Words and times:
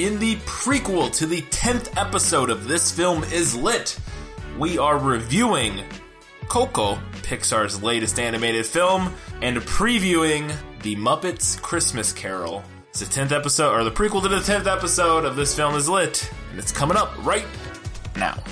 in 0.00 0.18
the 0.18 0.36
prequel 0.46 1.12
to 1.12 1.26
the 1.26 1.42
10th 1.42 1.94
episode 2.00 2.48
of 2.48 2.66
This 2.66 2.90
Film 2.90 3.22
is 3.24 3.54
Lit. 3.54 3.98
We 4.58 4.78
are 4.78 4.98
reviewing 4.98 5.84
Coco, 6.48 6.94
Pixar's 7.20 7.82
latest 7.82 8.18
animated 8.18 8.64
film, 8.64 9.12
and 9.42 9.58
previewing 9.58 10.50
The 10.82 10.96
Muppets 10.96 11.60
Christmas 11.60 12.14
Carol. 12.14 12.64
It's 12.88 13.00
the 13.00 13.20
10th 13.20 13.32
episode, 13.32 13.74
or 13.74 13.84
the 13.84 13.90
prequel 13.90 14.22
to 14.22 14.28
the 14.28 14.36
10th 14.36 14.66
episode 14.66 15.26
of 15.26 15.36
This 15.36 15.54
Film 15.54 15.74
is 15.74 15.86
Lit, 15.86 16.32
and 16.48 16.58
it's 16.58 16.72
coming 16.72 16.96
up 16.96 17.14
right 17.22 17.44
now. 18.16 18.42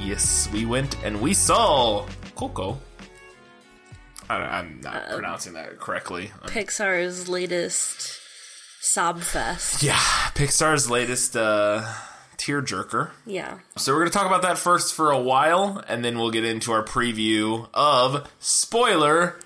Yes, 0.00 0.48
we 0.52 0.66
went 0.66 1.02
and 1.04 1.20
we 1.20 1.34
saw 1.34 2.06
Coco. 2.36 2.78
I, 4.40 4.58
I'm 4.58 4.80
not 4.80 5.08
pronouncing 5.10 5.52
that 5.54 5.78
correctly. 5.78 6.32
I'm- 6.42 6.50
Pixar's 6.50 7.28
latest 7.28 8.20
sob 8.80 9.20
fest. 9.20 9.82
yeah, 9.82 9.96
Pixar's 10.34 10.90
latest 10.90 11.36
uh, 11.36 11.82
tearjerker. 12.36 13.10
Yeah. 13.26 13.58
So 13.76 13.92
we're 13.92 14.00
going 14.00 14.10
to 14.10 14.16
talk 14.18 14.26
about 14.26 14.42
that 14.42 14.58
first 14.58 14.94
for 14.94 15.10
a 15.10 15.20
while, 15.20 15.82
and 15.88 16.04
then 16.04 16.18
we'll 16.18 16.30
get 16.30 16.44
into 16.44 16.72
our 16.72 16.82
preview 16.84 17.68
of 17.74 18.28
spoiler. 18.40 19.36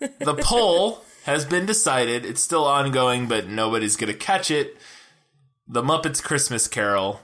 The 0.00 0.34
poll 0.42 1.04
has 1.24 1.44
been 1.44 1.64
decided. 1.66 2.26
It's 2.26 2.42
still 2.42 2.64
ongoing, 2.66 3.26
but 3.28 3.48
nobody's 3.48 3.96
going 3.96 4.12
to 4.12 4.18
catch 4.18 4.50
it. 4.50 4.76
The 5.66 5.82
Muppets 5.82 6.22
Christmas 6.22 6.68
Carol. 6.68 7.20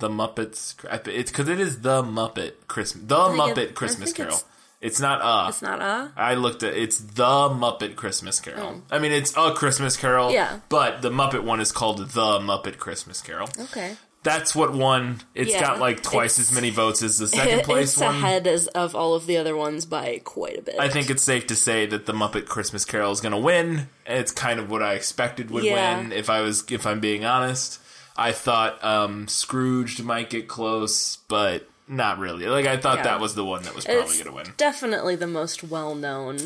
The 0.00 0.08
Muppets. 0.08 0.74
It's 1.06 1.30
because 1.30 1.48
it 1.48 1.60
is 1.60 1.82
the 1.82 2.02
Muppet 2.02 2.54
Christmas. 2.66 3.04
The 3.06 3.14
Muppet 3.14 3.58
it- 3.58 3.74
Christmas 3.76 4.12
Carol. 4.12 4.40
It's- 4.80 5.00
not 5.00 5.20
a. 5.22 5.48
It's 5.48 5.62
not 5.62 5.80
a. 5.80 6.12
I 6.16 6.34
looked 6.34 6.62
at 6.62 6.74
it's 6.74 6.98
the 6.98 7.22
Muppet 7.50 7.96
Christmas 7.96 8.40
Carol. 8.40 8.72
Mm. 8.72 8.82
I 8.90 8.98
mean, 8.98 9.12
it's 9.12 9.34
a 9.36 9.52
Christmas 9.52 9.96
Carol. 9.96 10.26
Oh. 10.28 10.30
Yeah. 10.30 10.60
But 10.68 11.02
the 11.02 11.10
Muppet 11.10 11.42
one 11.44 11.60
is 11.60 11.72
called 11.72 11.98
the 11.98 12.38
Muppet 12.40 12.78
Christmas 12.78 13.20
Carol. 13.20 13.48
Okay. 13.58 13.96
That's 14.22 14.54
what 14.54 14.74
won. 14.74 15.22
It's 15.34 15.50
Yeah, 15.50 15.62
got 15.62 15.78
like 15.80 16.02
twice 16.02 16.38
it's- 16.38 16.50
as 16.50 16.54
many 16.54 16.68
votes 16.68 17.02
as 17.02 17.16
the 17.16 17.26
second 17.38 17.62
place 17.64 17.92
it's 17.94 18.00
one. 18.02 18.16
ahead 18.16 18.46
as 18.46 18.66
of 18.68 18.94
all 18.94 19.14
of 19.14 19.24
the 19.24 19.38
other 19.38 19.56
ones 19.56 19.86
by 19.86 20.20
quite 20.24 20.58
a 20.58 20.62
bit. 20.62 20.76
I 20.78 20.90
think 20.90 21.08
it's 21.08 21.22
safe 21.22 21.46
to 21.46 21.56
say 21.56 21.86
that 21.86 22.04
the 22.04 22.12
Muppet 22.12 22.44
Christmas 22.46 22.84
Carol 22.84 23.12
is 23.12 23.22
going 23.22 23.32
to 23.32 23.38
win. 23.38 23.88
It's 24.04 24.30
kind 24.30 24.60
of 24.60 24.70
what 24.70 24.82
I 24.82 24.92
expected 24.92 25.50
would 25.50 25.64
Yeah. 25.64 25.96
win. 25.96 26.12
If 26.12 26.28
I 26.28 26.42
was, 26.42 26.64
if 26.70 26.86
I'm 26.86 27.00
being 27.00 27.24
honest, 27.24 27.80
I 28.14 28.32
thought 28.32 28.84
um, 28.84 29.26
Scrooged 29.26 30.02
might 30.04 30.28
get 30.28 30.48
close, 30.48 31.16
but 31.28 31.66
not 31.90 32.18
really. 32.18 32.46
Like 32.46 32.64
I 32.66 32.76
thought 32.78 32.98
Yeah. 32.98 33.02
that 33.04 33.20
was 33.20 33.34
the 33.34 33.44
one 33.44 33.62
that 33.64 33.74
was 33.74 33.84
probably 33.84 34.02
it's 34.04 34.20
to 34.20 34.32
win. 34.32 34.46
definitely 34.56 35.16
the 35.16 35.26
most 35.26 35.62
well 35.64 35.94
known. 35.94 36.38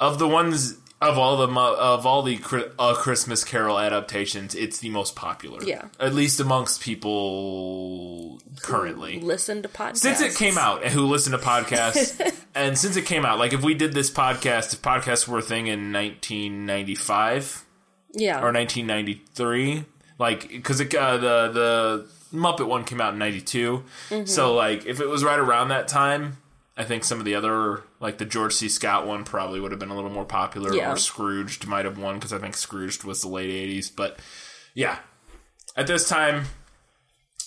Of 0.00 0.18
the 0.18 0.28
ones 0.28 0.76
of 1.00 1.16
all 1.18 1.36
the 1.36 1.48
of 1.60 2.06
all 2.06 2.22
the 2.22 2.38
uh, 2.78 2.94
Christmas 2.94 3.44
Carol 3.44 3.78
adaptations, 3.78 4.54
it's 4.54 4.78
the 4.78 4.90
most 4.90 5.14
popular. 5.16 5.62
Yeah. 5.64 5.86
at 6.00 6.14
least 6.14 6.40
amongst 6.40 6.80
people 6.80 8.40
currently. 8.62 9.20
Listen 9.20 9.62
to 9.62 9.68
podcasts. 9.68 9.98
since 9.98 10.20
it 10.20 10.34
came 10.36 10.56
out 10.58 10.82
and 10.82 10.92
who 10.92 11.06
listen 11.06 11.32
to 11.32 11.38
podcasts 11.38 12.20
and 12.54 12.76
since 12.78 12.96
it 12.96 13.06
came 13.06 13.24
out 13.24 13.38
like 13.38 13.52
if 13.52 13.62
we 13.62 13.74
did 13.74 13.92
this 13.92 14.10
podcast 14.10 14.72
if 14.72 14.82
podcasts 14.82 15.28
were 15.28 15.38
a 15.38 15.42
thing 15.42 15.66
in 15.68 15.92
1995 15.92 17.64
Yeah. 18.14 18.38
or 18.40 18.52
1993 18.52 19.84
like 20.18 20.48
because 20.48 20.80
uh, 20.80 20.84
the 20.84 21.50
the 21.52 22.06
muppet 22.32 22.66
one 22.66 22.84
came 22.84 23.00
out 23.00 23.12
in 23.12 23.18
92 23.18 23.82
mm-hmm. 24.10 24.26
so 24.26 24.54
like 24.54 24.86
if 24.86 25.00
it 25.00 25.08
was 25.08 25.24
right 25.24 25.38
around 25.38 25.68
that 25.68 25.88
time 25.88 26.36
i 26.76 26.84
think 26.84 27.04
some 27.04 27.18
of 27.18 27.24
the 27.24 27.34
other 27.34 27.82
like 28.00 28.18
the 28.18 28.24
george 28.24 28.52
c 28.52 28.68
scott 28.68 29.06
one 29.06 29.24
probably 29.24 29.60
would 29.60 29.70
have 29.72 29.80
been 29.80 29.90
a 29.90 29.94
little 29.94 30.10
more 30.10 30.24
popular 30.24 30.74
Yeah. 30.74 30.92
or 30.92 30.96
scrooged 30.96 31.66
might 31.66 31.84
have 31.84 31.98
won 31.98 32.16
because 32.16 32.32
i 32.32 32.38
think 32.38 32.54
scrooged 32.56 33.04
was 33.04 33.22
the 33.22 33.28
late 33.28 33.50
80s 33.50 33.90
but 33.94 34.18
yeah 34.74 34.98
at 35.76 35.86
this 35.86 36.08
time 36.08 36.44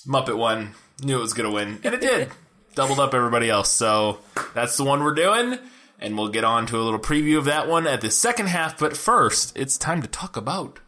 Muppet 0.07 0.37
one 0.37 0.73
knew 1.03 1.17
it 1.17 1.21
was 1.21 1.33
going 1.33 1.49
to 1.49 1.53
win, 1.53 1.79
and 1.83 1.93
it 1.93 2.01
did. 2.01 2.29
Doubled 2.75 2.99
up 2.99 3.13
everybody 3.13 3.49
else. 3.49 3.69
So 3.69 4.19
that's 4.53 4.77
the 4.77 4.83
one 4.83 5.03
we're 5.03 5.13
doing, 5.13 5.59
and 5.99 6.17
we'll 6.17 6.29
get 6.29 6.43
on 6.43 6.65
to 6.67 6.77
a 6.77 6.81
little 6.81 6.99
preview 6.99 7.37
of 7.37 7.45
that 7.45 7.67
one 7.67 7.85
at 7.85 8.01
the 8.01 8.09
second 8.09 8.47
half. 8.47 8.79
But 8.79 8.95
first, 8.95 9.55
it's 9.57 9.77
time 9.77 10.01
to 10.01 10.07
talk 10.07 10.37
about 10.37 10.79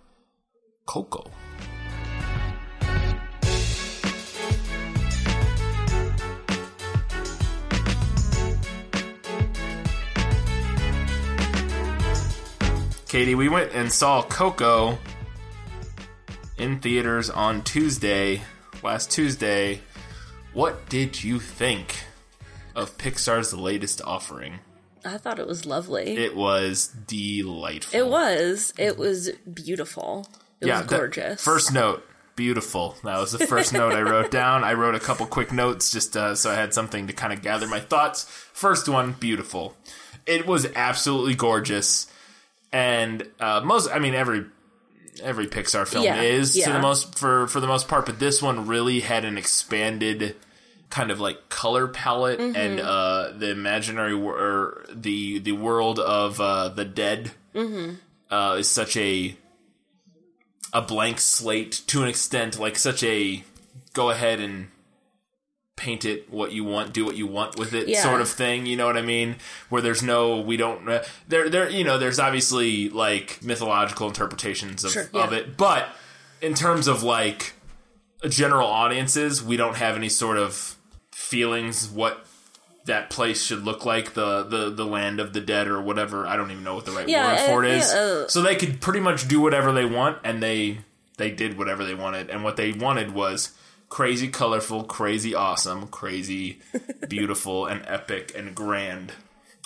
Coco. 0.86 1.30
Katie, 13.14 13.36
we 13.36 13.48
went 13.48 13.72
and 13.74 13.92
saw 13.92 14.24
Coco 14.24 14.98
in 16.58 16.80
theaters 16.80 17.30
on 17.30 17.62
Tuesday, 17.62 18.42
last 18.82 19.12
Tuesday. 19.12 19.82
What 20.54 20.90
did 20.90 21.24
you 21.24 21.40
think 21.40 22.06
of 22.74 22.98
Pixar's 22.98 23.54
latest 23.54 24.02
offering? 24.04 24.62
I 25.06 25.20
thought 25.20 25.38
it 25.38 25.46
was 25.46 25.68
lovely. 25.68 26.18
It, 26.18 26.36
was 26.36 26.88
delightful. 26.88 28.00
It 28.00 28.08
was. 28.08 28.74
It 28.80 28.98
was 28.98 29.30
beautiful. 29.54 30.26
It 30.60 30.66
was 30.66 30.80
that- 30.80 30.90
gorgeous. 30.90 31.44
First 31.44 31.72
note, 31.72 32.04
beautiful. 32.36 32.96
That 33.04 33.20
was 33.20 33.32
the 33.32 33.46
first 33.46 33.74
note 33.74 33.94
I 33.94 34.02
wrote 34.02 34.32
down. 34.32 34.64
I 34.64 34.74
wrote 34.74 34.96
a 34.96 35.00
couple 35.00 35.28
quick 35.28 35.52
notes 35.52 35.92
just 35.92 36.18
uh, 36.18 36.34
so 36.34 36.50
I 36.50 36.56
had 36.56 36.74
something 36.74 37.06
to 37.06 37.14
kind 37.14 37.32
of 37.32 37.44
gather 37.44 37.68
my 37.68 37.80
thoughts. 37.80 38.24
First 38.24 38.90
one, 38.90 39.12
beautiful. 39.12 39.78
It 40.26 40.48
was 40.48 40.66
absolutely 40.76 41.36
gorgeous, 41.36 42.08
and 42.74 43.26
uh, 43.40 43.62
most. 43.64 43.90
I 43.90 44.00
mean, 44.00 44.14
every 44.16 44.46
every 45.22 45.48
Pixar 45.48 45.88
film 45.88 46.04
Yeah, 46.04 46.22
is 46.22 46.56
to 46.56 46.72
the 46.74 46.80
most 46.80 47.18
for 47.20 47.48
for 47.48 47.60
the 47.62 47.68
most 47.68 47.88
part, 47.88 48.06
but 48.06 48.20
this 48.20 48.42
one 48.42 48.68
really 48.68 49.00
had 49.00 49.24
an 49.26 49.38
expanded 49.38 50.36
kind 50.90 51.10
of 51.12 51.20
like 51.20 51.50
color 51.50 51.88
palette 51.88 52.40
Mm-hmm. 52.40 52.56
and 52.56 52.80
uh, 52.80 53.32
the 53.38 53.50
imaginary 53.52 54.16
wor- 54.16 54.38
or 54.38 54.86
the 54.94 55.40
the 55.40 55.52
world 55.54 56.00
of 56.00 56.42
uh, 56.42 56.70
the 56.70 56.86
dead 56.86 57.32
Mm-hmm. 57.56 57.96
uh, 58.34 58.56
is 58.60 58.68
such 58.68 58.98
a 58.98 59.38
a 60.74 60.82
blank 60.82 61.20
slate 61.20 61.82
to 61.88 62.02
an 62.02 62.10
extent, 62.10 62.60
like 62.60 62.78
such 62.80 63.04
a 63.04 63.44
go 63.94 64.10
ahead 64.10 64.40
and 64.40 64.68
paint 65.76 66.06
it 66.06 66.30
what 66.32 66.52
you 66.52 66.64
want, 66.64 66.94
do 66.94 67.04
what 67.04 67.16
you 67.16 67.26
want 67.28 67.58
with 67.58 67.74
it 67.74 67.88
Yeah. 67.88 68.04
sort 68.04 68.22
of 68.22 68.30
thing. 68.30 68.66
You 68.66 68.78
know 68.78 68.86
what 68.86 68.98
I 68.98 69.02
mean? 69.02 69.38
Where 69.70 69.82
there's 69.82 70.04
no, 70.04 70.40
we 70.40 70.56
don't, 70.58 70.88
uh, 70.88 71.04
there, 71.28 71.50
there, 71.50 71.70
you 71.70 71.84
know, 71.84 71.98
there's 71.98 72.20
obviously 72.20 72.90
like 72.90 73.40
mythological 73.44 74.08
interpretations 74.08 74.84
of, 74.84 74.92
Sure, 74.92 75.10
of 75.14 75.34
it, 75.34 75.58
but 75.58 75.90
in 76.42 76.54
terms 76.54 76.88
of 76.88 77.02
like 77.04 77.54
a 78.22 78.30
general 78.30 78.68
audiences, 78.68 79.44
we 79.44 79.58
don't 79.58 79.76
have 79.78 79.96
any 79.96 80.10
sort 80.10 80.38
of 80.38 80.78
feelings 81.12 81.90
what 81.90 82.26
that 82.86 83.10
place 83.10 83.42
should 83.44 83.64
look 83.64 83.86
like 83.86 84.14
the 84.14 84.44
the 84.44 84.70
the 84.70 84.86
land 84.86 85.20
of 85.22 85.32
the 85.32 85.40
dead 85.40 85.68
or 85.70 85.82
whatever 85.82 86.28
i 86.28 86.36
don't 86.36 86.52
even 86.52 86.66
know 86.66 86.76
what 86.76 86.84
the 86.86 86.92
right 86.92 87.08
Yeah, 87.08 87.32
word 87.32 87.40
for 87.40 87.64
it 87.64 87.72
uh, 87.72 87.76
is 87.76 87.94
yeah, 87.94 88.00
uh, 88.00 88.28
so 88.28 88.42
they 88.42 88.56
could 88.58 88.82
pretty 88.82 89.00
much 89.00 89.26
do 89.30 89.40
whatever 89.40 89.72
they 89.72 89.86
want 89.86 90.18
and 90.26 90.44
they 90.44 90.80
they 91.18 91.32
did 91.32 91.58
whatever 91.58 91.86
they 91.86 91.96
wanted 91.96 92.30
and 92.30 92.44
what 92.44 92.58
they 92.58 92.74
wanted 92.74 93.14
was 93.14 93.52
crazy 93.94 94.28
colorful 94.28 94.84
crazy 94.84 95.36
awesome 95.36 95.88
crazy 95.88 96.60
beautiful 97.10 97.68
and 97.68 97.84
epic 97.86 98.32
and 98.36 98.56
grand. 98.56 99.14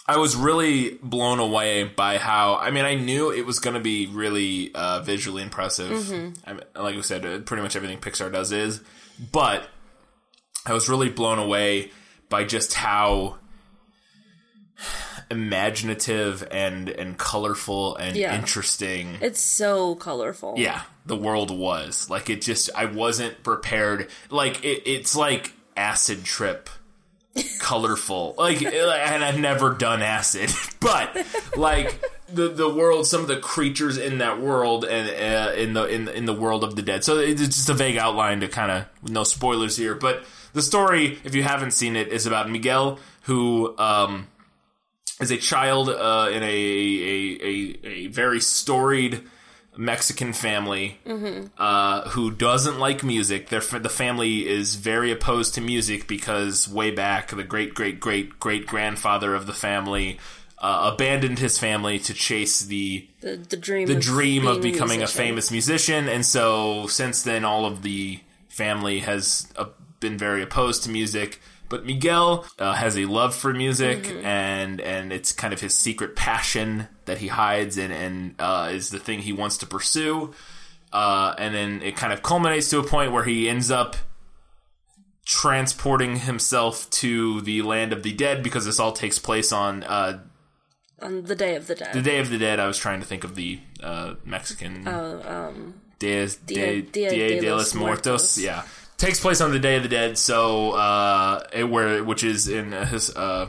I 0.06 0.18
was 0.18 0.36
really 0.36 1.00
blown 1.02 1.40
away 1.40 1.86
by 1.86 2.18
how 2.18 2.56
i 2.56 2.69
mean 2.69 2.84
i 2.84 2.96
knew 2.96 3.31
it 3.31 3.46
was 3.46 3.60
going 3.60 3.75
to 3.75 3.80
be 3.80 4.07
really 4.07 4.75
uh, 4.75 5.00
visually 5.00 5.44
impressive. 5.44 6.12
I 6.46 6.52
mean, 6.52 6.62
like 6.75 6.96
we 6.98 7.04
said 7.04 7.25
uh, 7.25 7.40
pretty 7.40 7.63
much 7.63 7.78
everything 7.78 8.00
pixar 8.00 8.30
does 8.30 8.52
is 8.52 8.81
but 9.31 9.69
i 10.66 10.74
was 10.74 10.90
really 10.90 11.10
blown 11.10 11.40
away 11.40 11.92
by 12.28 12.44
just 12.44 12.74
how 12.74 13.38
imaginative 15.32 16.48
and 16.52 16.90
and 16.90 17.18
colorful 17.18 17.96
and 17.98 18.16
Yeah. 18.16 18.36
interesting. 18.38 19.18
It's 19.22 19.42
so 19.42 19.96
colorful. 19.96 20.56
yeah 20.58 20.82
the 21.06 21.16
world 21.18 21.52
was. 21.58 22.10
Like 22.10 22.30
it 22.30 22.42
just 22.42 22.70
i 22.76 22.86
wasn't 22.86 23.44
prepared. 23.44 24.10
Like 24.30 24.64
it, 24.64 24.84
it's 24.90 25.16
like 25.16 25.54
acid 25.76 26.24
trip 26.24 26.70
colorful. 27.60 28.36
Like 28.38 28.62
and 28.62 29.24
i've 29.24 29.40
never 29.40 29.72
done 29.74 30.02
acid 30.02 30.50
but 30.80 31.26
like 31.56 32.02
the 32.32 32.50
the 32.50 32.68
world 32.70 33.08
some 33.08 33.22
of 33.22 33.28
the 33.28 33.38
creatures 33.38 33.98
in 33.98 34.18
that 34.18 34.42
world 34.42 34.84
and 34.86 35.10
uh, 35.10 35.52
in 35.54 35.74
the 35.74 35.86
in, 35.86 36.08
in 36.10 36.26
the 36.26 36.34
world 36.34 36.64
of 36.64 36.76
the 36.76 36.82
dead. 36.82 37.04
So 37.04 37.18
it's 37.20 37.42
just 37.42 37.70
a 37.70 37.74
vague 37.74 37.98
outline 37.98 38.42
to 38.42 38.48
kind 38.48 38.72
of 38.72 38.86
no 39.10 39.24
spoilers 39.24 39.78
here 39.78 39.96
but 39.96 40.26
the 40.54 40.62
story 40.62 41.20
if 41.24 41.36
you 41.36 41.44
haven't 41.44 41.72
seen 41.72 41.96
it 41.96 42.08
is 42.10 42.26
about 42.26 42.50
miguel 42.50 43.00
who 43.24 43.78
um 43.78 44.28
is 45.19 45.31
a 45.31 45.38
child 45.38 45.90
uh, 45.90 46.30
in 46.31 46.44
a, 46.44 46.46
a, 46.46 47.40
a, 47.44 47.88
a 47.88 48.08
very 48.08 48.40
storied 48.40 49.24
Mexican 49.75 50.34
family 50.34 51.00
uh, 51.58 52.10
who 52.10 52.31
doesn't 52.31 52.80
like 52.80 53.04
music. 53.04 53.50
Their 53.50 53.62
the 53.62 53.90
family 53.90 54.48
is 54.48 54.75
very 54.75 55.12
opposed 55.12 55.54
to 55.56 55.62
music 55.62 56.08
because 56.08 56.68
way 56.68 56.92
back 56.92 57.30
the 57.30 57.44
great 57.44 57.74
great 57.75 58.00
great 58.00 58.40
great 58.40 58.66
grandfather 58.66 59.36
of 59.36 59.46
the 59.46 59.54
family 59.54 60.19
uh, 60.58 60.92
abandoned 60.94 61.38
his 61.38 61.60
family 61.60 62.00
to 62.00 62.14
chase 62.14 62.62
the 62.62 63.08
The 63.22 63.38
the 63.38 63.58
dream. 63.58 63.88
the 63.88 63.96
of 63.98 64.02
dream 64.02 64.48
of 64.48 64.62
becoming 64.62 65.04
a 65.04 65.08
famous 65.08 65.52
musician, 65.52 66.08
and 66.10 66.25
so 66.25 66.88
since 66.88 67.22
then, 67.22 67.46
all 67.46 67.66
of 67.66 67.84
the 67.84 68.19
family 68.50 69.00
has 69.02 69.48
uh, 69.56 69.66
been 70.00 70.18
very 70.18 70.42
opposed 70.42 70.84
to 70.84 70.90
music. 70.90 71.40
But 71.69 71.86
Miguel 71.86 72.46
uh, 72.60 72.74
has 72.74 72.98
a 72.98 73.06
love 73.06 73.36
for 73.36 73.54
music, 73.54 74.04
Mm-hmm. 74.04 74.25
and 74.25 74.81
and 74.81 75.12
it's 75.12 75.34
kind 75.34 75.54
of 75.54 75.60
his 75.62 75.74
secret 75.74 76.16
passion 76.16 76.88
that 77.06 77.18
he 77.18 77.28
hides 77.28 77.78
and 77.78 77.92
and 77.94 78.36
uh, 78.40 78.69
is 78.72 78.90
the 78.90 79.00
thing 79.00 79.19
he 79.19 79.34
wants 79.34 79.58
to 79.60 79.66
pursue. 79.66 80.34
Uh, 80.94 81.36
and 81.38 81.54
then 81.54 81.81
it 81.81 81.96
kind 81.98 82.14
of 82.14 82.24
culminates 82.24 82.69
to 82.69 82.80
a 82.80 82.84
point 82.84 83.12
where 83.12 83.24
he 83.25 83.50
ends 83.50 83.69
up 83.69 83.98
transporting 85.25 86.18
himself 86.18 86.90
to 86.90 87.42
the 87.42 87.62
land 87.62 87.92
of 87.92 88.04
the 88.04 88.14
dead 88.14 88.42
because 88.44 88.66
this 88.66 88.80
all 88.80 88.94
takes 88.94 89.19
place 89.19 89.52
on 89.52 89.84
uh, 89.84 90.19
on 91.02 91.24
the 91.24 91.36
Day 91.36 91.56
of 91.56 91.68
the 91.68 91.75
Dead. 91.75 91.94
the 91.94 92.02
Day 92.02 92.19
of 92.19 92.30
the 92.30 92.38
Dead. 92.38 92.60
I 92.60 92.68
was 92.68 92.78
trying 92.78 93.02
to 93.02 93.06
think 93.06 93.24
of 93.24 93.36
the 93.36 93.60
uh, 93.84 94.14
Mexican. 94.25 94.88
Oh, 94.88 95.22
um, 95.50 95.81
Dia- 96.00 96.28
Dia, 96.46 96.81
Dia 96.84 97.10
Dia 97.10 97.10
de 97.12 97.40
de 97.42 97.50
los 97.52 97.74
los 97.74 97.75
Muertos. 97.75 98.38
Muertos. 98.38 98.38
Yeah, 98.40 98.64
takes 98.98 99.20
place 99.20 99.42
on 99.42 99.52
the 99.52 99.60
Day 99.60 99.78
of 99.78 99.84
the 99.84 99.90
Dead. 99.90 100.18
So, 100.18 100.72
uh, 100.72 101.44
it, 101.54 101.64
where 101.70 102.04
which 102.04 102.24
is 102.24 102.48
in 102.48 102.74
uh, 102.74 102.86
his 102.86 103.16
uh, 103.16 103.48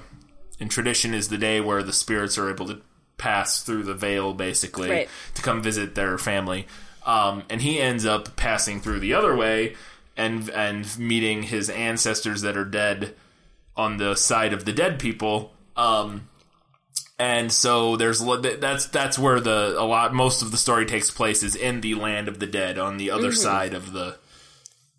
in 0.59 0.69
tradition 0.69 1.15
is 1.15 1.29
the 1.29 1.39
day 1.39 1.61
where 1.61 1.83
the 1.83 1.93
spirits 1.93 2.39
are 2.39 2.51
able 2.51 2.67
to 2.67 2.81
pass 3.17 3.63
through 3.63 3.83
the 3.83 3.95
veil, 3.95 4.33
basically, 4.35 4.91
Right. 4.91 5.09
to 5.35 5.43
come 5.43 5.63
visit 5.63 5.95
their 5.95 6.19
family. 6.19 6.67
Um, 7.05 7.43
and 7.49 7.61
he 7.63 7.81
ends 7.81 8.05
up 8.05 8.37
passing 8.37 8.81
through 8.81 9.01
the 9.01 9.15
other 9.15 9.35
way 9.35 9.75
and 10.17 10.49
and 10.51 10.99
meeting 10.99 11.45
his 11.45 11.71
ancestors 11.71 12.43
that 12.43 12.57
are 12.57 12.65
dead 12.65 13.15
on 13.77 13.97
the 13.97 14.15
side 14.15 14.53
of 14.53 14.65
the 14.65 14.73
dead 14.73 14.99
people. 14.99 15.53
Um, 15.77 16.29
and 17.19 17.51
so 17.53 17.97
there's 17.97 18.21
that's 18.61 18.87
that's 18.87 19.19
where 19.19 19.41
the 19.41 19.75
a 19.79 19.83
lot 19.87 20.13
most 20.13 20.43
of 20.43 20.51
the 20.51 20.57
story 20.57 20.85
takes 20.87 21.11
place 21.11 21.43
is 21.43 21.57
in 21.57 21.81
the 21.81 21.95
land 21.95 22.29
of 22.29 22.39
the 22.41 22.47
dead 22.47 22.79
on 22.79 22.97
the 22.99 23.11
other 23.11 23.33
side 23.33 23.75
of 23.75 23.93
the 23.93 24.19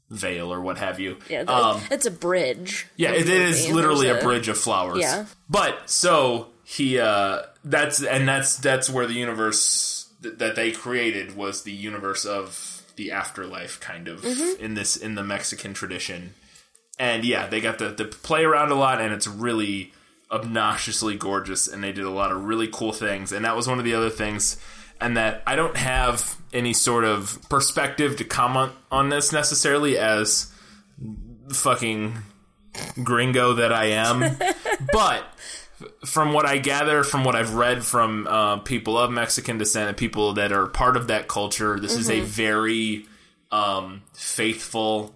veil 0.09 0.51
or 0.53 0.59
what 0.61 0.77
have 0.77 0.99
you. 0.99 1.17
yeah, 1.29 1.41
um, 1.41 1.81
it's 1.91 2.05
a 2.05 2.11
bridge. 2.11 2.87
yeah, 2.95 3.11
it 3.11 3.23
the 3.25 3.71
literally 3.73 4.07
There's 4.07 4.21
a 4.23 4.25
bridge 4.25 4.47
of 4.47 4.57
flowers. 4.57 4.99
Yeah. 5.01 5.25
But 5.49 5.89
so 5.89 6.47
he 6.63 6.99
uh 6.99 7.43
that's 7.63 8.03
and 8.03 8.27
that's 8.27 8.57
that's 8.57 8.89
where 8.89 9.05
the 9.07 9.13
universe 9.13 10.09
th- 10.23 10.37
that 10.37 10.55
they 10.55 10.71
created 10.71 11.35
was 11.35 11.63
the 11.63 11.71
universe 11.71 12.25
of 12.25 12.83
the 12.95 13.11
afterlife 13.11 13.79
kind 13.79 14.07
of 14.07 14.21
Mm-hmm. 14.21 14.63
in 14.63 14.73
this 14.73 14.95
in 14.97 15.15
the 15.15 15.23
Mexican 15.23 15.73
tradition. 15.73 16.33
And 16.97 17.23
yeah, 17.23 17.47
they 17.47 17.61
got 17.61 17.77
the 17.79 17.89
the 17.89 18.05
play 18.05 18.43
around 18.43 18.71
a 18.71 18.75
lot 18.75 18.99
and 19.01 19.13
it's 19.13 19.27
really 19.27 19.93
obnoxiously 20.31 21.15
gorgeous 21.15 21.67
and 21.67 21.83
they 21.83 21.91
did 21.91 22.05
a 22.05 22.09
lot 22.09 22.31
of 22.31 22.43
really 22.43 22.67
cool 22.71 22.91
things 22.93 23.31
and 23.31 23.43
that 23.45 23.55
was 23.55 23.67
one 23.67 23.79
of 23.79 23.85
the 23.85 23.93
other 23.95 24.09
things 24.11 24.57
and 25.01 25.17
that 25.17 25.43
I 25.47 25.55
don't 25.55 25.77
have 25.77 26.37
any 26.53 26.73
sort 26.73 27.05
of 27.05 27.39
perspective 27.49 28.17
to 28.17 28.23
comment 28.23 28.73
on 28.91 29.09
this 29.09 29.31
necessarily 29.31 29.97
as 29.97 30.51
fucking 31.51 32.17
gringo 33.03 33.53
that 33.53 33.71
I 33.71 33.85
am. 33.85 34.37
but 34.91 35.23
from 36.05 36.33
what 36.33 36.45
I 36.45 36.57
gather, 36.57 37.03
from 37.03 37.23
what 37.23 37.35
I've 37.35 37.53
read 37.53 37.83
from 37.83 38.27
uh, 38.27 38.57
people 38.57 38.97
of 38.97 39.11
Mexican 39.11 39.57
descent 39.57 39.89
and 39.89 39.97
people 39.97 40.33
that 40.33 40.51
are 40.51 40.67
part 40.67 40.97
of 40.97 41.07
that 41.07 41.27
culture, 41.27 41.79
this 41.79 41.95
is 41.95 42.09
a 42.09 42.19
very 42.19 43.05
um, 43.51 44.03
faithful 44.13 45.13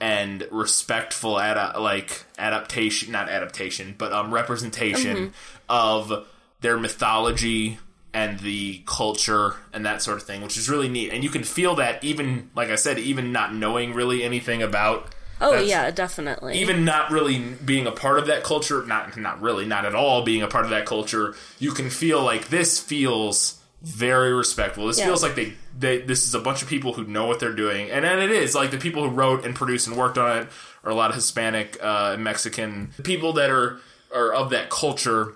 and 0.00 0.46
respectful 0.50 1.38
ad- 1.38 1.76
like 1.80 2.24
adaptation, 2.38 3.12
not 3.12 3.28
adaptation, 3.28 3.94
but 3.96 4.12
um, 4.12 4.32
representation 4.32 5.32
of 5.68 6.26
their 6.60 6.76
mythology 6.78 7.78
and 8.14 8.38
the 8.40 8.80
culture 8.86 9.56
and 9.72 9.84
that 9.84 10.00
sort 10.00 10.16
of 10.16 10.22
thing, 10.22 10.40
which 10.40 10.56
is 10.56 10.70
really 10.70 10.88
neat. 10.88 11.12
And 11.12 11.22
you 11.24 11.28
can 11.30 11.42
feel 11.42 11.74
that 11.74 12.02
even, 12.04 12.48
like 12.54 12.70
I 12.70 12.76
said, 12.76 12.98
even 12.98 13.32
not 13.32 13.52
knowing 13.54 13.92
really 13.92 14.22
anything 14.22 14.62
about 14.62 15.08
Oh 15.40 15.58
yeah, 15.60 15.90
definitely. 15.90 16.58
even 16.60 16.84
not 16.84 17.10
really 17.10 17.38
being 17.40 17.86
a 17.88 17.92
part 17.92 18.18
of 18.20 18.26
that 18.28 18.44
culture, 18.44 18.84
not 18.86 19.16
not 19.16 19.42
really, 19.42 19.66
not 19.66 19.84
at 19.84 19.94
all 19.94 20.22
being 20.22 20.42
a 20.42 20.46
part 20.48 20.64
of 20.64 20.70
that 20.70 20.86
culture, 20.86 21.34
you 21.58 21.72
can 21.72 21.90
feel 21.90 22.22
like 22.22 22.48
this 22.48 22.78
feels 22.78 23.60
very 23.82 24.32
respectful. 24.32 24.86
This 24.86 24.98
Yeah. 25.00 25.06
feels 25.06 25.22
like 25.22 25.34
they, 25.34 25.52
they 25.78 25.98
this 25.98 26.24
is 26.24 26.34
a 26.34 26.38
bunch 26.38 26.62
of 26.62 26.68
people 26.68 26.92
who 26.94 27.04
know 27.04 27.26
what 27.26 27.40
they're 27.40 27.52
doing, 27.52 27.90
and 27.90 28.06
and 28.06 28.20
it 28.20 28.30
is 28.30 28.54
like 28.54 28.70
the 28.70 28.78
people 28.78 29.02
who 29.02 29.10
wrote 29.10 29.44
and 29.44 29.54
produced 29.56 29.88
and 29.88 29.96
worked 29.96 30.16
on 30.18 30.38
it 30.38 30.48
are 30.84 30.92
a 30.92 30.94
lot 30.94 31.10
of 31.10 31.16
Hispanic, 31.16 31.76
uh, 31.82 32.16
Mexican 32.16 32.92
people 33.02 33.32
that 33.34 33.50
are 33.50 33.80
are 34.14 34.32
of 34.32 34.50
that 34.50 34.70
culture, 34.70 35.34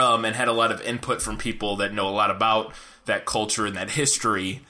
um, 0.00 0.24
and 0.24 0.34
had 0.36 0.48
a 0.48 0.52
lot 0.52 0.70
of 0.72 0.80
input 0.82 1.20
from 1.22 1.36
people 1.38 1.76
that 1.76 1.92
know 1.92 2.08
a 2.08 2.10
lot 2.10 2.30
about 2.30 2.72
that 3.06 3.24
culture 3.26 3.66
and 3.66 3.76
that 3.76 3.90
history. 3.90 4.60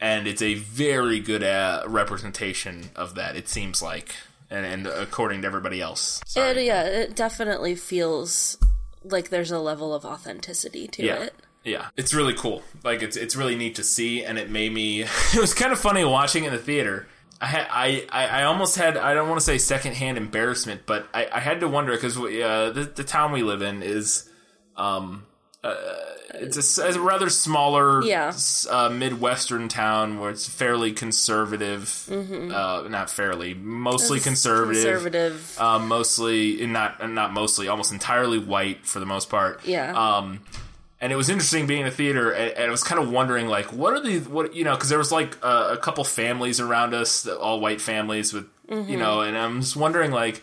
And 0.00 0.26
it's 0.26 0.40
a 0.42 0.54
very 0.54 1.20
good 1.20 1.42
uh, 1.42 1.82
representation 1.86 2.90
of 2.96 3.14
that. 3.16 3.36
It 3.36 3.48
seems 3.48 3.82
like, 3.82 4.14
and, 4.50 4.64
and 4.64 4.86
according 4.86 5.42
to 5.42 5.46
everybody 5.46 5.80
else, 5.80 6.22
it, 6.34 6.64
yeah, 6.64 6.84
it 6.84 7.14
definitely 7.14 7.74
feels 7.74 8.56
like 9.04 9.28
there's 9.28 9.50
a 9.50 9.58
level 9.58 9.94
of 9.94 10.04
authenticity 10.04 10.88
to 10.88 11.02
Yeah. 11.04 11.22
it. 11.24 11.34
Yeah, 11.62 11.88
it's 11.98 12.14
really 12.14 12.32
cool. 12.32 12.62
Like 12.82 13.02
it's 13.02 13.18
it's 13.18 13.36
really 13.36 13.54
neat 13.54 13.74
to 13.74 13.84
see, 13.84 14.24
and 14.24 14.38
it 14.38 14.48
made 14.48 14.72
me. 14.72 15.02
It 15.34 15.38
was 15.40 15.52
kind 15.52 15.72
of 15.72 15.78
funny 15.78 16.02
watching 16.06 16.44
in 16.44 16.52
the 16.54 16.58
theater. 16.58 17.06
I 17.38 17.46
had 17.46 17.66
I, 17.70 18.06
I, 18.10 18.26
I 18.40 18.42
almost 18.44 18.76
had 18.78 18.96
I 18.96 19.12
don't 19.12 19.28
want 19.28 19.38
to 19.40 19.44
say 19.44 19.58
secondhand 19.58 20.16
embarrassment, 20.16 20.86
but 20.86 21.06
I, 21.12 21.28
I 21.30 21.38
had 21.40 21.60
to 21.60 21.68
wonder 21.68 21.92
because 21.92 22.16
uh, 22.16 22.70
the 22.74 22.90
the 22.94 23.04
town 23.04 23.32
we 23.32 23.42
live 23.42 23.60
in 23.60 23.82
is, 23.82 24.29
um, 24.80 25.26
uh, 25.62 25.74
it's 26.34 26.78
a 26.78 27.00
rather 27.00 27.28
smaller, 27.28 28.02
Yeah. 28.02 28.32
uh, 28.70 28.88
midwestern 28.88 29.68
town 29.68 30.18
where 30.20 30.30
it's 30.30 30.48
fairly 30.48 30.92
conservative. 30.92 32.08
Uh, 32.10 32.86
not 32.88 33.10
fairly, 33.10 33.52
mostly 33.54 34.20
conservative. 34.20 34.82
Conservative. 34.82 35.56
Uh, 35.60 35.78
mostly 35.78 36.64
not 36.66 37.10
not 37.10 37.32
mostly, 37.32 37.68
almost 37.68 37.92
entirely 37.92 38.38
white 38.38 38.86
for 38.86 39.00
the 39.00 39.06
most 39.06 39.28
part. 39.28 39.60
Yeah. 39.66 39.92
Um, 39.92 40.40
and 41.02 41.12
it 41.12 41.16
was 41.16 41.28
interesting 41.30 41.66
being 41.66 41.80
in 41.82 41.86
a 41.86 41.90
theater, 41.90 42.30
and, 42.30 42.52
and 42.52 42.64
I 42.66 42.70
was 42.70 42.82
kind 42.84 43.00
of 43.02 43.10
wondering, 43.10 43.46
like, 43.48 43.72
what 43.72 43.92
are 43.94 44.00
the 44.00 44.18
what 44.20 44.54
you 44.54 44.64
know? 44.64 44.74
Because 44.74 44.88
there 44.88 44.98
was 44.98 45.10
like 45.12 45.36
a, 45.42 45.72
a 45.72 45.76
couple 45.78 46.04
families 46.04 46.60
around 46.60 46.94
us, 46.94 47.26
all 47.26 47.60
white 47.60 47.80
families 47.80 48.32
with 48.32 48.46
you 48.68 48.96
know, 48.96 49.20
and 49.22 49.36
I'm 49.36 49.60
just 49.62 49.76
wondering, 49.76 50.12
like, 50.12 50.42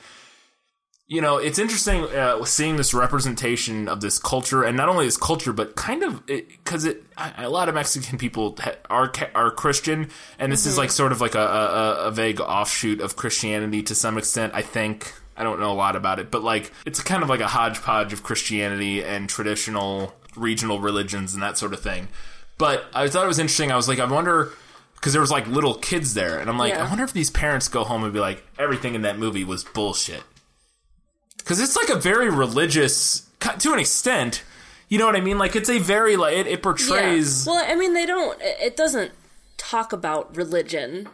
you 1.10 1.22
know, 1.22 1.38
it's 1.38 1.58
interesting 1.58 2.04
uh, 2.04 2.44
seeing 2.44 2.76
this 2.76 2.94
representation 2.94 3.88
of 3.88 4.02
this 4.02 4.20
culture, 4.20 4.64
and 4.64 4.76
not 4.76 4.90
only 4.90 5.06
this 5.06 5.16
culture, 5.18 5.54
but 5.54 5.76
kind 5.76 6.04
of 6.04 6.26
because 6.26 6.84
it, 6.84 7.04
I- 7.18 7.44
a 7.46 7.50
lot 7.50 7.70
of 7.70 7.76
Mexican 7.76 8.18
people 8.18 8.58
are 8.90 9.12
are 9.34 9.52
Christian, 9.52 10.10
and 10.38 10.52
this 10.52 10.66
is 10.66 10.78
like 10.78 10.92
sort 10.92 11.12
of 11.14 11.22
like 11.22 11.36
a, 11.36 11.40
a, 11.40 11.96
a 12.08 12.12
vague 12.12 12.42
offshoot 12.42 13.00
of 13.00 13.16
Christianity 13.16 13.82
to 13.84 13.96
some 13.96 14.18
extent. 14.18 14.54
I 14.54 14.62
think 14.62 15.14
I 15.38 15.44
don't 15.44 15.60
know 15.62 15.72
a 15.72 15.76
lot 15.76 15.96
about 15.96 16.20
it, 16.20 16.30
but 16.30 16.44
like 16.44 16.72
it's 16.86 17.02
kind 17.02 17.24
of 17.24 17.30
like 17.30 17.40
a 17.40 17.48
hodgepodge 17.48 18.12
of 18.12 18.24
Christianity 18.24 19.02
and 19.04 19.30
traditional 19.30 20.14
regional 20.36 20.80
religions 20.82 21.34
and 21.34 21.42
that 21.42 21.58
sort 21.58 21.72
of 21.74 21.80
thing. 21.80 22.10
But 22.58 22.84
I 22.94 23.08
thought 23.08 23.24
it 23.24 23.28
was 23.28 23.40
interesting. 23.40 23.72
I 23.72 23.76
was 23.78 23.88
like, 23.88 24.00
I 24.00 24.06
wonder 24.06 24.52
because 24.96 25.14
there 25.14 25.22
was 25.22 25.32
like 25.32 25.48
little 25.48 25.76
kids 25.76 26.16
there, 26.16 26.38
and 26.40 26.50
I'm 26.50 26.58
like, 26.58 26.74
Yeah. 26.74 26.84
I 26.86 26.90
wonder 26.90 27.06
if 27.06 27.14
these 27.14 27.30
parents 27.30 27.70
go 27.70 27.86
home 27.86 28.04
and 28.04 28.12
be 28.12 28.20
like, 28.20 28.44
everything 28.60 28.94
in 28.94 29.04
that 29.04 29.18
movie 29.18 29.46
was 29.46 29.64
bullshit 29.64 30.24
because 31.48 31.62
it's 31.62 31.78
like 31.78 31.88
a 31.88 31.96
very 31.96 32.30
religious 32.30 33.30
to 33.60 33.72
an 33.72 33.80
extent 33.80 34.44
you 34.90 34.98
know 34.98 35.06
what 35.06 35.16
i 35.16 35.22
mean 35.22 35.38
like 35.38 35.56
it's 35.56 35.70
a 35.70 35.80
very 35.80 36.18
like 36.18 36.36
it, 36.36 36.46
it 36.46 36.62
portrays 36.62 37.48
Yeah. 37.48 37.54
Well, 37.54 37.66
I 37.72 37.76
mean, 37.76 37.94
they 37.94 38.06
don't. 38.06 38.38
It 38.42 38.76
doesn't 38.76 39.12
talk 39.56 39.94
about 39.94 40.36
religion. 40.36 41.08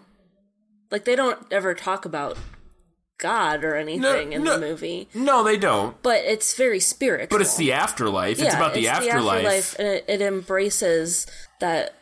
Like 0.89 1.05
they 1.05 1.15
don't 1.15 1.39
ever 1.51 1.73
talk 1.75 2.05
about 2.05 2.37
God 3.19 3.63
or 3.63 3.75
anything 3.75 4.33
in 4.33 4.43
no. 4.43 4.59
the 4.59 4.67
movie. 4.67 5.07
no 5.13 5.43
they 5.43 5.57
don't 5.57 6.01
But 6.01 6.23
it's 6.25 6.55
very 6.55 6.79
spiritual. 6.79 7.37
but 7.37 7.41
it's 7.41 7.57
the 7.57 7.71
afterlife 7.71 8.39
it's 8.39 8.53
Yeah, 8.53 8.57
about 8.57 8.73
the 8.73 8.87
afterlife, 8.87 9.77
and 9.77 9.87
it, 9.87 10.05
it 10.07 10.21
embraces 10.21 11.27
that 11.59 11.95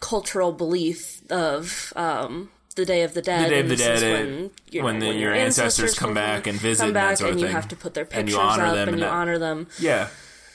cultural 0.00 0.52
belief 0.52 1.22
of 1.30 1.92
um, 1.96 2.50
the 2.76 2.84
Day 2.84 3.02
of 3.02 3.12
the 3.14 3.22
Dead. 3.22 3.46
the 3.46 3.50
day 3.50 3.60
of 3.60 3.68
the 3.68 3.76
dead 3.76 4.02
when, 4.02 4.50
you 4.70 4.82
when, 4.84 4.98
know, 5.00 5.12
the, 5.12 5.18
your 5.18 5.32
ancestors, 5.34 5.98
come 5.98 6.14
back 6.14 6.46
and 6.46 6.58
visit 6.60 6.80
come 6.82 6.88
and 6.88 6.94
back, 6.94 7.10
that 7.10 7.18
sort 7.18 7.30
and 7.32 7.36
of 7.36 7.40
you 7.40 7.46
thing 7.48 7.54
have 7.56 7.68
to 7.68 7.76
put 7.76 7.94
their 7.94 8.04
and 8.04 8.10
pictures 8.12 8.34
you 8.34 8.40
honor 8.40 8.64
up, 8.66 8.74
them 8.74 8.88
and 8.90 8.98
you 8.98 9.04
that- 9.04 9.12
honor 9.12 9.38
them. 9.38 9.66
yeah 9.80 10.08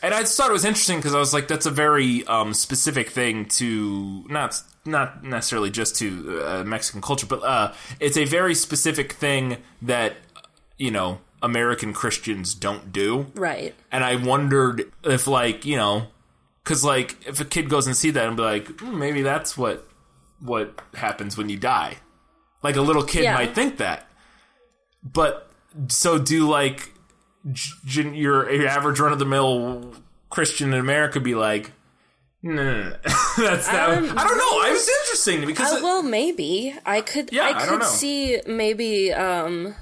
and 0.03 0.13
i 0.15 0.21
just 0.21 0.35
thought 0.37 0.49
it 0.49 0.53
was 0.53 0.65
interesting 0.65 0.97
because 0.97 1.13
i 1.13 1.19
was 1.19 1.33
like 1.33 1.47
that's 1.47 1.65
a 1.67 1.71
very 1.71 2.25
um, 2.27 2.53
specific 2.53 3.09
thing 3.09 3.45
to 3.45 4.23
not 4.29 4.59
not 4.85 5.23
necessarily 5.23 5.69
just 5.69 5.95
to 5.97 6.41
uh, 6.43 6.63
mexican 6.63 7.01
culture 7.01 7.27
but 7.27 7.43
uh, 7.43 7.71
it's 7.99 8.17
a 8.17 8.25
very 8.25 8.55
specific 8.55 9.11
thing 9.13 9.57
that 9.81 10.15
you 10.79 10.89
know 10.89 11.19
american 11.43 11.93
christians 11.93 12.55
don't 12.55 12.91
do 12.91 13.27
Right. 13.35 13.75
and 13.91 14.03
I 14.03 14.15
wondered 14.15 14.91
if, 15.03 15.27
like, 15.27 15.65
you 15.65 15.75
know, 15.77 16.07
Because 16.63 16.83
like, 16.83 17.17
if 17.27 17.39
a 17.41 17.45
kid 17.45 17.67
goes 17.69 17.87
and 17.87 17.95
see 17.95 18.11
that 18.11 18.27
and 18.27 18.37
be 18.37 18.43
like, 18.43 18.79
"Hmm, 18.79 18.97
maybe 18.99 19.21
that's 19.23 19.57
what 19.57 19.87
what 20.39 20.79
happens 20.95 21.35
when 21.37 21.49
you 21.49 21.57
die. 21.57 21.97
Like 22.63 22.75
a 22.75 22.81
little 22.81 23.03
kid 23.03 23.23
Yeah. 23.23 23.33
might 23.33 23.55
think 23.55 23.77
that. 23.77 24.07
But 25.03 25.49
so 25.87 26.17
do 26.19 26.47
like 26.49 26.91
j- 27.51 27.71
your, 27.85 28.49
your 28.51 28.67
average 28.67 28.99
run 28.99 29.11
of 29.13 29.19
the 29.19 29.25
mill 29.25 29.93
Christian 30.29 30.73
in 30.73 30.79
America 30.79 31.19
be 31.19 31.33
like, 31.35 31.71
no, 32.43 32.53
no, 32.53 32.73
no. 32.89 32.89
that's 33.37 33.67
that. 33.67 33.89
Um, 33.97 34.17
I 34.17 34.23
don't 34.27 34.37
know. 34.37 34.61
I 34.63 34.69
was 34.71 34.89
interesting 35.01 35.45
because 35.45 35.73
Uh, 35.73 35.77
it- 35.77 35.83
well, 35.83 36.01
maybe 36.03 36.75
I 36.85 37.01
could. 37.01 37.31
Yeah, 37.31 37.43
I 37.45 37.49
I 37.49 37.53
could 37.53 37.69
don't 37.69 37.79
know. 37.79 37.85
see 37.85 38.41
maybe, 38.47 39.11
um, 39.13 39.75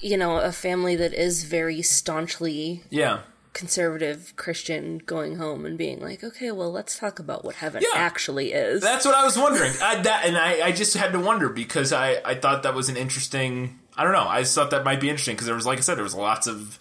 you 0.00 0.16
know, 0.16 0.38
a 0.38 0.50
family 0.52 0.96
that 0.96 1.12
is 1.12 1.44
very 1.44 1.82
staunchly 1.82 2.82
yeah, 2.90 3.20
conservative 3.52 4.32
Christian 4.36 4.98
going 4.98 5.36
home 5.36 5.66
and 5.66 5.76
being 5.76 6.00
like, 6.00 6.22
okay, 6.22 6.50
well, 6.52 6.70
let's 6.70 6.98
talk 6.98 7.18
about 7.18 7.44
what 7.44 7.56
heaven 7.56 7.82
Yeah. 7.82 7.98
actually 7.98 8.52
is. 8.52 8.80
That's 8.82 9.04
what 9.04 9.14
I 9.14 9.24
was 9.24 9.36
wondering. 9.36 9.72
I, 9.82 9.96
that, 10.02 10.24
and 10.26 10.36
I, 10.36 10.66
I 10.68 10.72
just 10.72 10.96
had 10.96 11.12
to 11.12 11.20
wonder 11.20 11.48
because 11.48 11.92
I, 11.92 12.20
I 12.24 12.34
thought 12.36 12.62
that 12.62 12.74
was 12.74 12.88
an 12.88 12.96
interesting. 12.96 13.78
I 13.96 14.04
don't 14.04 14.12
know. 14.12 14.26
I 14.26 14.40
just 14.42 14.54
thought 14.54 14.70
that 14.70 14.84
might 14.84 15.00
be 15.00 15.08
interesting 15.10 15.34
because 15.34 15.46
there 15.46 15.54
was, 15.56 15.66
like 15.66 15.78
I 15.78 15.82
said, 15.82 15.96
there 15.96 16.04
was 16.04 16.14
lots 16.14 16.46
of 16.46 16.78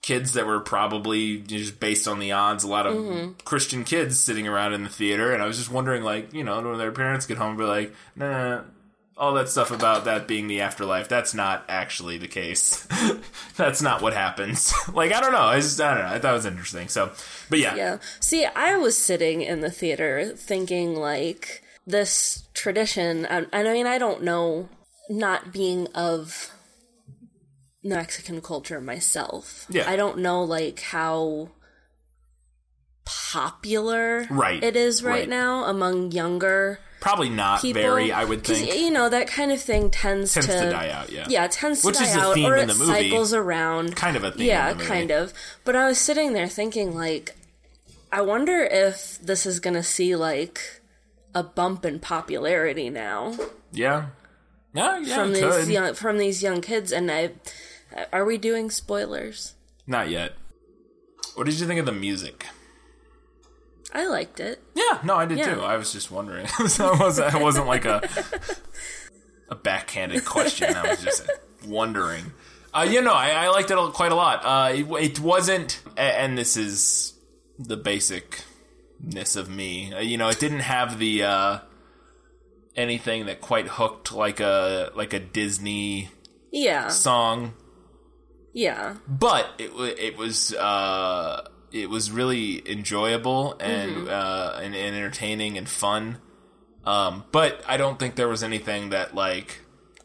kids 0.00 0.32
that 0.32 0.46
were 0.46 0.60
probably 0.60 1.38
just 1.38 1.78
based 1.78 2.08
on 2.08 2.18
the 2.18 2.32
odds. 2.32 2.64
A 2.64 2.68
lot 2.68 2.86
of 2.86 2.94
Mm-hmm. 2.96 3.32
Christian 3.44 3.84
kids 3.84 4.18
sitting 4.18 4.48
around 4.48 4.72
in 4.74 4.84
the 4.84 4.88
theater, 4.88 5.32
and 5.32 5.42
I 5.42 5.46
was 5.46 5.58
just 5.58 5.70
wondering, 5.70 6.02
like, 6.02 6.32
you 6.32 6.44
know, 6.44 6.60
when 6.62 6.78
their 6.78 6.92
parents 6.92 7.26
get 7.26 7.36
home, 7.38 7.50
and 7.50 7.58
be 7.58 7.64
like, 7.64 7.94
nah. 8.16 8.62
All 9.22 9.34
that 9.34 9.48
stuff 9.48 9.70
about 9.70 10.04
that 10.06 10.26
being 10.26 10.48
the 10.48 10.62
afterlife, 10.62 11.08
that's 11.08 11.32
not 11.32 11.64
actually 11.68 12.18
the 12.18 12.26
case. 12.26 12.88
that's 13.56 13.80
not 13.80 14.02
what 14.02 14.14
happens. 14.14 14.74
like, 14.92 15.12
I 15.12 15.20
don't 15.20 15.30
know. 15.30 15.38
I 15.42 15.60
just, 15.60 15.80
I 15.80 15.94
don't 15.94 16.02
know. 16.02 16.10
I 16.12 16.18
thought 16.18 16.32
it 16.32 16.38
was 16.38 16.46
interesting. 16.46 16.88
So, 16.88 17.12
but 17.48 17.60
yeah. 17.60 17.76
Yeah. 17.76 17.98
See, 18.18 18.44
I 18.44 18.76
was 18.76 18.98
sitting 18.98 19.40
in 19.42 19.60
the 19.60 19.70
theater 19.70 20.32
thinking 20.36 20.96
like 20.96 21.62
this 21.86 22.48
tradition. 22.52 23.24
I, 23.30 23.46
I 23.52 23.62
mean, 23.62 23.86
I 23.86 23.96
don't 23.98 24.24
know, 24.24 24.68
not 25.08 25.52
being 25.52 25.86
of 25.94 26.50
Mexican 27.84 28.40
culture 28.40 28.80
myself. 28.80 29.66
Yeah. 29.70 29.88
I 29.88 29.94
don't 29.94 30.18
know 30.18 30.42
like 30.42 30.80
how 30.80 31.50
popular 33.04 34.26
Right. 34.30 34.62
it 34.62 34.74
is 34.74 35.02
right, 35.02 35.20
Right. 35.20 35.28
now 35.28 35.64
among 35.64 36.10
younger 36.12 36.80
Probably 37.02 37.28
not 37.28 37.60
people. 37.60 37.82
very, 37.82 38.12
I 38.12 38.24
would 38.24 38.44
think. 38.44 38.72
you 38.74 38.90
know 38.90 39.08
that 39.08 39.26
kind 39.26 39.50
of 39.52 39.60
thing 39.60 39.90
tends, 39.90 40.32
Tends 40.34 40.46
to 40.46 40.70
die 40.70 40.88
out, 40.90 41.10
yeah. 41.10 41.26
Yeah, 41.28 41.44
it 41.44 41.50
tends 41.52 41.84
Which 41.84 41.98
to 41.98 42.04
die 42.04 42.12
out, 42.20 42.38
or 42.38 42.56
it 42.56 42.70
cycles 42.70 43.34
around. 43.34 43.96
Kind 43.96 44.16
of 44.16 44.24
a 44.24 44.30
theme 44.32 44.46
Yeah, 44.46 44.70
in 44.70 44.78
the 44.78 44.84
movie. 44.84 44.88
kind 44.88 45.10
of. 45.10 45.34
But 45.64 45.74
I 45.76 45.86
was 45.88 45.98
sitting 45.98 46.32
there 46.32 46.46
thinking, 46.48 46.94
like, 46.94 47.34
I 48.12 48.20
wonder 48.22 48.62
if 48.62 49.18
this 49.20 49.46
is 49.46 49.58
going 49.60 49.74
to 49.74 49.82
see 49.82 50.14
like 50.16 50.80
a 51.34 51.42
bump 51.42 51.84
in 51.84 51.98
popularity 51.98 52.88
now 52.90 53.34
Yeah. 53.72 54.06
Yeah, 54.74 54.98
yeah, 55.00 55.16
from 55.16 55.32
these 55.32 55.42
could. 55.42 55.68
young 55.68 55.94
from 55.94 56.18
these 56.18 56.42
young 56.42 56.60
kids. 56.60 56.92
And 56.92 57.10
I, 57.10 57.30
are 58.12 58.24
we 58.24 58.38
doing 58.38 58.70
spoilers? 58.70 59.54
Not 59.86 60.08
yet. 60.08 60.32
What 61.34 61.44
did 61.44 61.58
you 61.58 61.66
think 61.66 61.80
of 61.80 61.86
the 61.86 61.92
music? 61.92 62.46
I 63.94 64.06
liked 64.06 64.40
it. 64.40 64.60
Yeah, 64.74 64.98
no, 65.04 65.14
I 65.16 65.26
did 65.26 65.38
Yeah. 65.38 65.54
too. 65.54 65.60
I 65.60 65.76
was 65.76 65.92
just 65.92 66.10
wondering. 66.10 66.46
so 66.68 66.92
it 66.94 66.98
wasn't, 67.00 67.40
wasn't 67.40 67.66
like 67.66 67.84
a 67.84 68.08
a 69.48 69.54
backhanded 69.54 70.24
question. 70.24 70.74
I 70.74 70.90
was 70.90 71.02
just 71.02 71.28
wondering. 71.66 72.32
Uh, 72.74 72.86
you 72.88 73.02
know, 73.02 73.12
I, 73.12 73.30
I 73.30 73.48
liked 73.50 73.70
it 73.70 73.76
quite 73.92 74.12
a 74.12 74.14
lot. 74.14 74.40
Uh, 74.44 74.72
it, 74.74 74.86
it 75.02 75.20
wasn't, 75.20 75.82
and 75.96 76.38
this 76.38 76.56
is 76.56 77.12
the 77.58 77.76
basicness 77.76 79.36
of 79.36 79.50
me. 79.50 79.92
Uh, 79.92 79.98
you 80.00 80.16
know, 80.16 80.28
it 80.30 80.38
didn't 80.38 80.60
have 80.60 80.98
the 80.98 81.22
uh, 81.24 81.58
anything 82.74 83.26
that 83.26 83.40
quite 83.42 83.68
hooked 83.68 84.12
like 84.12 84.40
a 84.40 84.90
like 84.94 85.12
a 85.12 85.20
Disney 85.20 86.08
Yeah, 86.50 86.88
song. 86.88 87.52
yeah, 88.54 88.96
but 89.06 89.50
it 89.58 89.70
it 89.98 90.16
was 90.16 90.54
uh, 90.54 91.46
it 91.72 91.88
was 91.90 92.10
really 92.10 92.62
enjoyable 92.70 93.56
and 93.60 93.90
Mm-hmm. 93.92 94.08
uh, 94.08 94.60
and, 94.62 94.74
and 94.74 94.96
entertaining 94.96 95.56
and 95.58 95.68
fun. 95.68 96.18
Um, 96.84 97.24
but 97.32 97.62
I 97.68 97.76
don't 97.76 97.98
think 97.98 98.16
there 98.16 98.28
was 98.28 98.42
anything 98.42 98.90
that 98.90 99.14
like 99.14 99.60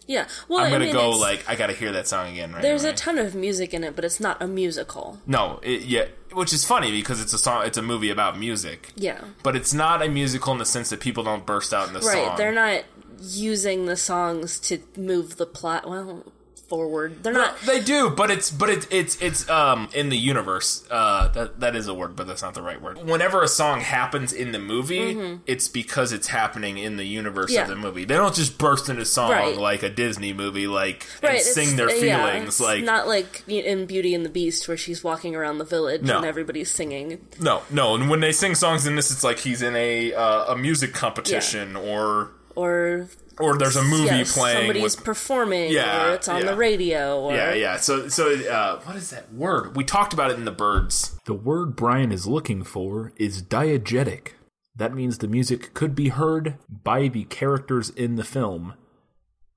yeah. 0.05 0.27
Well, 0.47 0.63
I'm 0.63 0.71
gonna 0.71 0.85
mean, 0.85 0.93
go 0.93 1.09
like 1.11 1.43
I 1.49 1.55
gotta 1.55 1.73
hear 1.73 1.91
that 1.93 2.07
song 2.07 2.31
again. 2.31 2.53
Right 2.53 2.61
There's 2.61 2.83
away. 2.83 2.93
a 2.93 2.95
ton 2.95 3.17
of 3.17 3.35
music 3.35 3.73
in 3.73 3.83
it, 3.83 3.95
but 3.95 4.05
it's 4.05 4.19
not 4.19 4.41
a 4.41 4.47
musical. 4.47 5.19
no, 5.25 5.59
it, 5.63 5.81
yeah, 5.81 6.05
which 6.31 6.53
is 6.53 6.63
funny 6.65 6.91
because 6.91 7.19
it's 7.21 7.33
a 7.33 7.37
song, 7.37 7.65
it's 7.65 7.77
a 7.77 7.81
movie 7.81 8.09
about 8.11 8.37
music, 8.39 8.93
Yeah. 8.95 9.19
but 9.43 9.55
it's 9.57 9.73
not 9.73 10.01
a 10.01 10.07
musical 10.07 10.53
in 10.53 10.59
the 10.59 10.65
sense 10.65 10.91
that 10.91 10.99
people 11.01 11.23
don't 11.25 11.45
burst 11.45 11.73
out 11.73 11.87
in 11.87 11.93
the 11.93 11.99
Right, 11.99 12.13
song. 12.13 12.27
Right, 12.27 12.37
they're 12.37 12.51
not 12.53 12.83
using 13.19 13.85
the 13.87 13.97
songs 13.97 14.59
to 14.61 14.77
move 14.95 15.35
the 15.37 15.45
plot 15.47 15.89
well 15.89 16.23
forward. 16.67 17.23
They're 17.23 17.33
not. 17.33 17.59
They 17.61 17.79
do, 17.81 18.09
but 18.09 18.29
it's 18.31 18.51
but 18.51 18.69
it's 18.69 18.87
it's 18.91 19.21
it's 19.21 19.49
um 19.49 19.89
in 19.93 20.09
the 20.09 20.17
universe. 20.17 20.83
Uh, 20.91 21.27
that 21.29 21.59
that 21.59 21.75
is 21.75 21.87
a 21.87 21.93
word, 21.93 22.15
but 22.15 22.27
that's 22.27 22.41
not 22.41 22.53
the 22.53 22.61
right 22.61 22.81
word. 22.81 23.03
Whenever 23.03 23.41
a 23.43 23.47
song 23.47 23.81
happens 23.81 24.33
in 24.33 24.51
the 24.51 24.59
movie, 24.59 25.39
it's 25.45 25.67
because 25.67 26.11
it's 26.11 26.27
happening 26.27 26.77
in 26.77 26.97
the 26.97 27.05
universe 27.05 27.51
Mm-hmm. 27.51 27.53
Yeah. 27.55 27.61
of 27.63 27.69
the 27.69 27.75
movie. 27.75 28.05
They 28.05 28.15
don't 28.15 28.35
just 28.35 28.57
burst 28.57 28.89
into 28.89 29.05
song 29.05 29.31
Right. 29.31 29.55
like 29.57 29.83
a 29.83 29.89
Disney 29.89 30.33
movie, 30.33 30.67
like 30.67 31.05
and 31.21 31.31
Right, 31.31 31.41
sing 31.41 31.73
it's- 31.73 31.77
their 31.77 32.05
yeah, 32.05 32.25
feelings. 32.31 32.47
it's 32.49 32.59
like 32.59 32.83
not 32.83 33.07
like 33.07 33.43
in 33.47 33.85
Beauty 33.85 34.13
and 34.13 34.25
the 34.25 34.29
Beast 34.29 34.67
where 34.67 34.77
she's 34.77 35.03
walking 35.03 35.35
around 35.35 35.57
the 35.59 35.65
village 35.65 36.01
No. 36.01 36.17
and 36.17 36.25
everybody's 36.25 36.69
singing. 36.71 37.19
no, 37.39 37.61
no. 37.69 37.95
And 37.95 38.09
when 38.09 38.19
they 38.19 38.31
sing 38.31 38.55
songs 38.55 38.85
in 38.85 38.95
this, 38.95 39.11
it's 39.11 39.23
like 39.23 39.39
he's 39.39 39.61
in 39.61 39.75
a 39.75 40.13
uh, 40.13 40.53
a 40.53 40.57
music 40.57 40.93
competition 40.93 41.75
or 41.75 42.31
Or 42.55 43.07
or 43.39 43.57
there's 43.57 43.75
a 43.75 43.83
movie 43.83 44.05
yes, 44.05 44.33
playing. 44.33 44.57
somebody's 44.57 44.95
with- 44.97 45.03
performing, 45.03 45.71
Yeah, 45.71 46.09
or 46.11 46.13
it's 46.15 46.27
on 46.27 46.41
yeah. 46.41 46.51
the 46.51 46.55
radio. 46.57 47.19
Or, 47.19 47.33
Yeah, 47.33 47.53
yeah. 47.53 47.77
So, 47.77 48.07
so 48.09 48.33
uh, 48.47 48.79
what 48.81 48.95
is 48.95 49.09
that 49.11 49.33
word? 49.33 49.75
We 49.75 49.83
talked 49.83 50.13
about 50.13 50.31
it 50.31 50.37
in 50.37 50.45
the 50.45 50.51
birds. 50.51 51.19
The 51.25 51.33
word 51.33 51.75
Brian 51.75 52.11
is 52.11 52.25
looking 52.27 52.63
for 52.63 53.13
is 53.17 53.41
diegetic. 53.43 54.29
That 54.75 54.93
means 54.93 55.17
the 55.17 55.27
music 55.27 55.73
could 55.73 55.95
be 55.95 56.09
heard 56.09 56.55
by 56.83 57.07
the 57.07 57.23
characters 57.25 57.89
in 57.89 58.15
the 58.15 58.23
film. 58.23 58.73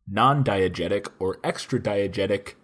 Non 0.08 0.42
diegetic 0.42 1.08
or 1.18 1.38
extra 1.44 1.78
diegetic 1.78 2.54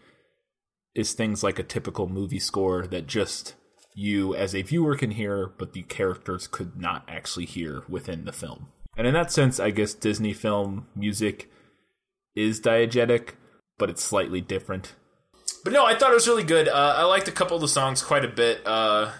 is 0.94 1.12
things 1.12 1.42
like 1.44 1.58
a 1.58 1.62
typical 1.62 2.08
movie 2.08 2.38
score 2.38 2.86
that 2.86 3.06
just 3.06 3.54
you 3.94 4.34
as 4.34 4.54
a 4.54 4.62
viewer 4.62 4.96
can 4.96 5.12
hear, 5.12 5.52
but 5.58 5.72
the 5.74 5.82
characters 5.82 6.46
could 6.46 6.76
not 6.80 7.04
actually 7.08 7.44
hear 7.46 7.82
within 7.88 8.24
the 8.24 8.32
film. 8.32 8.68
And 8.96 9.06
in 9.06 9.14
that 9.14 9.30
sense, 9.30 9.60
I 9.60 9.70
guess 9.70 9.92
Disney 9.94 10.32
film 10.32 10.86
music 10.94 11.50
is 12.34 12.60
diegetic, 12.60 13.30
but 13.78 13.90
it's 13.90 14.02
slightly 14.02 14.40
different. 14.40 14.94
But 15.64 15.72
no, 15.72 15.84
I 15.84 15.94
thought 15.96 16.10
it 16.12 16.14
was 16.14 16.28
really 16.28 16.44
good. 16.44 16.68
Uh, 16.68 16.94
I 16.96 17.04
liked 17.04 17.28
a 17.28 17.32
couple 17.32 17.56
of 17.56 17.60
the 17.60 17.68
songs 17.68 18.02
quite 18.02 18.24
a 18.24 18.28
bit. 18.28 18.60
Uh, 18.66 19.10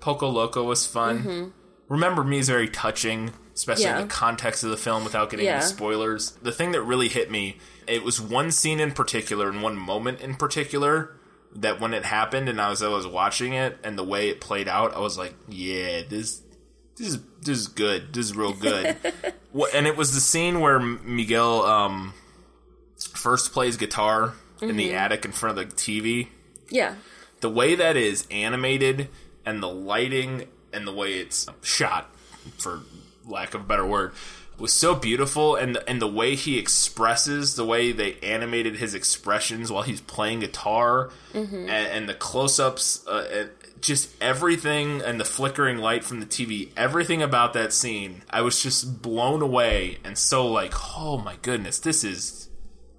Poco 0.00 0.28
Loco 0.28 0.64
was 0.64 0.86
fun. 0.86 1.52
Remember 1.88 2.24
Me 2.24 2.38
is 2.38 2.48
very 2.48 2.68
touching, 2.68 3.32
especially 3.54 3.84
Yeah. 3.84 4.00
in 4.00 4.08
the 4.08 4.12
context 4.12 4.64
of 4.64 4.70
the 4.70 4.76
film 4.76 5.04
without 5.04 5.28
getting 5.30 5.46
Yeah. 5.46 5.56
into 5.56 5.66
spoilers. 5.66 6.32
The 6.42 6.52
thing 6.52 6.72
that 6.72 6.82
really 6.82 7.08
hit 7.08 7.30
me, 7.30 7.58
it 7.86 8.02
was 8.02 8.20
one 8.20 8.50
scene 8.50 8.80
in 8.80 8.92
particular 8.92 9.48
and 9.48 9.62
one 9.62 9.76
moment 9.76 10.20
in 10.20 10.36
particular 10.36 11.16
that 11.54 11.80
when 11.80 11.92
it 11.92 12.04
happened 12.04 12.48
and 12.48 12.60
I 12.60 12.70
was 12.70 12.80
I 12.82 12.88
was 12.88 13.06
watching 13.06 13.52
it 13.54 13.78
and 13.82 13.98
the 13.98 14.04
way 14.04 14.28
it 14.28 14.40
played 14.40 14.68
out, 14.68 14.94
I 14.94 15.00
was 15.00 15.18
like, 15.18 15.34
yeah, 15.48 16.02
this 16.08 16.42
this 17.00 17.08
is 17.14 17.18
this 17.42 17.58
is 17.58 17.66
good. 17.68 18.12
This 18.12 18.26
is 18.26 18.36
real 18.36 18.52
good. 18.52 18.96
What- 19.52 19.74
and 19.74 19.86
it 19.88 19.96
was 19.96 20.14
the 20.14 20.20
scene 20.20 20.60
where 20.60 20.78
Miguel 20.78 21.62
um, 21.64 22.14
first 23.14 23.52
plays 23.52 23.76
guitar 23.76 24.34
in 24.60 24.76
the 24.76 24.94
attic 24.94 25.24
in 25.24 25.32
front 25.32 25.58
of 25.58 25.68
the 25.70 25.74
TV. 25.74 26.28
yeah, 26.68 26.94
The 27.40 27.50
way 27.50 27.74
that 27.74 27.96
is 27.96 28.26
animated 28.30 29.08
and 29.44 29.60
the 29.60 29.68
lighting 29.68 30.44
and 30.72 30.86
the 30.86 30.92
way 30.92 31.14
it's 31.14 31.48
shot, 31.62 32.14
for 32.58 32.82
lack 33.26 33.54
of 33.54 33.62
a 33.62 33.64
better 33.64 33.84
word, 33.86 34.12
was 34.58 34.72
so 34.72 34.94
beautiful. 34.94 35.56
And 35.56 35.74
the, 35.74 35.88
and 35.88 36.00
the 36.00 36.06
way 36.06 36.36
he 36.36 36.56
expresses, 36.58 37.56
the 37.56 37.64
way 37.64 37.90
they 37.90 38.16
animated 38.22 38.76
his 38.76 38.94
expressions 38.94 39.72
while 39.72 39.82
he's 39.82 40.00
playing 40.02 40.40
guitar, 40.40 41.10
and, 41.34 41.68
and 41.70 42.08
the 42.08 42.14
close-ups, 42.14 43.04
uh, 43.08 43.26
and 43.32 43.50
just 43.80 44.10
everything, 44.22 45.00
and 45.02 45.20
the 45.20 45.24
flickering 45.24 45.78
light 45.78 46.04
from 46.04 46.20
the 46.20 46.26
TV, 46.26 46.70
everything 46.76 47.22
about 47.22 47.52
that 47.54 47.72
scene, 47.72 48.22
I 48.30 48.42
was 48.42 48.62
just 48.62 49.02
blown 49.02 49.42
away 49.42 49.98
and 50.04 50.16
so 50.16 50.46
like, 50.46 50.72
oh 50.96 51.18
my 51.18 51.36
goodness, 51.42 51.78
this 51.78 52.04
is 52.04 52.48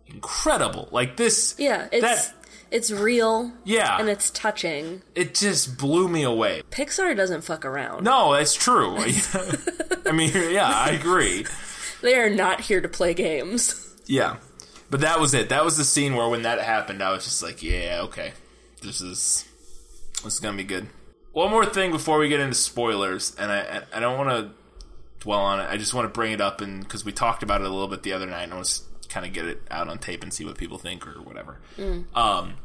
incredible. 0.08 0.90
Like 0.92 1.18
this, 1.18 1.56
yeah. 1.58 1.88
It's 1.92 2.02
that, 2.02 2.34
it's 2.72 2.92
real. 2.92 3.52
Yeah. 3.64 4.00
and 4.00 4.10
it's 4.10 4.30
touching. 4.32 5.02
it 5.16 5.36
just 5.36 5.78
blew 5.78 6.08
me 6.08 6.24
away. 6.24 6.64
Pixar 6.72 7.16
doesn't 7.16 7.42
fuck 7.42 7.66
around. 7.66 8.04
No, 8.04 8.34
that's 8.34 8.56
true. 8.56 8.96
I 10.06 10.12
mean, 10.12 10.32
yeah, 10.34 10.70
I 10.70 10.92
agree. 10.92 11.46
They 12.02 12.16
are 12.16 12.30
not 12.30 12.62
here 12.62 12.82
to 12.82 12.88
play 12.90 13.14
games. 13.14 13.96
Yeah. 14.06 14.38
But 14.90 15.02
that 15.02 15.20
was 15.20 15.34
it. 15.34 15.50
That 15.50 15.64
was 15.64 15.78
the 15.78 15.86
scene 15.86 16.16
where 16.16 16.28
when 16.28 16.42
that 16.42 16.60
happened, 16.60 17.02
I 17.02 17.12
was 17.12 17.24
just 17.24 17.42
like, 17.42 17.64
yeah, 17.64 18.02
okay. 18.04 18.34
This 18.82 19.00
is 19.00 19.46
this 20.24 20.36
is 20.36 20.40
going 20.40 20.56
to 20.58 20.64
be 20.64 20.68
good. 20.68 20.88
one 21.32 21.50
more 21.50 21.66
thing 21.66 21.92
before 21.92 22.20
we 22.20 22.30
get 22.30 22.40
into 22.40 22.56
spoilers, 22.56 23.36
and 23.36 23.52
I 23.52 23.84
I 23.94 24.00
don't 24.00 24.18
want 24.18 24.30
to 24.30 24.52
dwell 25.20 25.40
on 25.42 25.60
it. 25.60 25.68
I 25.70 25.78
just 25.78 25.94
want 25.94 26.06
to 26.06 26.10
bring 26.14 26.32
it 26.32 26.42
up, 26.42 26.62
and 26.62 26.82
because 26.82 27.06
we 27.06 27.12
talked 27.12 27.44
about 27.44 27.62
it 27.62 27.68
a 27.68 27.70
little 27.70 27.88
bit 27.88 28.04
the 28.04 28.14
other 28.14 28.26
night, 28.26 28.44
and 28.44 28.54
I 28.54 28.56
want 28.56 28.68
to 28.68 29.10
kind 29.10 29.26
of 29.26 29.34
get 29.34 29.46
it 29.46 29.62
out 29.70 29.88
on 29.88 29.98
tape 29.98 30.24
and 30.24 30.34
see 30.34 30.46
what 30.46 30.58
people 30.58 30.78
think 30.78 31.08
or 31.08 31.22
whatever. 31.22 31.60
Um, 32.16 32.56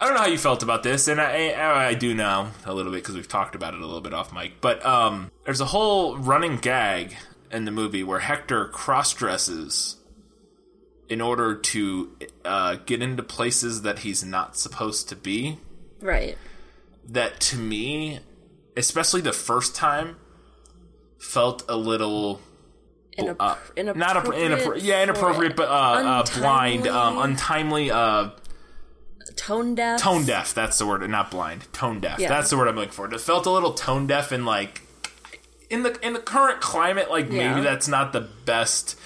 I 0.00 0.06
don't 0.06 0.14
know 0.14 0.20
how 0.20 0.26
you 0.26 0.38
felt 0.38 0.62
about 0.62 0.82
this, 0.82 1.08
and 1.08 1.20
I 1.20 1.50
I, 1.50 1.86
I 1.88 1.94
do 1.94 2.14
now 2.14 2.50
a 2.64 2.74
little 2.74 2.92
bit 2.92 3.02
because 3.02 3.14
we've 3.14 3.28
talked 3.28 3.54
about 3.54 3.74
it 3.74 3.80
a 3.80 3.86
little 3.86 4.00
bit 4.00 4.14
off 4.14 4.32
mic. 4.32 4.60
But 4.60 4.84
um, 4.84 5.30
there's 5.44 5.60
a 5.60 5.66
whole 5.66 6.16
running 6.16 6.56
gag 6.56 7.16
in 7.50 7.64
the 7.66 7.70
movie 7.70 8.02
where 8.02 8.20
Hector 8.20 8.66
cross 8.68 9.12
dresses 9.14 9.96
in 11.08 11.20
order 11.20 11.54
to 11.54 12.16
uh, 12.44 12.76
get 12.86 13.02
into 13.02 13.22
places 13.22 13.82
that 13.82 13.98
he's 14.00 14.24
not 14.24 14.56
supposed 14.56 15.08
to 15.10 15.16
be 15.16 15.58
Right. 16.00 16.36
That 17.08 17.40
to 17.40 17.56
me, 17.56 18.20
especially 18.76 19.20
the 19.20 19.32
first 19.32 19.74
time, 19.76 20.16
felt 21.18 21.64
a 21.68 21.76
little 21.76 22.40
Inapp- 23.18 23.36
uh, 23.40 23.56
not 23.92 24.16
a, 24.26 24.32
inappropriate. 24.32 24.82
yeah 24.84 25.02
inappropriate, 25.02 25.54
but 25.56 25.68
uh, 25.68 25.72
uh, 25.72 26.24
blind, 26.38 26.86
um, 26.88 27.18
untimely- 27.18 27.90
untimely, 27.90 27.90
uh, 27.90 28.30
tone 29.36 29.74
deaf. 29.74 30.00
tone 30.00 30.24
deaf. 30.24 30.54
That's 30.54 30.78
the 30.78 30.86
word, 30.86 31.08
not 31.10 31.30
blind, 31.30 31.70
tone 31.72 32.00
deaf. 32.00 32.18
Yeah. 32.18 32.28
That's 32.28 32.50
the 32.50 32.56
word 32.56 32.68
I'm 32.68 32.76
looking 32.76 32.90
for. 32.92 33.12
It 33.12 33.20
felt 33.20 33.46
a 33.46 33.50
little 33.50 33.72
tone 33.74 34.06
deaf 34.06 34.32
and 34.32 34.46
like 34.46 34.82
in 35.70 35.82
the 35.82 35.98
in 36.06 36.12
the 36.14 36.20
current 36.20 36.60
climate, 36.60 37.10
like 37.10 37.30
Yeah. 37.30 37.50
maybe 37.50 37.62
that's 37.62 37.88
not 37.88 38.12
the 38.12 38.20
best 38.22 38.98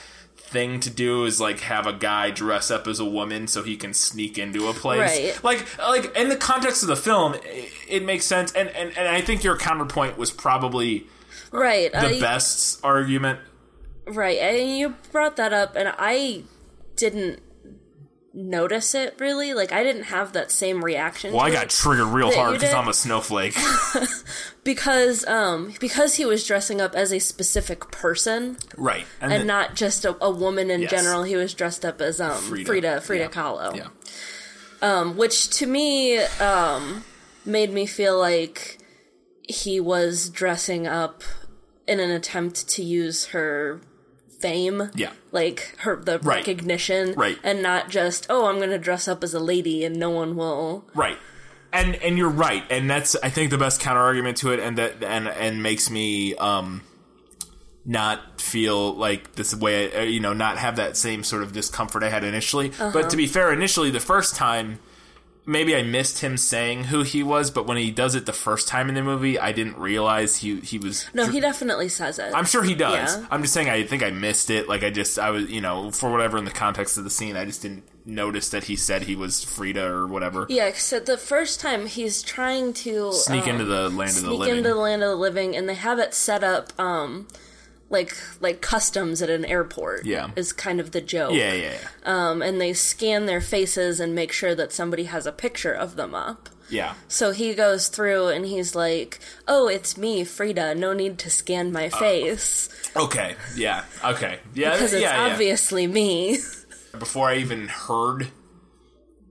thing 0.49 0.79
to 0.81 0.91
do 0.91 1.25
is 1.25 1.41
like 1.41 1.61
have 1.61 1.87
a 1.87 1.93
guy 1.93 2.31
dress 2.31 2.71
up 2.71 2.87
as 2.87 3.01
a 3.01 3.05
woman 3.05 3.47
so 3.49 3.63
he 3.63 3.77
can 3.77 3.93
sneak 3.93 4.39
into 4.39 4.69
a 4.69 4.73
place 4.73 5.01
Right. 5.01 5.45
like 5.45 5.79
like 5.79 6.17
in 6.17 6.29
the 6.29 6.37
context 6.37 6.83
of 6.83 6.89
the 6.89 6.97
film 6.97 7.35
it, 7.35 7.71
it 7.89 8.05
makes 8.05 8.25
sense 8.25 8.53
and, 8.53 8.69
and 8.71 8.97
and 8.97 9.09
i 9.09 9.21
think 9.21 9.43
your 9.43 9.57
counterpoint 9.57 10.17
was 10.17 10.31
probably 10.31 11.07
Right. 11.51 11.93
the 11.93 12.19
best 12.21 12.79
argument 12.85 13.41
Right. 14.09 14.39
And 14.39 14.79
you 14.79 14.95
brought 15.11 15.35
that 15.35 15.53
up, 15.53 15.75
and 15.75 15.93
I 15.99 16.45
didn't 16.95 17.41
notice 18.37 18.95
it 18.95 19.17
really. 19.19 19.55
Like, 19.55 19.73
I 19.73 19.83
didn't 19.83 20.05
have 20.05 20.35
that 20.35 20.51
same 20.53 20.85
reaction. 20.85 21.33
well 21.33 21.41
i 21.43 21.51
got 21.51 21.71
triggered 21.71 22.07
real 22.09 22.31
hard 22.33 22.55
because 22.55 22.75
i'm 22.75 22.87
a 22.89 22.93
snowflake 22.95 23.57
because 24.65 25.25
um 25.27 25.73
because 25.81 26.15
he 26.17 26.27
was 26.27 26.47
dressing 26.47 26.81
up 26.81 26.95
as 26.95 27.13
a 27.13 27.19
specific 27.19 27.91
person 27.91 28.57
right 28.77 29.07
and 29.21 29.33
then- 29.33 29.47
not 29.47 29.75
just 29.75 30.05
a, 30.05 30.17
a 30.23 30.31
woman 30.31 30.71
in 30.71 30.83
Yes. 30.83 30.91
general. 30.91 31.23
He 31.23 31.35
was 31.37 31.55
dressed 31.55 31.85
up 31.85 32.01
as 32.01 32.21
um 32.21 32.37
Frida. 32.43 32.67
Frida 32.67 33.01
Frida, 33.01 33.25
Yeah. 33.25 33.31
Kahlo. 33.31 33.77
yeah 33.77 33.89
um, 34.83 35.17
which 35.17 35.49
to 35.59 35.67
me 35.67 36.19
um, 36.19 37.03
made 37.47 37.73
me 37.73 37.87
feel 37.87 38.19
like 38.19 38.77
he 39.49 39.81
was 39.81 40.29
dressing 40.29 40.87
up 40.87 41.23
in 41.89 41.99
an 41.99 42.11
attempt 42.11 42.69
to 42.69 42.83
use 42.83 43.27
her 43.27 43.81
fame, 44.41 44.91
yeah 44.95 45.13
like 45.33 45.75
her 45.79 45.97
the 45.97 46.19
Right. 46.21 46.37
recognition, 46.39 47.13
Right. 47.15 47.39
and 47.43 47.63
not 47.63 47.91
just 47.91 48.27
oh, 48.31 48.47
I'm 48.47 48.57
going 48.57 48.71
to 48.71 48.79
dress 48.79 49.07
up 49.09 49.23
as 49.25 49.35
a 49.35 49.41
lady 49.41 49.85
and 49.85 49.97
no 49.97 50.11
one 50.11 50.37
will. 50.37 50.85
Right. 50.95 51.19
And 51.73 51.97
and 51.97 52.17
you're 52.17 52.29
right, 52.31 52.65
and 52.71 52.89
that's 52.89 53.17
I 53.23 53.29
think 53.31 53.51
the 53.51 53.59
best 53.59 53.81
counter 53.81 54.01
argument 54.01 54.39
to 54.39 54.53
it, 54.53 54.61
and 54.61 54.79
that 54.79 55.03
and 55.05 55.29
and 55.29 55.63
makes 55.63 55.91
me 55.91 56.35
um 56.37 56.83
not 57.85 58.41
feel 58.41 58.95
like 58.95 59.35
this 59.35 59.55
way, 59.55 59.95
uh, 59.95 60.03
you 60.03 60.19
know, 60.21 60.33
not 60.33 60.59
have 60.59 60.77
that 60.77 60.97
same 60.97 61.23
sort 61.23 61.43
of 61.43 61.53
discomfort 61.53 62.03
I 62.03 62.09
had 62.09 62.25
initially. 62.25 62.71
Uh-huh. 62.71 62.91
But 62.93 63.11
to 63.11 63.17
be 63.17 63.27
fair, 63.27 63.53
initially 63.53 63.91
the 63.91 64.01
first 64.01 64.35
time, 64.35 64.79
maybe 65.47 65.75
I 65.75 65.83
missed 65.83 66.21
him 66.21 66.37
saying 66.37 66.85
who 66.85 67.03
he 67.03 67.23
was, 67.23 67.51
but 67.51 67.67
when 67.67 67.77
he 67.77 67.91
does 67.91 68.15
it 68.15 68.27
the 68.27 68.33
first 68.33 68.69
time 68.69 68.89
in 68.89 68.95
the 68.95 69.03
movie, 69.03 69.39
I 69.39 69.53
didn't 69.53 69.79
realize 69.79 70.37
he 70.37 70.61
he 70.61 70.79
was. 70.79 71.07
No, 71.15 71.29
he 71.29 71.41
definitely 71.41 71.89
says 71.89 72.19
it. 72.19 72.35
I'm 72.35 72.45
sure 72.45 72.63
he 72.63 72.75
does. 72.75 73.17
Yeah. 73.17 73.27
I'm 73.31 73.43
just 73.43 73.55
saying 73.55 73.71
I 73.71 73.85
think 73.85 74.03
I 74.03 74.11
missed 74.11 74.51
it. 74.51 74.69
Like 74.69 74.83
I 74.83 74.91
just 74.91 75.19
I 75.19 75.31
was 75.31 75.49
you 75.51 75.61
know 75.61 75.91
for 75.91 76.11
whatever 76.11 76.37
in 76.37 76.45
the 76.45 76.51
context 76.51 76.99
of 76.99 77.05
the 77.05 77.11
scene, 77.11 77.37
I 77.37 77.45
just 77.45 77.63
didn't 77.63 77.85
notice 78.05 78.51
that 78.51 78.65
he 78.65 78.77
said 78.77 79.03
he 79.03 79.17
was 79.17 79.43
Frida 79.43 79.85
or 79.85 80.07
whatever. 80.07 80.47
yeah, 80.49 80.73
so 80.73 81.01
the 81.01 81.19
first 81.19 81.61
time 81.61 81.87
he's 81.87 82.23
trying 82.23 82.73
to 82.73 83.13
Sneak 83.13 83.45
um, 83.45 83.49
into 83.51 83.65
the 83.65 83.89
land 83.89 84.11
of 84.11 84.23
the 84.23 84.29
sneak 84.29 84.39
living. 84.39 84.57
into 84.59 84.69
the 84.71 84.77
land 84.77 85.03
of 85.03 85.09
the 85.11 85.17
living, 85.17 85.57
and 85.57 85.69
they 85.69 85.75
have 85.75 85.99
it 85.99 86.15
set 86.15 86.45
up 86.45 86.79
um, 86.79 87.27
like 87.89 88.17
like 88.41 88.61
customs 88.61 89.23
at 89.23 89.31
an 89.31 89.45
airport. 89.45 90.05
Yeah. 90.05 90.31
is 90.37 90.53
kind 90.53 90.81
of 90.81 90.93
the 90.93 91.01
joke. 91.01 91.35
yeah, 91.35 91.53
yeah, 91.53 91.73
yeah. 91.73 91.89
um, 92.05 92.43
and 92.43 92.61
they 92.61 92.73
scan 92.73 93.27
their 93.27 93.41
faces 93.41 94.01
and 94.01 94.15
make 94.15 94.33
sure 94.33 94.55
that 94.55 94.73
somebody 94.73 95.05
has 95.05 95.27
a 95.27 95.33
picture 95.33 95.73
of 95.73 95.97
them 95.97 96.15
up. 96.15 96.49
Yeah. 96.69 96.95
So 97.07 97.31
he 97.31 97.55
goes 97.55 97.89
through 97.89 98.29
and 98.29 98.45
he's 98.45 98.75
like, 98.75 99.21
"Oh, 99.47 99.69
it's 99.69 99.97
me, 99.97 100.25
Frida. 100.25 100.75
No 100.75 100.93
need 100.93 101.19
to 101.21 101.31
scan 101.31 101.71
my 101.71 101.89
face 101.89 102.69
Okay. 102.97 103.37
Yeah. 103.55 103.85
Okay. 104.05 104.41
Yeah. 104.55 104.73
because 104.73 104.93
it's 104.93 105.03
yeah, 105.03 105.27
yeah. 105.27 105.33
obviously 105.33 105.87
me." 105.87 106.39
Before 106.99 107.29
I 107.29 107.37
even 107.37 107.69
heard 107.69 108.29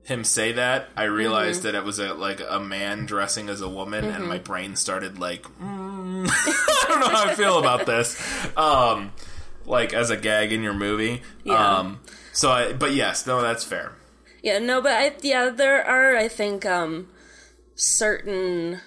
him 0.06 0.24
say 0.24 0.54
that, 0.54 0.90
I 0.96 1.04
realized 1.04 1.60
Mm-hmm. 1.64 1.72
that 1.74 1.76
it 1.76 1.84
was 1.84 2.00
a 2.00 2.14
like 2.14 2.42
a 2.48 2.60
man 2.60 3.06
dressing 3.06 3.50
as 3.50 3.62
a 3.62 3.68
woman, 3.70 4.06
and 4.06 4.28
my 4.28 4.38
brain 4.38 4.76
started 4.76 5.20
like, 5.20 5.44
mm, 5.60 6.28
I 6.32 6.86
don't 6.88 7.00
know 7.02 7.10
how 7.10 7.26
I 7.26 7.36
feel 7.36 7.58
about 7.60 7.86
this. 7.86 8.16
Um, 8.56 9.12
like 9.66 9.94
as 9.94 10.10
a 10.12 10.18
gag 10.18 10.54
in 10.54 10.62
your 10.64 10.74
movie. 10.74 11.22
Yeah. 11.44 11.78
Um, 11.80 12.00
so 12.34 12.52
I, 12.52 12.74
but 12.74 12.94
yes, 12.94 13.26
no, 13.26 13.42
that's 13.42 13.64
fair. 13.64 13.94
yeah, 14.44 14.60
no, 14.60 14.82
but 14.82 14.92
I, 14.94 15.14
yeah, 15.22 15.50
there 15.50 15.84
are 15.84 16.16
I 16.16 16.28
think 16.28 16.66
um, 16.66 17.08
certain 17.74 18.82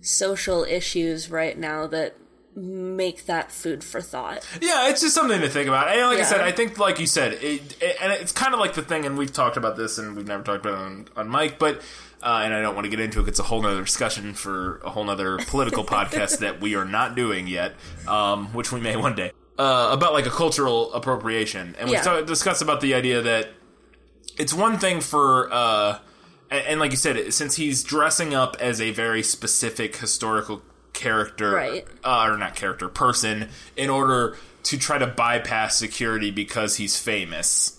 social 0.00 0.64
issues 0.64 1.30
right 1.30 1.58
now 1.58 1.86
that 1.88 2.16
make 2.56 3.26
that 3.26 3.52
food 3.52 3.84
for 3.84 4.00
thought. 4.00 4.46
Yeah, 4.62 4.88
it's 4.88 5.02
just 5.02 5.14
something 5.14 5.40
to 5.42 5.48
think 5.48 5.68
about. 5.68 5.88
And 5.88 6.00
like 6.08 6.18
I 6.18 6.22
said, 6.22 6.40
I 6.40 6.52
think, 6.52 6.78
like 6.78 6.98
you 6.98 7.06
said, 7.06 7.34
it, 7.34 7.76
it, 7.82 7.96
and 8.00 8.10
it's 8.12 8.32
kind 8.32 8.54
of 8.54 8.60
like 8.60 8.72
the 8.74 8.82
thing, 8.82 9.04
and 9.04 9.18
we've 9.18 9.32
talked 9.32 9.56
about 9.58 9.76
this, 9.76 9.98
and 9.98 10.16
we've 10.16 10.26
never 10.26 10.42
talked 10.42 10.64
about 10.64 10.74
it 10.80 10.82
on, 10.84 11.08
on 11.16 11.30
mic, 11.30 11.58
but, 11.58 11.82
uh, 12.22 12.40
and 12.44 12.54
I 12.54 12.62
don't 12.62 12.74
want 12.74 12.86
to 12.86 12.90
get 12.90 12.98
into 12.98 13.20
it. 13.20 13.28
It's 13.28 13.38
a 13.38 13.42
whole 13.42 13.60
nother 13.62 13.84
discussion 13.84 14.32
for 14.32 14.78
a 14.78 14.90
whole 14.90 15.04
nother 15.04 15.36
political 15.48 15.84
podcast 15.96 16.38
that 16.38 16.60
we 16.60 16.74
are 16.74 16.86
not 16.86 17.14
doing 17.14 17.46
yet, 17.46 17.74
um, 18.08 18.46
which 18.54 18.72
we 18.72 18.80
may 18.80 18.96
one 18.96 19.14
day, 19.14 19.32
uh, 19.58 19.90
about 19.92 20.14
like 20.14 20.24
a 20.26 20.30
cultural 20.30 20.92
appropriation. 20.94 21.76
And 21.78 21.90
we've 21.90 21.98
Yeah. 21.98 22.02
ta- 22.02 22.20
discussed 22.22 22.62
about 22.62 22.80
the 22.80 22.94
idea 22.94 23.20
that 23.20 23.48
it's 24.38 24.54
one 24.54 24.78
thing 24.78 25.02
for, 25.02 25.52
uh, 25.52 25.98
and 26.50 26.80
like 26.80 26.90
you 26.90 26.96
said, 26.96 27.34
since 27.34 27.56
he's 27.56 27.82
dressing 27.82 28.32
up 28.34 28.56
as 28.60 28.80
a 28.80 28.92
very 28.92 29.22
specific 29.22 29.96
historical 29.96 30.62
character, 30.96 31.52
Right. 31.52 31.86
uh, 32.02 32.26
or 32.28 32.36
not 32.36 32.56
character, 32.56 32.88
person, 32.88 33.48
in 33.76 33.88
order 33.90 34.36
to 34.64 34.76
try 34.78 34.98
to 34.98 35.06
bypass 35.06 35.76
security 35.76 36.32
because 36.32 36.74
he's 36.76 36.98
famous 36.98 37.78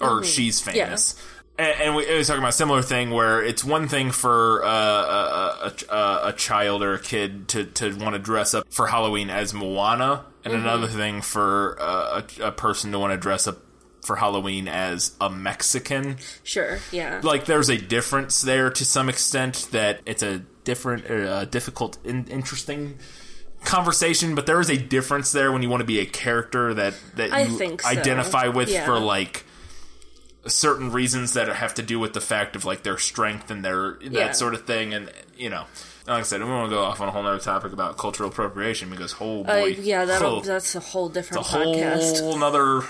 or 0.00 0.22
she's 0.24 0.60
famous. 0.60 1.14
And, 1.58 1.80
and 1.80 1.96
we, 1.96 2.06
we 2.06 2.18
was 2.18 2.26
talking 2.26 2.40
about 2.40 2.50
a 2.50 2.52
similar 2.52 2.82
thing 2.82 3.10
where 3.10 3.42
it's 3.42 3.64
one 3.64 3.88
thing 3.88 4.10
for 4.10 4.62
uh, 4.64 4.68
a, 4.68 5.72
a, 5.90 5.94
a, 5.96 6.28
a 6.28 6.32
child 6.34 6.82
or 6.82 6.94
a 6.94 7.00
kid 7.00 7.48
to, 7.48 7.64
to 7.64 7.96
want 7.96 8.12
to 8.14 8.18
dress 8.20 8.52
up 8.54 8.66
for 8.70 8.86
Halloween 8.86 9.30
as 9.30 9.54
Moana, 9.54 10.24
and 10.44 10.52
another 10.54 10.86
thing 10.86 11.20
for 11.22 11.76
uh, 11.80 12.22
a, 12.40 12.48
a 12.48 12.52
person 12.52 12.92
to 12.92 12.98
want 12.98 13.12
to 13.12 13.16
dress 13.16 13.46
up 13.48 13.58
for 14.02 14.14
Halloween 14.16 14.68
as 14.68 15.14
a 15.20 15.28
Mexican 15.28 16.16
Sure, 16.44 16.78
yeah. 16.92 17.20
like 17.24 17.44
there's 17.46 17.68
a 17.68 17.76
difference 17.76 18.40
there 18.40 18.70
to 18.70 18.84
some 18.84 19.08
extent 19.08 19.68
that 19.72 20.00
it's 20.06 20.22
a 20.22 20.42
different 20.70 21.02
uh, 21.10 21.44
difficult 21.46 21.98
in, 22.04 22.26
interesting 22.28 22.98
conversation 23.64 24.34
but 24.34 24.44
there 24.46 24.60
is 24.60 24.70
a 24.70 24.76
difference 24.76 25.32
there 25.32 25.50
when 25.52 25.62
you 25.62 25.68
want 25.72 25.80
to 25.80 25.86
be 25.94 25.98
a 25.98 26.06
character 26.06 26.74
that 26.74 26.94
that 27.16 27.32
I 27.32 27.42
you 27.42 27.58
so. 27.58 27.88
identify 27.88 28.46
with 28.48 28.68
Yeah. 28.68 28.84
for 28.86 28.98
like 28.98 29.44
certain 30.46 30.92
reasons 30.92 31.32
that 31.34 31.48
have 31.48 31.74
to 31.74 31.82
do 31.82 31.98
with 31.98 32.12
the 32.12 32.20
fact 32.20 32.54
of 32.56 32.64
like 32.64 32.82
their 32.82 32.98
strength 32.98 33.50
and 33.50 33.64
their 33.64 33.98
that 34.02 34.12
Yeah. 34.12 34.32
sort 34.32 34.54
of 34.54 34.64
thing 34.66 34.94
and 34.94 35.10
you 35.36 35.50
know 35.50 35.64
like 36.06 36.20
I 36.20 36.22
said, 36.22 36.40
we 36.42 36.48
want 36.48 36.70
to 36.70 36.74
go 36.74 36.82
off 36.84 37.02
on 37.02 37.08
a 37.08 37.10
whole 37.10 37.26
other 37.26 37.38
topic 37.38 37.70
about 37.74 37.98
cultural 37.98 38.30
appropriation 38.30 38.88
because, 38.88 39.14
oh 39.20 39.44
boy, 39.44 39.52
Uh, 39.52 39.66
yeah, 39.66 40.06
that'll, 40.06 40.36
oh, 40.36 40.40
that's 40.40 40.74
a 40.74 40.80
whole 40.80 41.10
different 41.10 41.44
a 41.44 41.46
whole 41.50 41.74
podcast. 41.76 42.38
nother 42.44 42.80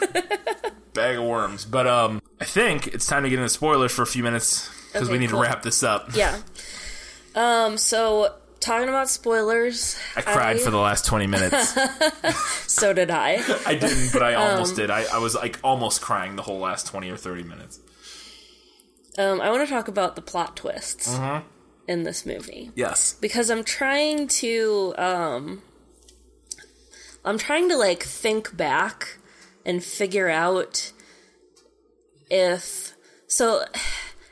bag 0.95 1.19
of 1.19 1.25
worms. 1.25 1.64
But 1.64 1.88
um, 1.88 2.23
I 2.41 2.45
think 2.45 2.87
it's 2.87 3.07
time 3.07 3.25
to 3.25 3.29
get 3.29 3.41
into 3.41 3.49
spoilers 3.49 3.91
for 3.91 4.03
a 4.03 4.07
few 4.07 4.23
minutes 4.23 4.71
because 4.93 5.11
we 5.11 5.19
need 5.19 5.31
cool. 5.31 5.43
to 5.43 5.49
wrap 5.49 5.62
this 5.62 5.83
up. 5.83 6.14
Yeah. 6.14 6.38
Um. 7.38 7.79
So 7.79 8.35
talking 8.61 8.88
about 8.88 9.09
spoilers, 9.09 9.96
I 10.16 10.22
cried 10.22 10.61
for 10.61 10.70
the 10.70 10.79
last 10.79 11.07
twenty 11.07 11.27
minutes. 11.27 11.77
So 12.68 12.92
did 12.92 13.11
I. 13.11 13.42
I 13.66 13.74
didn't, 13.74 14.12
but 14.12 14.22
I 14.22 14.35
Um, 14.35 14.51
almost 14.53 14.77
did. 14.77 14.88
I, 14.88 15.05
I 15.12 15.18
was 15.18 15.35
like 15.35 15.59
almost 15.64 16.01
crying 16.01 16.37
the 16.37 16.42
whole 16.42 16.59
last 16.61 16.87
twenty 16.87 17.11
or 17.11 17.16
thirty 17.16 17.42
minutes. 17.42 17.81
Um. 19.18 19.40
I 19.40 19.51
want 19.51 19.66
to 19.66 19.72
talk 19.74 19.88
about 19.88 20.14
the 20.16 20.22
plot 20.22 20.57
twists 20.57 21.09
Mm-hmm. 21.14 21.46
in 21.88 22.05
this 22.05 22.24
movie 22.24 22.70
Yes. 22.77 23.14
because 23.20 23.51
I'm 23.51 23.64
trying 23.64 24.29
to 24.29 24.94
um. 24.98 25.62
I'm 27.24 27.37
trying 27.38 27.68
to 27.68 27.77
like 27.77 28.03
think 28.05 28.57
back 28.57 29.18
and 29.66 29.83
figure 29.83 30.29
out 30.29 30.92
if 32.31 32.94
so 33.27 33.64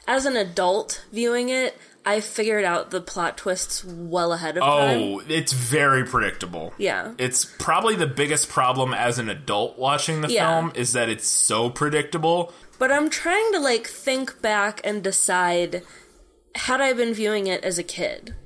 as 0.07 0.25
an 0.25 0.37
adult 0.37 1.05
viewing 1.13 1.49
it 1.49 1.77
I 2.07 2.21
figured 2.21 2.65
out 2.65 2.91
the 2.91 3.01
plot 3.01 3.37
twists 3.37 3.85
well 3.85 4.33
ahead 4.33 4.57
of 4.57 4.63
oh, 4.63 4.67
time. 4.67 5.01
Oh, 5.01 5.23
it's 5.29 5.53
very 5.53 6.05
predictable. 6.05 6.73
Yeah. 6.79 7.15
It's 7.19 7.45
probably 7.45 7.97
the 7.97 8.07
biggest 8.07 8.49
problem 8.49 8.95
as 8.95 9.19
an 9.19 9.29
adult 9.29 9.77
watching 9.77 10.21
the 10.21 10.31
Yeah. 10.31 10.61
film 10.61 10.73
is 10.77 10.93
that 10.93 11.09
it's 11.09 11.27
so 11.27 11.69
predictable. 11.69 12.53
But 12.79 12.93
I'm 12.93 13.11
trying 13.11 13.53
to 13.55 13.59
like 13.59 13.89
think 13.89 14.41
back 14.41 14.81
and 14.85 15.03
decide 15.03 15.83
had 16.55 16.81
I 16.81 16.93
been 16.93 17.13
viewing 17.13 17.49
it 17.49 17.65
as 17.65 17.77
a 17.77 17.83
kid? 17.83 18.37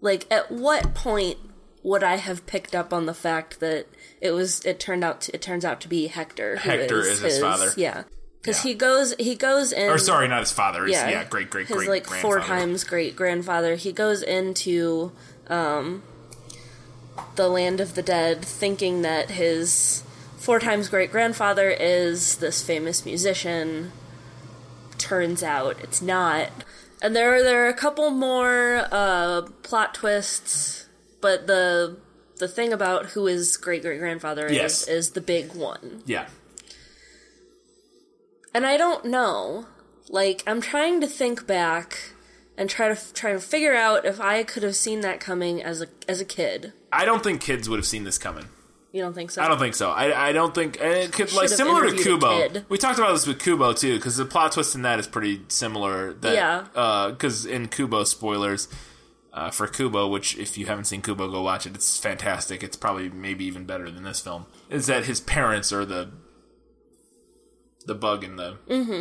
Like 0.00 0.26
at 0.32 0.50
what 0.50 0.94
point 0.94 1.36
would 1.82 2.02
I 2.02 2.16
have 2.16 2.46
picked 2.46 2.74
up 2.74 2.94
on 2.94 3.04
the 3.04 3.14
fact 3.14 3.60
that 3.60 3.86
it 4.22 4.30
was 4.30 4.64
it 4.64 4.80
turned 4.80 5.04
out 5.04 5.20
to, 5.22 5.34
it 5.34 5.42
turns 5.42 5.66
out 5.66 5.82
to 5.82 5.88
be 5.88 6.06
Hector 6.06 6.56
Hector 6.56 7.00
is 7.00 7.20
his 7.20 7.40
father. 7.40 7.72
Yeah. 7.76 8.04
Cuz 8.44 8.58
Yeah. 8.64 8.70
he 8.70 8.74
goes 8.74 9.14
he 9.18 9.34
goes 9.34 9.72
in 9.72 9.88
Or 9.90 9.98
sorry, 9.98 10.28
not 10.28 10.40
his 10.40 10.52
father. 10.52 10.84
His, 10.84 10.92
yeah, 10.92 11.08
yeah, 11.08 11.24
great 11.24 11.50
great 11.50 11.66
his 11.66 11.76
great 11.76 11.88
like 11.88 12.06
four 12.06 12.40
times 12.40 12.84
great 12.84 13.16
grandfather. 13.16 13.74
He 13.76 13.90
goes 13.92 14.22
into 14.22 15.12
um, 15.48 16.02
the 17.36 17.48
land 17.48 17.80
of 17.80 17.94
the 17.94 18.02
dead, 18.02 18.44
thinking 18.44 19.02
that 19.02 19.30
his 19.30 20.02
four 20.36 20.60
times 20.60 20.88
great 20.88 21.10
grandfather 21.10 21.70
is 21.70 22.36
this 22.36 22.62
famous 22.62 23.04
musician. 23.06 23.92
Turns 24.98 25.42
out 25.42 25.76
it's 25.82 26.00
not. 26.02 26.50
And 27.02 27.14
there 27.14 27.34
are 27.34 27.42
there 27.42 27.64
are 27.64 27.68
a 27.68 27.74
couple 27.74 28.10
more 28.10 28.86
uh, 28.90 29.42
plot 29.62 29.94
twists, 29.94 30.86
but 31.20 31.46
the 31.46 31.96
the 32.38 32.48
thing 32.48 32.72
about 32.72 33.06
who 33.06 33.26
his 33.26 33.56
great 33.56 33.82
great 33.82 34.00
grandfather 34.00 34.48
Yes. 34.50 34.82
is 34.82 34.88
is 34.88 35.10
the 35.10 35.20
big 35.20 35.54
one. 35.54 36.02
Yeah. 36.06 36.26
And 38.54 38.64
I 38.64 38.76
don't 38.76 39.04
know. 39.04 39.66
Like 40.08 40.42
I'm 40.46 40.60
trying 40.60 41.00
to 41.00 41.06
think 41.06 41.46
back 41.46 42.12
and 42.56 42.70
try 42.70 42.94
to 42.94 43.14
try 43.14 43.32
to 43.32 43.40
figure 43.40 43.74
out 43.74 44.04
if 44.04 44.20
I 44.20 44.44
could 44.44 44.62
have 44.62 44.76
seen 44.76 45.00
that 45.00 45.20
coming 45.20 45.62
as 45.62 45.82
a 45.82 45.88
as 46.08 46.20
a 46.20 46.24
kid. 46.24 46.72
I 46.92 47.04
don't 47.04 47.22
think 47.22 47.40
kids 47.40 47.68
would 47.68 47.78
have 47.78 47.86
seen 47.86 48.04
this 48.04 48.18
coming. 48.18 48.46
You 48.92 49.02
don't 49.02 49.12
think 49.12 49.32
so? 49.32 49.42
I 49.42 49.48
don't 49.48 49.58
think 49.58 49.74
so. 49.74 49.90
I, 49.90 50.28
I 50.28 50.30
don't 50.30 50.54
think 50.54 50.80
and 50.80 50.92
it 50.92 51.12
could, 51.12 51.32
like 51.32 51.48
similar 51.48 51.90
to 51.90 51.96
Kubo. 51.96 52.62
We 52.68 52.78
talked 52.78 52.96
about 52.96 53.10
this 53.10 53.26
with 53.26 53.42
Kubo 53.42 53.72
too, 53.72 53.96
because 53.96 54.16
the 54.16 54.24
plot 54.24 54.52
twist 54.52 54.76
in 54.76 54.82
that 54.82 55.00
is 55.00 55.08
pretty 55.08 55.42
similar. 55.48 56.12
That, 56.12 56.32
Yeah. 56.32 57.08
Because 57.10 57.44
in 57.44 57.66
Kubo, 57.66 58.04
spoilers 58.04 58.68
uh, 59.32 59.50
for 59.50 59.66
Kubo, 59.66 60.06
which 60.06 60.38
if 60.38 60.56
you 60.56 60.66
haven't 60.66 60.84
seen 60.84 61.02
Kubo, 61.02 61.28
go 61.28 61.42
watch 61.42 61.66
it. 61.66 61.74
It's 61.74 61.98
fantastic. 61.98 62.62
It's 62.62 62.76
probably 62.76 63.08
maybe 63.08 63.44
even 63.46 63.64
better 63.64 63.90
than 63.90 64.04
this 64.04 64.20
film. 64.20 64.46
Is 64.70 64.86
that 64.86 65.06
his 65.06 65.18
parents 65.18 65.72
are 65.72 65.84
the 65.84 66.10
the 67.86 67.94
bug 67.94 68.24
and 68.24 68.38
the 68.38 68.56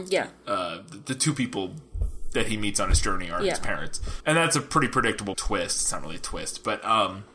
Yeah. 0.09 0.27
uh, 0.47 0.79
the, 0.89 0.97
the 0.97 1.15
two 1.15 1.33
people 1.33 1.73
that 2.33 2.47
he 2.47 2.57
meets 2.57 2.79
on 2.79 2.89
his 2.89 2.99
journey 2.99 3.29
are 3.29 3.41
his 3.41 3.59
parents, 3.59 4.01
and 4.25 4.35
that's 4.37 4.55
a 4.55 4.61
pretty 4.61 4.87
predictable 4.87 5.35
twist. 5.35 5.81
It's 5.81 5.91
not 5.91 6.01
really 6.01 6.15
a 6.15 6.19
twist, 6.19 6.63
but 6.63 6.83
um, 6.83 7.25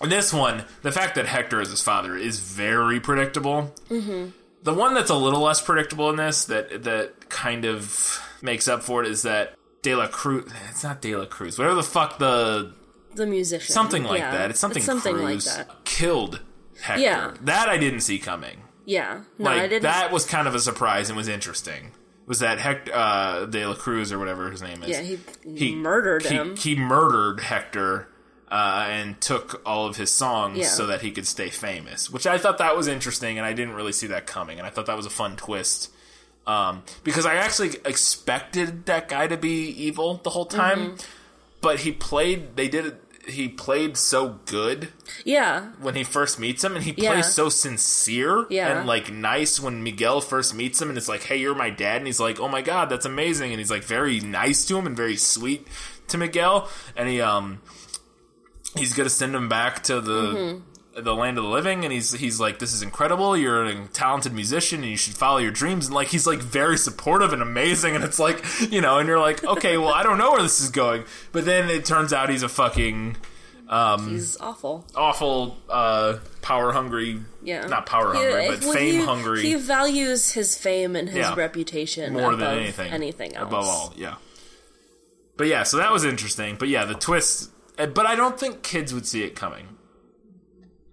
in 0.00 0.08
this 0.08 0.32
one, 0.32 0.64
the 0.82 0.92
fact 0.92 1.14
that 1.16 1.26
Hector 1.26 1.60
is 1.60 1.70
his 1.70 1.82
father 1.82 2.16
is 2.16 2.38
very 2.40 3.00
predictable. 3.00 3.74
Mm-hmm. 3.90 4.30
The 4.62 4.74
one 4.74 4.94
that's 4.94 5.10
a 5.10 5.16
little 5.16 5.40
less 5.40 5.60
predictable 5.60 6.10
in 6.10 6.16
this 6.16 6.44
that 6.46 6.84
that 6.84 7.28
kind 7.28 7.64
of 7.64 8.20
makes 8.42 8.68
up 8.68 8.82
for 8.82 9.02
it 9.02 9.08
is 9.10 9.22
that 9.22 9.54
De 9.82 9.94
La 9.94 10.06
Cruz. 10.08 10.50
It's 10.70 10.82
not 10.84 11.00
De 11.02 11.14
La 11.16 11.26
Cruz. 11.26 11.58
Whatever 11.58 11.76
the 11.76 11.82
fuck 11.82 12.18
the 12.18 12.72
The 13.14 13.26
musician. 13.26 13.72
something 13.72 14.04
like 14.04 14.20
Yeah. 14.20 14.30
that. 14.32 14.50
It's 14.50 14.58
something, 14.60 14.82
something 14.82 15.14
Cruz 15.14 15.46
like 15.46 15.66
that. 15.68 15.84
killed 15.84 16.40
Hector. 16.80 17.02
Yeah. 17.02 17.34
That 17.42 17.68
I 17.68 17.78
didn't 17.78 18.00
see 18.00 18.18
coming 18.18 18.58
Yeah. 18.86 19.20
No, 19.38 19.44
like 19.50 19.60
I 19.62 19.68
didn't. 19.68 19.82
that 19.82 20.10
was 20.12 20.24
kind 20.24 20.48
of 20.48 20.54
a 20.54 20.60
surprise 20.60 21.10
and 21.10 21.16
was 21.16 21.28
interesting. 21.28 21.92
Was 22.26 22.38
that 22.38 22.58
Hector 22.58 22.92
uh, 22.94 23.44
De 23.46 23.66
La 23.66 23.74
Cruz 23.74 24.12
or 24.12 24.18
whatever 24.18 24.50
his 24.50 24.62
name 24.62 24.82
is? 24.82 24.88
yeah, 24.88 25.16
he, 25.54 25.74
murdered 25.74 26.22
he, 26.24 26.34
him. 26.34 26.56
He 26.56 26.74
murdered 26.74 27.40
Hector 27.40 28.08
uh, 28.50 28.86
and 28.88 29.20
took 29.20 29.60
all 29.66 29.86
of 29.86 29.96
his 29.96 30.10
songs 30.10 30.58
Yeah. 30.58 30.66
so 30.66 30.86
that 30.86 31.02
he 31.02 31.10
could 31.12 31.26
stay 31.26 31.50
famous, 31.50 32.10
which 32.10 32.26
I 32.26 32.38
thought 32.38 32.58
that 32.58 32.76
was 32.76 32.88
interesting, 32.88 33.38
and 33.38 33.46
I 33.46 33.52
didn't 33.52 33.74
really 33.74 33.92
see 33.92 34.06
that 34.08 34.26
coming, 34.26 34.58
and 34.58 34.66
I 34.66 34.70
thought 34.70 34.86
that 34.86 34.96
was 34.96 35.06
a 35.06 35.10
fun 35.10 35.36
twist. 35.36 35.90
Um, 36.48 36.84
because 37.02 37.26
I 37.26 37.34
actually 37.36 37.70
expected 37.84 38.86
that 38.86 39.08
guy 39.08 39.26
to 39.26 39.36
be 39.36 39.68
evil 39.68 40.20
the 40.22 40.30
whole 40.30 40.46
time, 40.46 40.78
Mm-hmm. 40.92 41.06
but 41.60 41.80
he 41.80 41.90
played. 41.92 42.56
They 42.56 42.68
did. 42.68 42.96
He 43.26 43.48
played 43.48 43.96
so 43.96 44.38
good 44.46 44.88
yeah. 45.24 45.70
when 45.80 45.94
he 45.96 46.04
first 46.04 46.38
meets 46.38 46.62
him, 46.62 46.76
and 46.76 46.84
he 46.84 46.94
Yeah. 46.96 47.12
plays 47.12 47.32
so 47.32 47.48
sincere 47.48 48.46
Yeah. 48.50 48.68
and 48.78 48.86
like 48.86 49.12
nice 49.12 49.58
when 49.58 49.82
Miguel 49.82 50.20
first 50.20 50.54
meets 50.54 50.80
him, 50.80 50.88
and 50.88 50.96
it's 50.96 51.08
like, 51.08 51.24
"Hey, 51.24 51.36
you're 51.38 51.54
my 51.54 51.70
dad," 51.70 51.96
and 51.98 52.06
he's 52.06 52.20
like, 52.20 52.38
"Oh 52.38 52.48
my 52.48 52.62
god, 52.62 52.88
that's 52.88 53.04
amazing," 53.04 53.50
and 53.50 53.58
he's 53.58 53.70
like 53.70 53.82
very 53.84 54.20
nice 54.20 54.64
to 54.66 54.78
him 54.78 54.86
and 54.86 54.96
very 54.96 55.16
sweet 55.16 55.66
to 56.08 56.18
Miguel, 56.18 56.68
and 56.96 57.08
he 57.08 57.20
um 57.20 57.60
he's 58.76 58.92
gonna 58.94 59.10
send 59.10 59.34
him 59.34 59.48
back 59.48 59.82
to 59.84 60.00
the. 60.00 60.22
Mm-hmm. 60.22 60.60
The 60.98 61.14
land 61.14 61.36
of 61.36 61.44
the 61.44 61.50
living, 61.50 61.84
and 61.84 61.92
he's 61.92 62.12
he's 62.12 62.40
like, 62.40 62.58
"This 62.58 62.72
is 62.72 62.80
incredible. 62.82 63.36
You're 63.36 63.64
a 63.66 63.86
talented 63.88 64.32
musician, 64.32 64.80
and 64.80 64.90
you 64.90 64.96
should 64.96 65.14
follow 65.14 65.36
your 65.38 65.50
dreams." 65.50 65.86
And 65.86 65.94
like, 65.94 66.08
he's 66.08 66.26
like 66.26 66.38
very 66.38 66.78
supportive 66.78 67.34
and 67.34 67.42
amazing, 67.42 67.94
and 67.94 68.02
it's 68.02 68.18
like, 68.18 68.42
you 68.72 68.80
know, 68.80 68.98
and 68.98 69.06
you're 69.06 69.18
like, 69.20 69.44
"Okay, 69.44 69.76
well, 69.76 69.92
I 69.92 70.02
don't 70.02 70.16
know 70.16 70.32
where 70.32 70.42
this 70.42 70.60
is 70.60 70.70
going," 70.70 71.04
but 71.32 71.44
then 71.44 71.68
it 71.68 71.84
turns 71.84 72.14
out 72.14 72.30
he's 72.30 72.42
a 72.42 72.48
fucking 72.48 73.16
um 73.68 74.08
He's 74.10 74.36
awful. 74.40 74.86
awful 74.94 75.56
uh 75.68 76.18
power 76.40 76.70
hungry 76.72 77.20
Yeah. 77.42 77.66
not 77.66 77.84
power 77.84 78.14
hungry 78.14 78.46
but 78.48 78.60
well, 78.60 78.72
fame 78.72 79.00
he- 79.00 79.04
hungry 79.04 79.42
He 79.42 79.54
values 79.56 80.30
his 80.30 80.56
fame 80.56 80.94
and 80.94 81.08
his 81.08 81.18
Yeah. 81.18 81.34
reputation 81.34 82.12
more 82.12 82.28
above 82.28 82.38
than 82.38 82.58
anything 82.60 82.92
anything 82.92 83.34
else. 83.34 83.48
above 83.48 83.64
all 83.66 83.92
yeah 83.96 84.14
but 85.36 85.48
yeah 85.48 85.64
so 85.64 85.78
that 85.78 85.90
was 85.90 86.04
interesting 86.04 86.54
but 86.56 86.68
yeah 86.68 86.84
the 86.84 86.94
twist 86.94 87.50
uh, 87.76 87.86
but 87.86 88.06
i 88.06 88.14
don't 88.14 88.38
think 88.38 88.62
kids 88.62 88.94
would 88.94 89.04
see 89.04 89.24
it 89.24 89.34
coming 89.34 89.66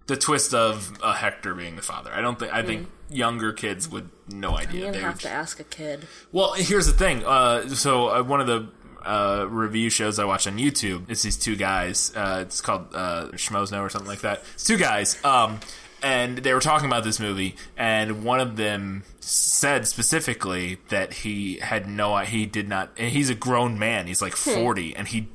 the 0.06 0.16
twist 0.16 0.52
of 0.54 0.92
uh, 1.02 1.12
hector 1.14 1.54
being 1.54 1.76
the 1.76 1.82
father 1.82 2.10
i 2.12 2.20
don't 2.20 2.38
think 2.38 2.52
i 2.52 2.62
think 2.62 2.88
younger 3.10 3.52
kids 3.52 3.88
would 3.88 4.08
no 4.28 4.56
idea 4.56 4.90
They 4.90 4.98
have 5.00 5.14
would- 5.14 5.20
to 5.22 5.28
ask 5.30 5.60
a 5.60 5.64
kid. 5.64 6.06
Well, 6.32 6.54
here's 6.54 6.86
the 6.86 6.94
thing. 6.94 7.22
Uh, 7.24 7.68
so 7.68 8.08
uh, 8.08 8.22
one 8.22 8.40
of 8.40 8.46
the 8.46 8.68
uh, 9.04 9.46
review 9.48 9.90
shows 9.90 10.18
I 10.18 10.24
watch 10.24 10.46
on 10.46 10.56
YouTube, 10.56 11.10
it's 11.10 11.22
these 11.22 11.36
two 11.36 11.56
guys. 11.56 12.10
Uh, 12.16 12.38
it's 12.40 12.62
called 12.62 12.86
uh, 12.94 13.26
Schmoes 13.32 13.70
Know 13.70 13.82
or 13.82 13.90
something 13.90 14.08
like 14.08 14.22
that. 14.22 14.42
It's 14.54 14.64
two 14.64 14.78
guys. 14.78 15.22
Um, 15.22 15.60
and 16.02 16.38
they 16.38 16.54
were 16.54 16.60
talking 16.60 16.86
about 16.86 17.04
this 17.04 17.20
movie, 17.20 17.54
and 17.76 18.24
one 18.24 18.40
of 18.40 18.56
them 18.56 19.04
said 19.20 19.86
specifically 19.86 20.78
that 20.88 21.12
he 21.12 21.58
had 21.58 21.86
no, 21.86 22.16
he 22.18 22.46
did 22.46 22.66
not, 22.66 22.90
and 22.96 23.10
he's 23.10 23.28
a 23.28 23.34
grown 23.34 23.78
man. 23.78 24.06
He's 24.06 24.22
like 24.22 24.34
forty, 24.34 24.96
and 24.96 25.06
he 25.06 25.28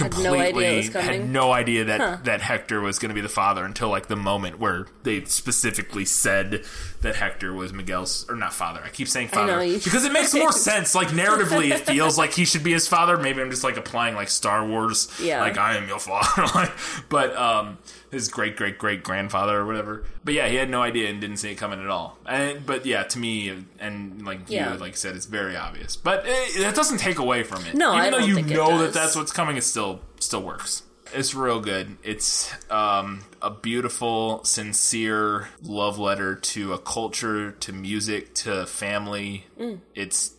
no 0.00 0.08
completely 0.08 0.66
idea 0.66 0.72
it 0.72 0.94
was 0.94 1.04
had 1.04 1.28
no 1.28 1.52
idea 1.52 1.84
that 1.84 2.24
that 2.24 2.40
Hector 2.40 2.80
was 2.80 2.98
going 2.98 3.10
to 3.10 3.14
be 3.14 3.20
the 3.20 3.28
father 3.28 3.64
until 3.64 3.88
like 3.88 4.08
the 4.08 4.16
moment 4.16 4.58
where 4.58 4.86
they 5.02 5.24
specifically 5.24 6.04
said 6.04 6.64
that 7.02 7.16
Hector 7.16 7.52
was 7.52 7.72
Miguel's 7.72 8.28
or 8.28 8.36
not 8.36 8.52
father. 8.52 8.80
I 8.84 8.88
keep 8.90 9.08
saying 9.08 9.28
father 9.28 9.64
know, 9.64 9.78
because 9.78 10.04
it 10.04 10.12
makes 10.12 10.34
more 10.34 10.52
sense. 10.70 10.94
Like 10.94 11.08
narratively, 11.08 11.70
it 11.70 11.80
feels 11.86 12.18
like 12.18 12.32
he 12.32 12.44
should 12.44 12.62
be 12.62 12.72
his 12.72 12.86
father. 12.86 13.16
Maybe 13.16 13.40
I'm 13.40 13.50
just 13.50 13.64
like 13.64 13.76
applying 13.76 14.14
like 14.14 14.28
Star 14.28 14.66
Wars. 14.66 15.10
Yeah. 15.20 15.40
like 15.40 15.58
I 15.58 15.76
am 15.76 15.88
your 15.88 15.98
father. 15.98 16.42
like, 16.54 16.72
but 17.08 17.34
um, 17.36 17.78
his 18.10 18.28
great 18.28 18.56
great 18.56 18.78
great 18.78 19.02
grandfather 19.02 19.58
or 19.58 19.66
whatever. 19.66 20.04
But 20.24 20.34
yeah, 20.34 20.48
he 20.48 20.56
had 20.56 20.68
no 20.70 20.82
idea 20.82 21.08
and 21.10 21.20
didn't 21.20 21.36
see 21.38 21.52
it 21.52 21.56
coming 21.56 21.80
at 21.80 21.88
all. 21.88 22.18
And 22.26 22.64
but 22.66 22.86
yeah, 22.86 23.04
to 23.04 23.18
me 23.18 23.64
and 23.78 24.24
like 24.24 24.40
Yeah. 24.48 24.72
you 24.72 24.78
like 24.78 24.96
said, 24.96 25.16
it's 25.16 25.26
very 25.26 25.56
obvious. 25.56 25.96
But 25.96 26.24
it, 26.26 26.58
that 26.60 26.74
doesn't 26.74 26.98
take 26.98 27.18
away 27.18 27.42
from 27.42 27.64
it. 27.66 27.74
No, 27.74 27.92
even 27.94 28.00
I 28.06 28.10
though 28.10 28.24
you 28.26 28.42
know 28.42 28.78
that 28.78 28.92
that's 28.92 29.16
what's 29.16 29.32
coming, 29.32 29.56
it 29.56 29.62
still 29.64 30.00
still 30.18 30.42
works. 30.42 30.82
It's 31.12 31.34
real 31.34 31.58
good. 31.60 31.96
It's 32.04 32.52
um, 32.70 33.24
a 33.42 33.50
beautiful, 33.50 34.44
sincere 34.44 35.48
love 35.62 35.98
letter 35.98 36.36
to 36.36 36.72
a 36.72 36.78
culture, 36.78 37.50
to 37.52 37.72
music, 37.72 38.32
to 38.36 38.64
family. 38.66 39.46
Mm. 39.58 39.80
It's 39.94 40.32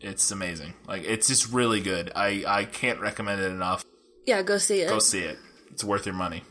it's 0.00 0.30
amazing. 0.30 0.74
Like 0.88 1.04
it's 1.04 1.28
just 1.28 1.52
really 1.52 1.80
good. 1.80 2.10
I 2.16 2.44
I 2.46 2.64
can't 2.64 3.00
recommend 3.00 3.40
it 3.40 3.50
enough. 3.50 3.84
Yeah, 4.26 4.42
go 4.42 4.58
see 4.58 4.80
it. 4.80 4.88
Go 4.88 4.98
see 4.98 5.20
it. 5.20 5.38
It's 5.70 5.84
worth 5.84 6.04
your 6.06 6.16
money. 6.16 6.42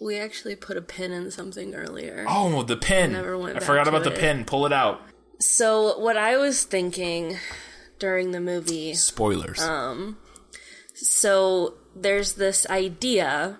We 0.00 0.18
actually 0.18 0.56
put 0.56 0.76
a 0.76 0.82
pin 0.82 1.12
in 1.12 1.30
something 1.30 1.74
earlier. 1.74 2.24
Oh, 2.28 2.62
the 2.62 2.76
pin. 2.76 3.12
Never 3.12 3.38
went 3.38 3.56
I 3.56 3.60
forgot 3.60 3.88
about 3.88 4.04
the 4.04 4.10
pin. 4.10 4.44
Pull 4.44 4.66
it 4.66 4.72
out. 4.72 5.00
So 5.38 5.98
what 5.98 6.16
I 6.16 6.36
was 6.36 6.64
thinking 6.64 7.38
during 7.98 8.32
the 8.32 8.40
movie, 8.40 8.94
Spoilers. 8.94 9.60
Um, 9.60 10.18
so 10.94 11.74
there's 11.94 12.34
this 12.34 12.66
idea 12.68 13.58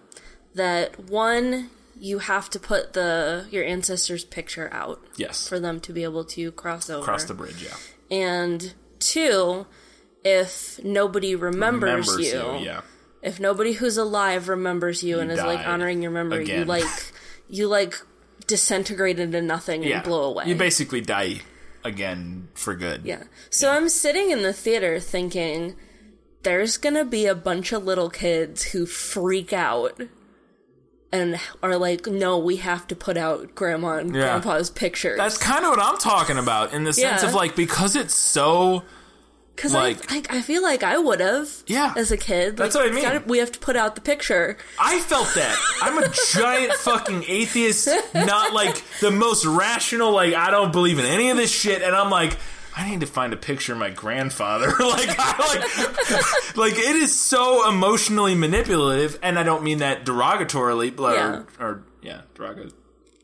that 0.54 0.98
one 1.10 1.70
you 1.98 2.18
have 2.18 2.50
to 2.50 2.58
put 2.58 2.92
the 2.92 3.46
your 3.50 3.64
ancestors' 3.64 4.24
picture 4.24 4.68
out 4.72 5.00
yes. 5.16 5.48
for 5.48 5.58
them 5.58 5.80
to 5.80 5.92
be 5.92 6.02
able 6.02 6.24
to 6.24 6.52
cross 6.52 6.90
over. 6.90 7.04
Cross 7.04 7.24
the 7.24 7.34
bridge, 7.34 7.62
yeah. 7.62 8.16
and 8.16 8.74
two, 8.98 9.66
if 10.24 10.82
nobody 10.84 11.34
remembers, 11.34 12.08
Remembers 12.08 12.32
you, 12.32 12.66
yeah. 12.66 12.80
If 13.26 13.38
nobody 13.40 13.72
who's 13.72 13.96
alive 13.98 14.48
remembers 14.48 15.02
you, 15.02 15.18
and 15.20 15.30
is 15.30 15.42
like 15.42 15.66
honoring 15.66 16.00
your 16.02 16.12
memory, 16.12 16.46
you 16.48 16.64
like 16.64 16.84
you 17.48 17.66
like 17.68 17.94
disintegrate 18.46 19.18
into 19.18 19.42
nothing 19.42 19.82
Yeah. 19.82 19.96
and 19.96 20.04
blow 20.04 20.22
away. 20.24 20.44
You 20.46 20.54
basically 20.54 21.00
die 21.00 21.40
again 21.84 22.48
for 22.54 22.74
good. 22.74 23.02
Yeah. 23.04 23.24
So 23.50 23.70
I'm 23.70 23.88
sitting 23.88 24.30
in 24.30 24.42
the 24.42 24.52
theater 24.52 24.98
thinking 25.00 25.74
there's 26.42 26.76
going 26.76 26.94
to 26.94 27.04
be 27.04 27.26
a 27.26 27.34
bunch 27.34 27.72
of 27.72 27.84
little 27.84 28.08
kids 28.10 28.62
who 28.72 28.86
freak 28.86 29.52
out 29.52 30.00
and 31.12 31.40
are 31.62 31.76
like, 31.76 32.06
no, 32.06 32.38
we 32.38 32.56
have 32.56 32.86
to 32.88 32.96
put 32.96 33.16
out 33.16 33.54
grandma 33.54 33.98
and 33.98 34.14
Yeah. 34.14 34.22
grandpa's 34.22 34.70
pictures. 34.70 35.16
That's 35.18 35.38
kind 35.38 35.64
of 35.64 35.70
what 35.70 35.80
I'm 35.80 35.98
talking 35.98 36.38
about 36.38 36.72
in 36.72 36.84
the 36.84 36.92
sense 36.92 37.22
Yeah. 37.22 37.28
of 37.28 37.34
like 37.34 37.56
because 37.56 37.96
it's 37.96 38.14
so 38.14 38.82
Because 39.56 39.72
like- 39.72 40.12
I, 40.12 40.16
I, 40.16 40.38
I 40.38 40.42
feel 40.42 40.62
like 40.62 40.82
I 40.82 40.98
would 40.98 41.20
have, 41.20 41.48
Yeah. 41.66 41.94
as 41.96 42.12
a 42.12 42.16
kid. 42.18 42.56
That's 42.58 42.74
what 42.74 42.86
I 42.88 42.92
mean. 42.92 43.02
gotta- 43.02 43.22
we 43.26 43.38
have 43.38 43.50
to 43.52 43.58
put 43.58 43.74
out 43.74 43.94
the 43.94 44.00
picture. 44.02 44.58
I 44.78 45.00
felt 45.00 45.28
that. 45.34 45.56
I'm 45.82 45.96
a 46.02 46.08
giant 46.32 46.72
fucking 46.80 47.24
atheist, 47.26 47.88
not 48.14 48.52
like 48.52 48.82
the 49.00 49.10
most 49.10 49.46
rational, 49.46 50.12
like, 50.12 50.34
I 50.34 50.50
don't 50.50 50.72
believe 50.72 50.98
in 50.98 51.06
any 51.06 51.30
of 51.30 51.36
this 51.38 51.50
shit. 51.50 51.80
And 51.82 51.96
I'm 51.96 52.10
like, 52.10 52.36
I 52.76 52.90
need 52.90 53.00
to 53.00 53.06
find 53.06 53.32
a 53.32 53.36
picture 53.38 53.72
of 53.72 53.78
my 53.78 53.88
grandfather. 53.88 54.66
like, 54.78 55.08
I, 55.18 55.48
like, 55.48 56.56
like, 56.56 56.74
it 56.74 56.94
is 56.96 57.18
so 57.18 57.66
emotionally 57.70 58.34
manipulative. 58.34 59.18
And 59.22 59.38
I 59.38 59.42
don't 59.42 59.62
mean 59.62 59.78
that 59.78 60.04
derogatorily, 60.04 60.94
but, 60.94 61.14
Yeah. 61.16 61.42
or, 61.58 61.66
or, 61.66 61.82
yeah, 62.02 62.20
derog- 62.34 62.72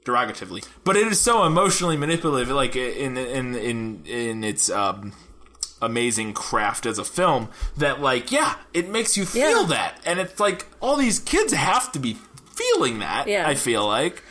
derogatively. 0.07 0.67
But 0.85 0.97
it 0.97 1.07
is 1.09 1.21
so 1.21 1.45
emotionally 1.45 1.99
manipulative, 1.99 2.49
like, 2.55 2.75
in, 2.77 3.19
in, 3.19 3.55
in, 3.55 4.07
in 4.07 4.45
its, 4.45 4.71
um, 4.71 5.13
amazing 5.83 6.33
craft 6.33 6.87
as 6.87 6.99
a 6.99 7.05
film 7.05 7.49
that 7.77 8.01
like 8.01 8.33
yeah 8.33 8.55
it 8.73 8.89
makes 8.89 9.17
you 9.17 9.27
feel 9.27 9.63
Yeah. 9.63 9.67
that 9.69 10.01
and 10.07 10.19
it's 10.21 10.41
like 10.41 10.67
all 10.81 10.97
these 10.97 11.19
kids 11.19 11.53
have 11.53 11.93
to 11.93 11.99
be 11.99 12.17
feeling 12.55 13.01
that 13.01 13.27
Yeah. 13.27 13.47
i 13.49 13.55
feel 13.55 13.87
like 13.87 14.23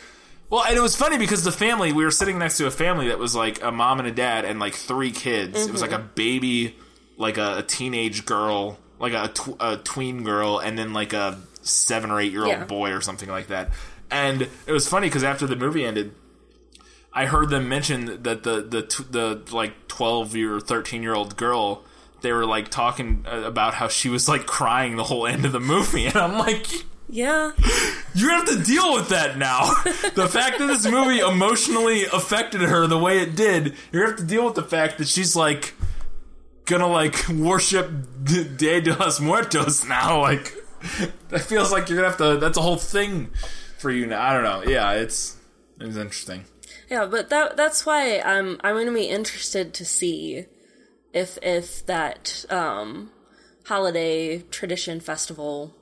well 0.50 0.64
and 0.64 0.76
it 0.76 0.82
was 0.82 0.96
funny 0.96 1.18
because 1.18 1.44
the 1.44 1.52
family 1.52 1.92
we 1.94 2.04
were 2.04 2.12
sitting 2.12 2.40
next 2.40 2.58
to 2.58 2.68
a 2.68 2.72
family 2.72 3.10
that 3.10 3.20
was 3.20 3.36
like 3.36 3.62
a 3.62 3.72
mom 3.72 4.00
and 4.00 4.08
a 4.08 4.12
dad 4.12 4.46
and 4.46 4.60
like 4.60 4.74
three 4.74 5.12
kids 5.12 5.68
it 5.68 5.72
was 5.72 5.82
like 5.82 5.92
a 5.92 5.98
mm-hmm. 6.00 6.14
baby 6.16 6.76
like 7.18 7.38
a, 7.38 7.58
a 7.60 7.64
teenage 7.64 8.26
girl 8.26 8.80
like 9.00 9.14
a, 9.14 9.28
tw- 9.28 9.58
a 9.60 9.78
tween 9.78 10.24
girl 10.24 10.60
and 10.60 10.78
then 10.78 10.94
like 10.94 11.14
a 11.14 11.38
seven 11.62 12.10
or 12.12 12.20
eight 12.20 12.32
year 12.32 12.42
old 12.44 12.50
Yeah. 12.52 12.64
boy 12.66 12.92
or 12.92 13.02
something 13.02 13.30
like 13.30 13.48
that 13.48 13.70
and 14.10 14.42
it 14.66 14.72
was 14.72 14.88
funny 14.88 15.08
because 15.08 15.24
after 15.24 15.48
the 15.48 15.56
movie 15.56 15.86
ended 15.86 16.14
I 17.14 17.26
heard 17.26 17.50
them 17.50 17.68
mention 17.70 18.24
that 18.24 18.44
the 18.44 18.62
the 18.62 18.82
t- 18.84 19.04
the 19.10 19.42
like 19.52 19.88
twelve 19.88 20.36
year 20.36 20.60
thirteen 20.60 21.04
year 21.04 21.14
old 21.14 21.36
girl 21.38 21.84
they 22.22 22.32
were 22.32 22.46
like 22.46 22.70
talking 22.70 23.26
uh, 23.30 23.42
about 23.46 23.74
how 23.74 23.88
she 23.88 24.08
was 24.08 24.30
like 24.30 24.46
crying 24.46 24.96
the 24.96 25.04
whole 25.04 25.26
end 25.26 25.44
of 25.46 25.52
the 25.52 25.60
movie, 25.60 26.06
and 26.08 26.16
I'm 26.16 26.38
like, 26.38 26.68
Yeah. 27.10 27.52
you 28.14 28.30
have 28.30 28.46
to 28.46 28.64
deal 28.64 28.94
with 28.94 29.10
that 29.10 29.38
now. 29.40 29.74
the 30.16 30.30
fact 30.32 30.60
that 30.60 30.68
this 30.68 30.86
movie 30.86 31.20
emotionally 31.20 32.06
affected 32.06 32.62
her 32.62 32.86
the 32.86 33.00
way 33.00 33.20
it 33.20 33.36
did, 33.36 33.74
you 33.92 34.06
have 34.06 34.18
to 34.18 34.24
deal 34.24 34.46
with 34.46 34.54
the 34.56 34.62
fact 34.64 35.00
that 35.00 35.08
she's 35.08 35.36
like 35.36 35.74
gonna 36.66 36.88
like 36.88 37.28
worship 37.28 37.90
D- 38.24 38.44
Dia 38.56 38.82
de 38.82 38.96
los 38.96 39.20
Muertos 39.20 39.84
now. 39.86 40.22
Like 40.22 40.54
that 41.30 41.42
feels 41.42 41.72
like 41.72 41.90
you're 41.90 41.98
gonna 41.98 42.10
have 42.10 42.18
to. 42.20 42.38
That's 42.38 42.58
a 42.58 42.62
whole 42.62 42.78
thing 42.78 43.32
for 43.80 43.90
you 43.92 44.06
now. 44.08 44.22
I 44.22 44.34
don't 44.34 44.44
know. 44.44 44.72
Yeah, 44.72 44.94
it's 44.94 45.38
it's 45.80 45.96
interesting. 45.98 46.46
Yeah, 46.92 47.06
but 47.06 47.30
that 47.30 47.56
that's 47.56 47.86
why 47.86 48.20
I'm 48.20 48.60
I'm 48.66 48.76
going 48.76 48.86
to 48.88 48.94
be 48.94 49.06
interested 49.06 49.74
to 49.76 49.86
see 49.86 50.46
if 51.14 51.38
if 51.42 51.86
that 51.86 52.44
um 52.50 53.12
holiday 53.66 54.40
tradition 54.52 55.00
festival 55.00 55.74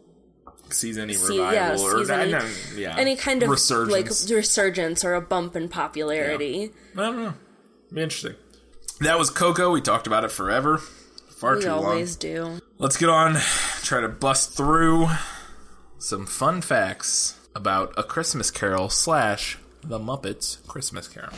sees 0.69 0.99
any 0.99 1.13
revival 1.17 1.51
yeah, 1.51 1.71
or 1.79 1.97
sees 1.97 2.09
any- 2.11 2.79
yeah, 2.79 2.95
any 2.95 3.15
kind 3.15 3.41
of 3.41 3.49
resurgence. 3.49 3.91
like 3.91 4.37
resurgence 4.37 5.03
or 5.03 5.15
a 5.15 5.21
bump 5.21 5.55
in 5.55 5.67
popularity. 5.67 6.71
I 6.95 7.01
don't 7.01 7.17
know. 7.23 7.33
Be 7.91 8.03
interesting. 8.03 8.35
That 9.01 9.17
was 9.17 9.31
Coco. 9.31 9.71
We 9.71 9.81
talked 9.81 10.05
about 10.05 10.25
it 10.25 10.31
forever, 10.31 10.77
far 10.77 11.55
We 11.55 11.61
too 11.63 11.71
always 11.71 12.23
long. 12.23 12.59
do. 12.59 12.61
Let's 12.77 12.97
get 12.97 13.09
on. 13.09 13.37
Try 13.81 14.01
to 14.01 14.09
bust 14.09 14.55
through 14.55 15.07
some 15.97 16.27
fun 16.27 16.61
facts 16.61 17.35
about 17.55 17.93
a 17.97 18.03
Christmas 18.03 18.51
Carol 18.51 18.89
slash 18.89 19.57
the 19.83 19.99
Muppets 19.99 20.65
Christmas 20.67 21.07
Carol. 21.07 21.33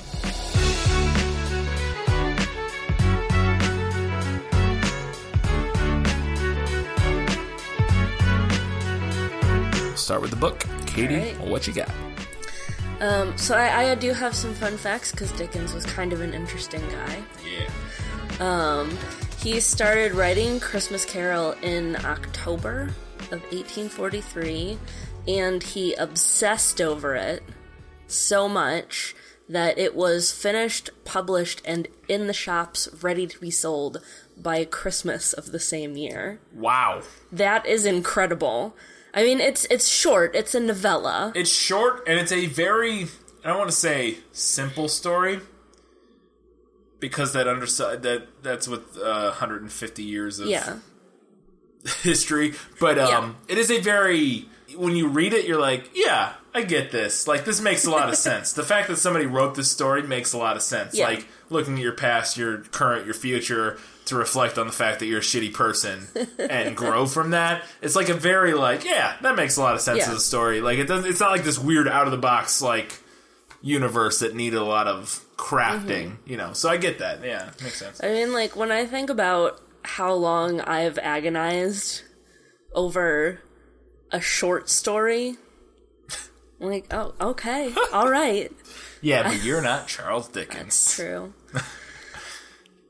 Start 9.95 10.21
with 10.21 10.31
the 10.31 10.37
book. 10.37 10.63
Katie, 10.87 11.15
right. 11.15 11.39
what 11.41 11.67
you 11.67 11.73
got? 11.73 11.89
Um, 12.99 13.37
so 13.37 13.55
I, 13.55 13.91
I 13.91 13.95
do 13.95 14.13
have 14.13 14.35
some 14.35 14.53
fun 14.53 14.77
facts 14.77 15.11
because 15.11 15.31
Dickens 15.33 15.73
was 15.73 15.85
kind 15.85 16.13
of 16.13 16.21
an 16.21 16.33
interesting 16.33 16.81
guy. 16.89 17.23
Yeah. 18.39 18.87
He 19.41 19.59
started 19.59 20.11
writing 20.13 20.59
Christmas 20.59 21.03
Carol 21.03 21.53
in 21.63 21.95
October 22.05 22.93
of 23.31 23.41
1843, 23.51 24.77
and 25.27 25.63
he 25.63 25.95
obsessed 25.95 26.79
over 26.79 27.15
it 27.15 27.41
so 28.11 28.47
much 28.49 29.15
that 29.49 29.77
it 29.77 29.95
was 29.95 30.31
finished, 30.31 30.89
published, 31.03 31.61
and 31.65 31.87
in 32.07 32.27
the 32.27 32.33
shops 32.33 32.87
ready 33.01 33.27
to 33.27 33.39
be 33.39 33.51
sold 33.51 34.01
by 34.37 34.63
Christmas 34.65 35.33
of 35.33 35.51
the 35.51 35.59
same 35.59 35.97
year. 35.97 36.39
Wow. 36.53 37.01
That 37.31 37.65
is 37.65 37.85
incredible. 37.85 38.75
I 39.13 39.23
mean, 39.23 39.41
it's 39.41 39.65
it's 39.65 39.89
short. 39.89 40.33
It's 40.35 40.55
a 40.55 40.59
novella. 40.59 41.33
It's 41.35 41.49
short 41.51 42.07
and 42.07 42.17
it's 42.17 42.31
a 42.31 42.45
very 42.45 43.07
I 43.43 43.49
don't 43.49 43.57
want 43.57 43.69
to 43.69 43.75
say 43.75 44.19
simple 44.31 44.87
story 44.87 45.41
because 46.99 47.33
that 47.33 47.47
under 47.47 47.65
that 47.65 48.27
that's 48.41 48.67
with 48.67 48.97
uh, 48.97 49.31
150 49.31 50.03
years 50.03 50.39
of 50.39 50.47
Yeah, 50.47 50.77
history, 52.03 52.53
but 52.79 52.97
um, 52.99 53.07
Yeah. 53.47 53.53
it 53.53 53.57
is 53.57 53.69
a 53.71 53.79
very 53.81 54.45
when 54.77 54.95
you 54.95 55.07
read 55.07 55.33
it, 55.33 55.45
you're 55.45 55.59
like, 55.59 55.89
yeah, 55.93 56.33
I 56.53 56.63
get 56.63 56.91
this. 56.91 57.27
Like 57.27 57.45
this 57.45 57.61
makes 57.61 57.85
a 57.85 57.91
lot 57.91 58.09
of 58.09 58.15
sense. 58.29 58.53
The 58.53 58.63
fact 58.63 58.87
that 58.89 58.97
somebody 58.97 59.25
wrote 59.25 59.55
this 59.55 59.69
story 59.71 60.03
makes 60.03 60.33
a 60.33 60.37
lot 60.37 60.55
of 60.55 60.61
sense. 60.61 60.95
Yeah. 60.97 61.05
Like 61.07 61.27
looking 61.49 61.75
at 61.75 61.81
your 61.81 61.93
past, 61.93 62.37
your 62.37 62.59
current, 62.59 63.05
your 63.05 63.13
future 63.13 63.77
to 64.05 64.15
reflect 64.15 64.57
on 64.57 64.65
the 64.67 64.73
fact 64.73 64.99
that 64.99 65.05
you're 65.05 65.19
a 65.19 65.21
shitty 65.23 65.53
person 65.53 66.07
and 66.39 66.75
grow 66.75 67.05
from 67.05 67.31
that. 67.31 67.63
It's 67.81 67.95
like 67.95 68.09
a 68.09 68.13
very 68.13 68.53
like, 68.53 68.83
yeah, 68.83 69.15
that 69.21 69.35
makes 69.35 69.57
a 69.57 69.61
lot 69.61 69.75
of 69.75 69.81
sense 69.81 69.99
Yeah. 69.99 70.09
as 70.09 70.17
a 70.17 70.19
story. 70.19 70.59
Like 70.61 70.79
it 70.79 70.85
doesn't. 70.85 71.09
It's 71.09 71.19
not 71.19 71.31
like 71.31 71.43
this 71.43 71.59
weird 71.59 71.87
out 71.87 72.05
of 72.05 72.11
the 72.11 72.17
box 72.17 72.61
like 72.61 72.97
universe 73.61 74.19
that 74.19 74.35
needed 74.35 74.57
a 74.57 74.63
lot 74.65 74.87
of 74.87 75.23
crafting. 75.37 76.11
Mm-hmm. 76.11 76.29
You 76.31 76.37
know, 76.37 76.53
so 76.53 76.67
I 76.69 76.77
get 76.77 76.99
that. 76.99 77.23
Yeah, 77.23 77.51
makes 77.63 77.77
sense. 77.77 78.03
I 78.03 78.07
mean, 78.07 78.33
like 78.33 78.55
when 78.55 78.71
I 78.71 78.85
think 78.85 79.09
about 79.09 79.61
how 79.83 80.13
long 80.13 80.61
I've 80.61 80.97
agonized 80.99 82.03
over 82.73 83.39
a 84.11 84.21
short 84.21 84.69
story, 84.69 85.35
I'm 86.59 86.67
like, 86.69 86.93
oh, 86.93 87.13
okay, 87.19 87.73
all 87.93 88.09
right, 88.09 88.51
Yeah, 89.01 89.23
but 89.23 89.43
you're 89.43 89.61
not 89.61 89.87
Charles 89.87 90.27
Dickens. 90.27 90.93
true. 90.95 91.33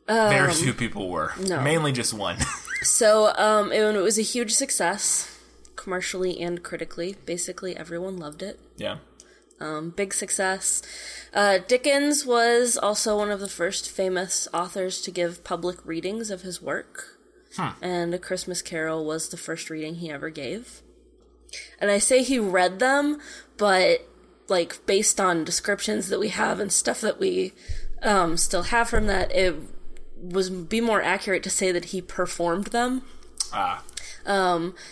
Very 0.07 0.51
few 0.53 0.73
people 0.73 1.09
were. 1.09 1.31
Um, 1.37 1.43
no. 1.45 1.61
Mainly 1.61 1.91
just 1.93 2.13
one. 2.13 2.37
So, 2.83 3.33
um, 3.37 3.71
it, 3.71 3.79
it 3.81 4.01
was 4.01 4.17
a 4.19 4.23
huge 4.23 4.51
success, 4.53 5.39
commercially 5.77 6.39
and 6.41 6.61
critically. 6.61 7.15
Basically, 7.25 7.77
everyone 7.77 8.17
loved 8.17 8.41
it. 8.43 8.59
yeah. 8.77 8.97
Um, 9.61 9.91
big 9.91 10.11
success. 10.11 10.81
Uh, 11.35 11.59
Dickens 11.67 12.25
was 12.25 12.75
also 12.77 13.15
one 13.15 13.29
of 13.29 13.39
the 13.39 13.47
first 13.47 13.91
famous 13.91 14.47
authors 14.55 14.99
to 15.03 15.11
give 15.11 15.43
public 15.43 15.77
readings 15.85 16.31
of 16.31 16.41
his 16.41 16.59
work. 16.59 17.19
Huh. 17.55 17.73
And 17.79 18.11
A 18.11 18.17
Christmas 18.17 18.63
Carol 18.63 19.05
was 19.05 19.29
the 19.29 19.37
first 19.37 19.69
reading 19.69 19.95
he 19.95 20.09
ever 20.09 20.31
gave. 20.31 20.81
And 21.79 21.91
I 21.91 21.97
say 21.97 22.23
he 22.23 22.39
read 22.39 22.79
them, 22.79 23.19
but 23.57 24.07
like 24.47 24.85
based 24.85 25.19
on 25.21 25.43
descriptions 25.43 26.09
that 26.09 26.19
we 26.19 26.29
have 26.29 26.59
and 26.59 26.71
stuff 26.71 27.01
that 27.01 27.19
we 27.19 27.53
um, 28.03 28.37
still 28.37 28.63
have 28.63 28.89
from 28.89 29.07
that, 29.07 29.31
it 29.35 29.55
was 30.21 30.49
be 30.49 30.81
more 30.81 31.01
accurate 31.01 31.43
to 31.43 31.49
say 31.49 31.71
that 31.71 31.85
he 31.85 32.01
performed 32.01 32.67
them 32.67 33.01
Ah. 33.53 33.81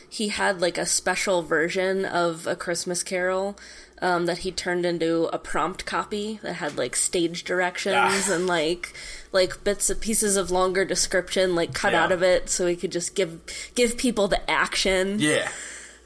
he 0.10 0.30
had 0.30 0.60
like 0.60 0.78
a 0.78 0.86
special 0.86 1.44
version 1.44 2.04
of 2.04 2.48
a 2.48 2.56
Christmas 2.56 3.04
Carol 3.04 3.56
um, 4.02 4.26
that 4.26 4.40
he 4.40 4.52
turned 4.52 4.86
into 4.86 5.26
a 5.32 5.38
prompt 5.38 5.86
copy 5.86 6.40
that 6.42 6.54
had 6.54 6.78
like 6.78 6.96
stage 6.96 7.44
directions 7.44 7.96
Ah. 7.98 8.34
and 8.34 8.48
like 8.48 8.92
like 9.32 9.64
bits 9.64 9.90
of 9.90 10.02
pieces 10.02 10.36
of 10.36 10.50
longer 10.52 10.84
description 10.84 11.54
like 11.54 11.74
cut 11.74 11.94
Yeah. 11.94 12.04
out 12.06 12.12
of 12.12 12.24
it 12.24 12.50
so 12.50 12.66
he 12.66 12.76
could 12.76 12.92
just 12.92 13.14
give 13.16 13.40
give 13.76 13.98
people 13.98 14.28
the 14.28 14.50
action. 14.50 15.20
Yeah. 15.20 15.50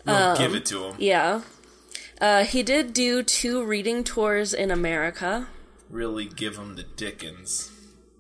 We'll 0.06 0.16
Um, 0.16 0.38
give 0.38 0.54
it 0.56 0.66
to 0.68 0.84
him. 0.86 0.96
Yeah. 1.00 1.42
Uh, 2.20 2.44
he 2.44 2.64
did 2.64 2.94
do 2.94 3.24
two 3.24 3.64
reading 3.64 4.04
tours 4.04 4.54
in 4.54 4.72
America. 4.72 5.48
Really 5.90 6.26
give 6.26 6.58
him 6.58 6.76
the 6.76 6.84
Dickens. 6.84 7.72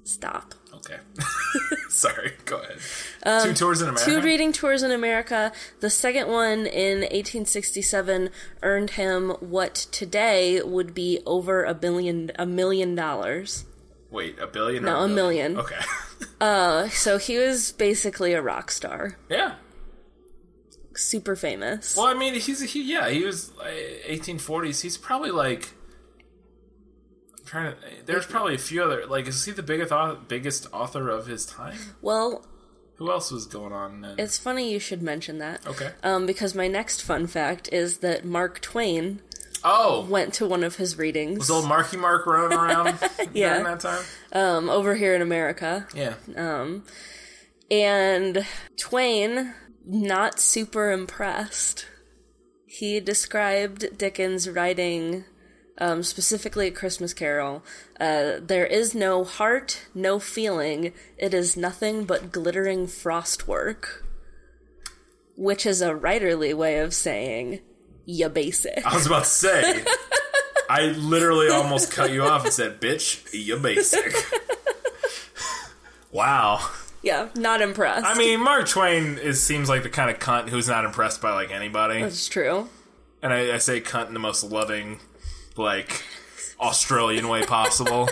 Stop. 0.03 0.53
Okay. 0.73 0.97
Sorry. 1.89 2.33
Go 2.45 2.57
ahead. 2.59 3.43
Two 3.43 3.53
tours 3.53 3.81
in 3.81 3.87
America. 3.89 4.11
Um, 4.11 4.21
Two 4.21 4.25
reading 4.25 4.51
tours 4.51 4.83
in 4.83 4.91
America. 4.91 5.51
The 5.79 5.89
second 5.89 6.27
one 6.27 6.65
in 6.65 6.99
1867 7.01 8.29
earned 8.63 8.89
him 8.91 9.29
what 9.39 9.75
today 9.91 10.61
would 10.61 10.93
be 10.93 11.21
over 11.25 11.63
a 11.63 11.73
billion, 11.73 12.31
a 12.37 12.45
million 12.45 12.95
dollars. 12.95 13.65
Wait, 14.11 14.37
a 14.39 14.47
billion? 14.47 14.83
No, 14.83 15.01
a 15.01 15.07
million. 15.07 15.57
Okay. 15.57 15.79
Uh, 16.39 16.89
so 16.89 17.17
he 17.17 17.37
was 17.37 17.71
basically 17.73 18.33
a 18.33 18.41
rock 18.41 18.71
star, 18.71 19.17
yeah. 19.29 19.55
Super 20.95 21.35
famous. 21.35 21.95
Well, 21.97 22.05
I 22.07 22.13
mean, 22.13 22.33
he's 22.35 22.61
a, 22.61 22.65
he, 22.65 22.83
yeah, 22.83 23.09
he 23.09 23.23
was 23.23 23.51
uh, 23.59 23.65
1840s. 24.09 24.81
He's 24.81 24.97
probably 24.97 25.31
like 25.31 25.69
I'm 27.39 27.45
trying 27.45 27.71
to. 27.73 27.77
There's 28.05 28.25
probably 28.25 28.55
a 28.55 28.59
few 28.59 28.83
other 28.83 29.05
like 29.05 29.27
is 29.27 29.43
he 29.45 29.51
the 29.51 29.63
biggest 29.63 29.91
author, 29.91 30.19
biggest 30.27 30.67
author 30.73 31.09
of 31.09 31.27
his 31.27 31.45
time? 31.45 31.77
Well, 32.01 32.45
Who 32.95 33.11
else 33.11 33.31
was 33.31 33.45
going 33.45 33.73
on? 33.73 34.01
Then? 34.01 34.15
it's 34.17 34.37
funny 34.37 34.71
you 34.71 34.79
should 34.79 35.01
mention 35.01 35.39
that. 35.39 35.65
okay. 35.67 35.91
Um, 36.03 36.25
because 36.25 36.55
my 36.55 36.67
next 36.67 37.01
fun 37.01 37.27
fact 37.27 37.69
is 37.71 37.97
that 37.99 38.23
Mark 38.25 38.61
Twain 38.61 39.21
Oh, 39.65 40.05
went 40.09 40.33
to 40.35 40.45
one 40.45 40.61
of 40.63 40.75
his 40.75 40.97
readings 40.97 41.39
was 41.39 41.49
old 41.49 41.65
Marky 41.69 41.95
Mark 41.95 42.25
running 42.27 42.57
around 42.57 42.99
Yeah. 43.33 43.59
during 43.59 43.63
that 43.63 43.79
time? 43.79 44.03
um, 44.33 44.69
over 44.69 44.93
here 44.93 45.15
in 45.15 45.21
America. 45.21 45.87
Yeah. 45.95 46.15
Um, 46.35 46.83
and 47.71 48.45
Twain, 48.77 49.53
not 49.85 50.39
super 50.39 50.91
impressed. 50.91 51.85
He 52.65 52.99
described 52.99 53.97
Dickens' 53.97 54.49
writing, 54.49 55.25
um, 55.77 56.03
specifically 56.03 56.67
A 56.67 56.71
Christmas 56.71 57.13
Carol. 57.13 57.63
Uh, 57.99 58.39
there 58.41 58.65
is 58.65 58.95
no 58.95 59.23
heart, 59.23 59.87
no 59.93 60.19
feeling. 60.19 60.93
It 61.17 61.33
is 61.33 61.55
nothing 61.55 62.05
but 62.05 62.31
glittering 62.31 62.87
frostwork. 62.87 64.01
Which 65.35 65.65
is 65.65 65.81
a 65.81 65.93
writerly 65.93 66.53
way 66.53 66.79
of 66.79 66.93
saying, 66.93 67.59
ya 68.05 68.29
basic. 68.29 68.85
I 68.85 68.95
was 68.95 69.07
about 69.07 69.23
to 69.23 69.29
say. 69.29 69.83
I 70.69 70.87
literally 70.87 71.49
almost 71.49 71.91
cut 71.91 72.11
you 72.11 72.23
off 72.23 72.45
and 72.45 72.53
said, 72.53 72.79
"Bitch, 72.79 73.33
you 73.33 73.57
basic." 73.57 74.15
wow. 76.11 76.67
Yeah, 77.03 77.27
not 77.35 77.61
impressed. 77.61 78.05
I 78.05 78.17
mean, 78.17 78.39
Mark 78.39 78.67
Twain 78.67 79.17
is 79.17 79.43
seems 79.43 79.67
like 79.69 79.83
the 79.83 79.89
kind 79.89 80.09
of 80.09 80.19
cunt 80.19 80.49
who's 80.49 80.67
not 80.69 80.85
impressed 80.85 81.21
by 81.21 81.31
like 81.33 81.51
anybody. 81.51 81.99
it's 81.99 82.27
true. 82.27 82.69
and 83.21 83.33
I, 83.33 83.53
I 83.55 83.57
say 83.57 83.81
cunt 83.81 84.07
in 84.07 84.13
the 84.13 84.19
most 84.19 84.43
loving, 84.43 84.99
like 85.57 86.01
Australian 86.59 87.27
way 87.27 87.45
possible 87.45 88.09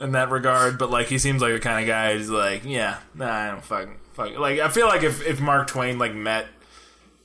in 0.00 0.12
that 0.12 0.30
regard. 0.30 0.76
But 0.76 0.90
like, 0.90 1.06
he 1.06 1.18
seems 1.18 1.40
like 1.40 1.52
the 1.52 1.60
kind 1.60 1.80
of 1.82 1.86
guy 1.86 2.14
who's 2.16 2.30
like, 2.30 2.64
yeah, 2.64 2.98
nah, 3.14 3.32
I 3.32 3.50
don't 3.52 3.64
fucking 3.64 3.96
fuck. 4.14 4.36
Like, 4.36 4.58
I 4.58 4.68
feel 4.68 4.88
like 4.88 5.04
if 5.04 5.24
if 5.24 5.40
Mark 5.40 5.68
Twain 5.68 5.98
like 5.98 6.14
met 6.14 6.46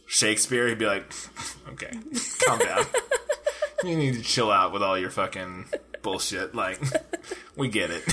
Shakespeare, 0.06 0.68
he'd 0.68 0.78
be 0.78 0.86
like, 0.86 1.12
okay, 1.70 1.98
calm 2.46 2.60
down. 2.60 2.86
you 3.84 3.96
need 3.96 4.14
to 4.14 4.22
chill 4.22 4.52
out 4.52 4.72
with 4.72 4.84
all 4.84 4.98
your 5.00 5.10
fucking 5.10 5.66
bullshit. 6.04 6.54
Like, 6.54 6.80
we 7.56 7.70
get 7.70 7.90
it. 7.90 8.04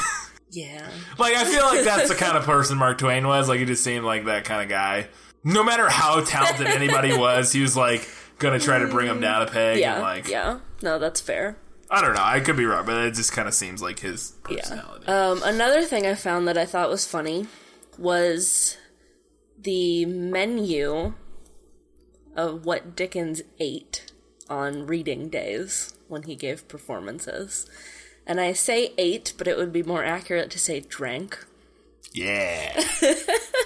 Yeah. 0.54 0.88
Like 1.18 1.34
I 1.34 1.44
feel 1.44 1.64
like 1.64 1.84
that's 1.84 2.08
the 2.08 2.14
kind 2.14 2.36
of 2.36 2.44
person 2.44 2.78
Mark 2.78 2.98
Twain 2.98 3.26
was. 3.26 3.48
Like 3.48 3.58
he 3.58 3.64
just 3.64 3.84
seemed 3.84 4.04
like 4.04 4.24
that 4.26 4.44
kind 4.44 4.62
of 4.62 4.68
guy. 4.68 5.08
No 5.42 5.62
matter 5.62 5.88
how 5.88 6.20
talented 6.20 6.66
anybody 6.68 7.12
was, 7.18 7.52
he 7.52 7.60
was 7.60 7.76
like 7.76 8.08
gonna 8.38 8.58
try 8.58 8.78
to 8.78 8.86
bring 8.86 9.06
him 9.06 9.20
down 9.20 9.42
a 9.42 9.46
peg. 9.46 9.78
Yeah. 9.78 9.94
And 9.94 10.02
like 10.02 10.28
yeah. 10.28 10.60
No, 10.82 10.98
that's 10.98 11.20
fair. 11.20 11.56
I 11.90 12.00
don't 12.00 12.14
know. 12.14 12.22
I 12.22 12.40
could 12.40 12.56
be 12.56 12.64
wrong, 12.64 12.86
but 12.86 12.96
it 13.04 13.14
just 13.14 13.32
kind 13.32 13.46
of 13.46 13.54
seems 13.54 13.82
like 13.82 14.00
his 14.00 14.32
personality. 14.42 15.06
Um, 15.06 15.42
another 15.44 15.82
thing 15.82 16.06
I 16.06 16.14
found 16.14 16.48
that 16.48 16.56
I 16.56 16.64
thought 16.64 16.88
was 16.88 17.06
funny 17.06 17.46
was 17.98 18.76
the 19.58 20.04
menu 20.06 21.14
of 22.36 22.64
what 22.64 22.96
Dickens 22.96 23.42
ate 23.60 24.10
on 24.48 24.86
reading 24.86 25.28
days 25.28 25.94
when 26.08 26.24
he 26.24 26.34
gave 26.34 26.68
performances. 26.68 27.68
And 28.26 28.40
I 28.40 28.52
say 28.52 28.92
ate, 28.96 29.32
but 29.37 29.46
it 29.48 29.56
would 29.56 29.72
be 29.72 29.82
more 29.82 30.02
accurate 30.04 30.50
to 30.52 30.58
say 30.58 30.80
drank. 30.80 31.44
yeah, 32.12 32.80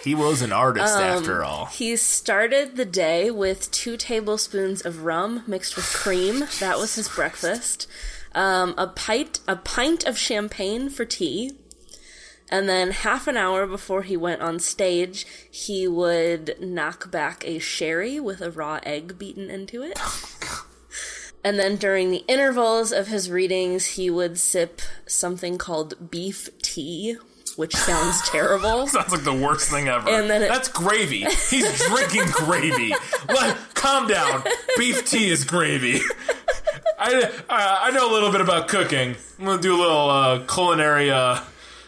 he 0.03 0.14
was 0.14 0.42
an 0.42 0.53
artist 0.53 0.97
Um, 0.97 1.03
after 1.03 1.44
all. 1.44 1.66
He 1.66 1.94
started 1.97 2.77
the 2.77 2.85
day 2.87 3.31
with 3.31 3.71
two 3.71 3.97
tablespoons 3.97 4.85
of 4.85 5.05
rum 5.05 5.44
mixed 5.47 5.77
with 5.77 5.85
cream. 5.92 6.44
That 6.61 6.79
was 6.79 6.94
his 6.97 7.09
breakfast. 7.09 7.87
Um, 8.35 8.75
a 8.79 8.87
pint, 8.87 9.40
a 9.47 9.57
pint 9.57 10.05
of 10.05 10.18
champagne 10.18 10.88
for 10.90 11.05
tea. 11.05 11.53
And 12.51 12.66
then 12.68 12.92
half 12.92 13.29
an 13.29 13.37
hour 13.37 13.66
before 13.66 14.03
he 14.03 14.16
went 14.16 14.40
on 14.40 14.59
stage, 14.59 15.27
he 15.51 15.87
would 15.87 16.57
knock 16.59 17.11
back 17.11 17.44
a 17.47 17.59
sherry 17.59 18.18
with 18.18 18.40
a 18.40 18.51
raw 18.51 18.81
egg 18.85 19.18
beaten 19.18 19.51
into 19.51 19.83
it. 19.83 19.99
And 21.44 21.59
then 21.59 21.77
during 21.77 22.11
the 22.11 22.24
intervals 22.29 22.92
of 22.92 23.07
his 23.09 23.31
readings, 23.31 23.87
he 23.87 24.11
would 24.11 24.38
sip 24.38 24.81
something 25.07 25.57
called 25.57 26.11
beef 26.11 26.51
tea, 26.62 27.16
which 27.57 27.74
sounds 27.74 28.20
terrible. 28.29 28.87
Sounds 28.88 29.12
like 29.12 29.24
the 29.24 29.33
worst 29.33 29.70
thing 29.70 29.88
ever. 29.88 30.09
And 30.11 30.29
then 30.29 30.42
it- 30.42 30.48
That's 30.48 30.68
gravy. 30.68 31.24
He's 31.48 31.87
drinking 31.87 32.24
gravy. 32.33 32.92
Like, 33.29 33.57
calm 33.74 34.09
down. 34.09 34.42
Beef 34.77 35.09
tea 35.09 35.31
is 35.31 35.44
gravy. 35.44 36.01
I, 37.01 37.22
uh, 37.22 37.31
I 37.48 37.90
know 37.92 38.11
a 38.11 38.12
little 38.12 38.33
bit 38.33 38.40
about 38.40 38.66
cooking. 38.68 39.14
I'm 39.38 39.44
gonna 39.44 39.62
do 39.62 39.77
a 39.77 39.81
little 39.81 40.11
uh, 40.11 40.44
culinary. 40.46 41.11
Uh, 41.12 41.38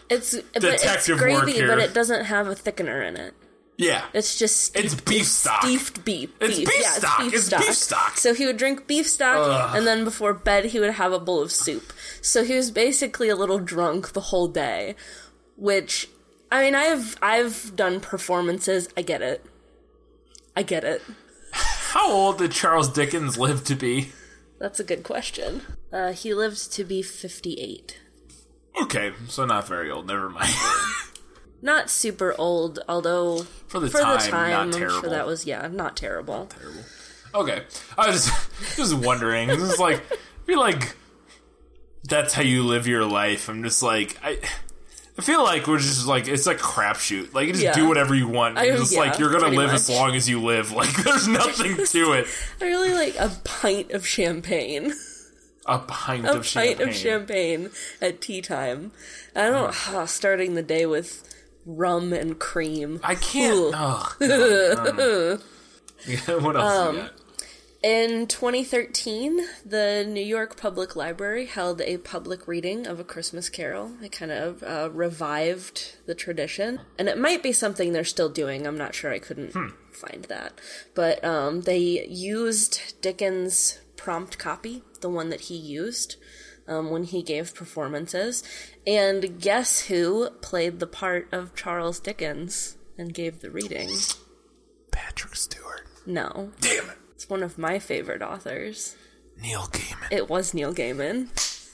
It's 0.09 0.33
but 0.35 0.63
it's 0.63 0.81
Detective 0.81 1.19
work 1.19 1.43
gravy, 1.43 1.51
here. 1.59 1.67
but 1.67 1.79
it 1.79 1.93
doesn't 1.93 2.25
have 2.25 2.47
a 2.47 2.55
thickener 2.55 3.05
in 3.05 3.17
it. 3.17 3.33
Yeah, 3.81 4.05
It's 4.13 4.37
just 4.37 4.61
steeped, 4.61 4.85
It's 4.85 4.95
beef 5.01 5.25
stock. 5.25 5.63
Steeped 5.63 6.05
beef. 6.05 6.29
It's 6.39 6.59
beef 6.59 6.69
yeah, 6.81 6.89
stock. 6.91 7.19
It's 7.21 7.25
beef 7.25 7.33
It's 7.33 7.45
stock. 7.47 7.59
beef 7.61 7.73
stock. 7.75 8.17
So 8.17 8.33
he 8.33 8.45
would 8.45 8.57
drink 8.57 8.87
beef 8.87 9.07
stock, 9.07 9.75
and 9.75 9.85
then 9.87 10.03
before 10.03 10.33
bed 10.33 10.65
he 10.65 10.79
would 10.79 10.91
have 10.91 11.11
a 11.13 11.19
bowl 11.19 11.41
of 11.41 11.51
soup. 11.51 11.91
So 12.21 12.43
he 12.43 12.55
was 12.55 12.71
basically 12.71 13.29
a 13.29 13.35
little 13.35 13.59
drunk 13.59 14.13
the 14.13 14.21
whole 14.21 14.47
day. 14.47 14.95
Which, 15.57 16.07
I 16.51 16.63
mean, 16.63 16.75
I've 16.75 17.17
I've 17.21 17.75
done 17.75 17.99
performances. 17.99 18.87
I 18.97 19.01
get 19.03 19.21
it. 19.21 19.45
I 20.55 20.63
get 20.63 20.83
it. 20.83 21.01
How 21.51 22.11
old 22.11 22.37
did 22.39 22.51
Charles 22.51 22.89
Dickens 22.89 23.37
live 23.37 23.63
to 23.65 23.75
be? 23.75 24.11
That's 24.59 24.79
a 24.79 24.83
good 24.83 25.03
question. 25.03 25.61
Uh, 25.91 26.13
he 26.13 26.33
lived 26.33 26.71
to 26.73 26.83
be 26.83 27.01
fifty-eight. 27.01 27.99
Okay, 28.81 29.11
so 29.27 29.45
not 29.45 29.67
very 29.67 29.91
old. 29.91 30.07
Never 30.07 30.29
mind. 30.29 30.53
Not 31.61 31.89
super 31.89 32.33
old, 32.37 32.79
although 32.89 33.43
For 33.67 33.79
the 33.79 33.89
for 33.89 33.99
time, 33.99 34.17
the 34.19 34.27
time, 34.27 34.49
not 34.51 34.61
I'm 34.61 34.71
terrible. 34.71 35.01
sure 35.01 35.09
that 35.11 35.27
was 35.27 35.45
yeah, 35.45 35.67
not 35.71 35.95
terrible. 35.95 36.47
Terrible. 36.47 36.81
Okay, 37.33 37.63
I 37.97 38.07
was 38.07 38.25
just, 38.25 38.75
just 38.77 38.93
wondering. 38.95 39.47
This 39.47 39.61
is 39.61 39.79
like, 39.79 40.01
I 40.11 40.15
feel 40.45 40.59
like 40.59 40.95
that's 42.03 42.33
how 42.33 42.41
you 42.41 42.63
live 42.63 42.87
your 42.87 43.05
life. 43.05 43.47
I'm 43.47 43.63
just 43.63 43.83
like, 43.83 44.17
I, 44.23 44.39
I 45.17 45.21
feel 45.21 45.43
like 45.43 45.67
we're 45.67 45.77
just 45.77 46.07
like 46.07 46.27
it's 46.27 46.47
like 46.47 46.57
crapshoot. 46.57 47.33
Like 47.33 47.47
you 47.47 47.53
just 47.53 47.63
Yeah. 47.63 47.73
do 47.73 47.87
whatever 47.87 48.15
you 48.15 48.27
want. 48.27 48.57
I- 48.57 48.69
just 48.71 48.95
like 48.97 49.19
you're 49.19 49.31
gonna 49.31 49.55
live 49.55 49.69
as 49.71 49.89
long 49.89 50.15
as 50.15 50.27
you 50.27 50.41
live. 50.41 50.71
Like 50.81 50.93
there's 51.03 51.27
nothing 51.27 51.77
to 51.85 52.13
it. 52.13 52.27
I 52.59 52.65
really 52.65 52.91
like 52.93 53.15
a 53.19 53.29
pint 53.43 53.91
of 53.91 54.05
champagne. 54.07 54.93
A 55.67 55.77
pint 55.79 56.25
a 56.25 56.37
of 56.37 56.45
champagne. 56.45 56.77
pint 56.77 56.89
of 56.89 56.95
champagne 56.95 57.69
at 58.01 58.19
tea 58.19 58.41
time. 58.41 58.91
I 59.35 59.49
don't 59.51 59.73
ah, 59.93 60.05
starting 60.05 60.55
the 60.55 60.63
day 60.63 60.87
with 60.87 61.23
rum 61.65 62.13
and 62.13 62.39
cream. 62.39 62.99
I 63.03 63.15
can't. 63.15 63.73
Oh, 63.75 64.15
um, 64.21 65.41
yeah, 66.07 66.35
what 66.37 66.55
else 66.55 66.97
Um? 66.97 67.09
In 67.83 68.27
2013, 68.27 69.43
the 69.65 70.05
New 70.07 70.23
York 70.23 70.55
Public 70.55 70.95
Library 70.95 71.47
held 71.47 71.81
a 71.81 71.97
public 71.97 72.47
reading 72.47 72.85
of 72.85 72.99
A 72.99 73.03
Christmas 73.03 73.49
Carol. 73.49 73.93
It 74.03 74.11
kind 74.11 74.31
of 74.31 74.61
uh, 74.61 74.91
revived 74.91 75.95
the 76.05 76.13
tradition. 76.13 76.81
And 76.99 77.09
it 77.09 77.17
might 77.17 77.41
be 77.41 77.51
something 77.51 77.91
they're 77.91 78.03
still 78.03 78.29
doing. 78.29 78.67
I'm 78.67 78.77
not 78.77 78.93
sure. 78.93 79.11
I 79.11 79.17
couldn't 79.17 79.51
find 79.91 80.25
that. 80.25 80.53
But 80.93 81.23
um, 81.25 81.61
they 81.61 82.05
used 82.07 83.01
Dickens' 83.01 83.79
prompt 83.97 84.37
copy, 84.37 84.83
the 84.99 85.09
one 85.09 85.29
that 85.29 85.41
he 85.41 85.55
used 85.55 86.17
um, 86.67 86.89
when 86.91 87.03
he 87.03 87.21
gave 87.23 87.53
performances. 87.55 88.43
And 88.87 89.39
guess 89.41 89.87
who 89.87 90.29
played 90.41 90.79
the 90.79 90.87
part 90.87 91.27
of 91.31 91.55
Charles 91.55 91.99
Dickens 91.99 92.77
and 92.97 93.13
gave 93.13 93.39
the 93.41 93.51
reading? 93.51 93.89
Patrick 94.91 95.35
Stewart. 95.35 95.87
No. 96.05 96.51
Damn 96.59 96.89
it. 96.89 96.97
It's 97.15 97.29
one 97.29 97.43
of 97.43 97.57
my 97.57 97.79
favorite 97.79 98.21
authors. 98.21 98.95
Neil 99.41 99.61
Gaiman. 99.71 100.07
It 100.11 100.29
was 100.29 100.53
Neil 100.53 100.73
Gaiman. 100.73 101.27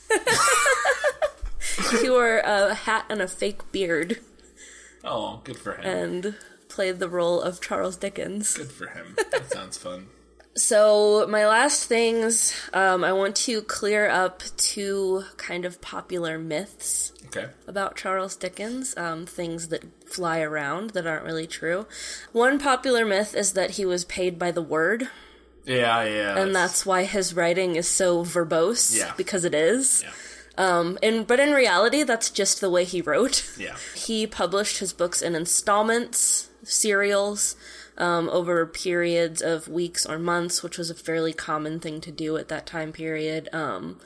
he 2.01 2.09
wore 2.09 2.37
a 2.39 2.73
hat 2.73 3.05
and 3.09 3.21
a 3.21 3.27
fake 3.27 3.71
beard 3.71 4.19
Oh, 5.03 5.41
good 5.43 5.57
for 5.57 5.73
him. 5.75 5.85
and 5.85 6.35
played 6.69 6.99
the 6.99 7.07
role 7.09 7.41
of 7.41 7.61
Charles 7.61 7.97
Dickens. 7.97 8.57
good 8.57 8.71
for 8.71 8.87
him. 8.87 9.15
That 9.31 9.51
sounds 9.51 9.77
fun. 9.77 10.07
So, 10.57 11.27
my 11.29 11.47
last 11.47 11.85
things, 11.85 12.53
um, 12.73 13.03
I 13.03 13.13
want 13.13 13.35
to 13.47 13.61
clear 13.61 14.09
up 14.09 14.41
two 14.57 15.23
kind 15.37 15.65
of 15.65 15.79
popular 15.81 16.39
myths 16.39 17.13
Okay. 17.27 17.47
about 17.67 17.95
Charles 17.95 18.35
Dickens, 18.35 18.95
um, 18.97 19.25
things 19.27 19.67
that 19.67 19.83
fly 20.09 20.39
around 20.39 20.91
that 20.91 21.05
aren't 21.05 21.25
really 21.25 21.45
true. 21.45 21.85
One 22.31 22.57
popular 22.57 23.05
myth 23.05 23.35
is 23.35 23.53
that 23.53 23.71
he 23.71 23.85
was 23.85 24.03
paid 24.05 24.39
by 24.39 24.49
the 24.51 24.61
word, 24.63 25.09
Yeah, 25.65 26.03
yeah. 26.05 26.37
and 26.39 26.55
that's 26.55 26.85
why 26.87 27.03
his 27.03 27.35
writing 27.35 27.75
is 27.75 27.87
so 27.87 28.23
verbose, 28.23 28.95
Yeah. 28.97 29.13
because 29.15 29.43
it 29.45 29.53
is. 29.53 30.03
Yeah. 30.03 30.11
Um, 30.57 30.97
and 31.03 31.27
but 31.27 31.39
in 31.39 31.51
reality, 31.53 32.01
that's 32.01 32.31
just 32.31 32.61
the 32.61 32.69
way 32.71 32.83
he 32.83 32.99
wrote. 33.01 33.45
Yeah. 33.57 33.75
He 33.93 34.25
published 34.25 34.79
his 34.79 34.91
books 34.91 35.21
in 35.21 35.35
installments, 35.35 36.47
serials, 36.63 37.55
um, 37.97 38.29
over 38.29 38.65
periods 38.65 39.41
of 39.41 39.67
weeks 39.67 40.05
or 40.05 40.19
months, 40.19 40.63
which 40.63 40.77
was 40.77 40.89
a 40.89 40.95
fairly 40.95 41.33
common 41.33 41.79
thing 41.79 42.01
to 42.01 42.11
do 42.11 42.37
at 42.37 42.47
that 42.49 42.65
time 42.65 42.91
period. 42.91 43.49
Um, 43.53 43.99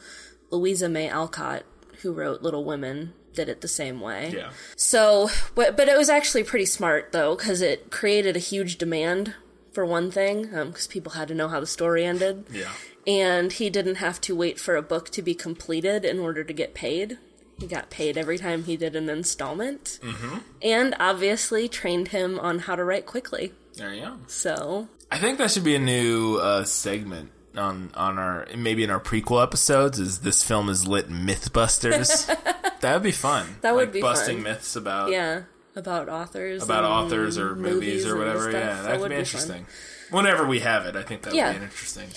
Louisa 0.50 0.90
May 0.90 1.10
Alcott, 1.10 1.64
who 2.02 2.14
wrote 2.14 2.42
Little 2.42 2.66
Women, 2.66 3.14
did 3.34 3.48
it 3.48 3.62
the 3.62 3.68
same 3.68 4.02
way. 4.02 4.34
Yeah. 4.36 4.50
So, 4.76 5.30
but 5.56 5.78
but 5.78 5.88
it 5.88 5.98
was 5.98 6.10
actually 6.10 6.44
pretty 6.44 6.66
smart 6.66 7.12
though, 7.12 7.36
because 7.36 7.62
it 7.62 7.92
created 7.92 8.36
a 8.36 8.40
huge 8.40 8.78
demand 8.78 9.36
for 9.72 9.86
one 9.86 10.12
thing, 10.12 10.48
because 10.48 10.88
people 10.88 11.14
had 11.14 11.30
to 11.30 11.34
know 11.34 11.48
how 11.48 11.62
the 11.62 11.68
story 11.68 12.04
ended, 12.04 12.46
Yeah. 12.52 12.72
and 13.08 13.54
he 13.54 13.70
didn't 13.70 13.96
have 13.96 14.20
to 14.22 14.36
wait 14.36 14.60
for 14.60 14.76
a 14.76 14.82
book 14.82 15.10
to 15.12 15.22
be 15.22 15.34
completed 15.34 16.04
in 16.04 16.20
order 16.20 16.44
to 16.44 16.52
get 16.52 16.74
paid. 16.74 17.18
He 17.58 17.68
got 17.68 17.90
paid 17.90 18.18
every 18.18 18.38
time 18.38 18.66
he 18.66 18.76
did 18.76 18.98
an 18.98 19.08
installment, 19.08 20.00
mm-hmm. 20.04 20.40
and 20.62 20.94
obviously 21.00 21.70
trained 21.70 22.10
him 22.10 22.38
on 22.40 22.60
how 22.60 22.76
to 22.76 22.84
write 22.84 23.06
quickly. 23.06 23.54
There 23.76 23.94
you 23.94 24.02
go. 24.02 24.18
So 24.28 24.88
I 25.12 25.18
think 25.18 25.38
that 25.38 25.52
should 25.52 25.64
be 25.64 25.76
a 25.76 25.80
new 25.80 26.38
uh, 26.38 26.64
segment 26.66 27.32
on 27.56 27.92
on 27.96 28.18
our 28.18 28.48
maybe 28.56 28.84
in 28.84 28.90
our 28.90 29.00
prequel 29.00 29.42
episodes. 29.44 30.00
Is 30.00 30.20
this 30.20 30.44
film 30.44 30.70
is 30.70 30.88
lit 30.88 31.10
MythBusters? 31.10 32.28
that 32.82 32.94
would 32.94 33.04
be 33.04 33.12
fun. 33.12 33.56
That 33.62 33.76
would 33.76 33.86
Like 33.88 33.94
be 33.94 34.02
busting 34.02 34.38
fun. 34.38 34.44
myths 34.44 34.76
about 34.76 35.12
yeah, 35.12 35.44
about 35.76 36.10
authors, 36.10 36.64
about 36.64 36.84
authors 36.84 37.38
or 37.38 37.56
movies, 37.56 38.06
or 38.06 38.18
whatever. 38.18 38.52
Yeah, 38.52 38.82
that, 38.84 39.00
would 39.00 39.10
could 39.12 39.16
be 39.16 39.22
be 39.22 39.26
fun. 39.26 39.42
interesting. 39.42 39.66
Whenever 40.12 40.46
we 40.46 40.60
have 40.60 40.86
it, 40.86 40.96
I 40.96 41.04
think 41.04 41.22
that 41.24 41.32
would 41.32 41.38
Yeah. 41.38 41.58
be 41.58 41.64
interesting 41.64 42.10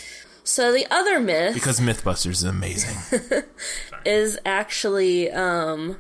So 0.43 0.73
the 0.73 0.87
other 0.91 1.21
myth 1.21 1.55
because 1.55 1.79
MythBusters 1.81 2.31
is 2.31 2.43
amazing. 2.45 3.21
is 4.05 4.39
actually 4.45 5.31
um, 5.31 5.97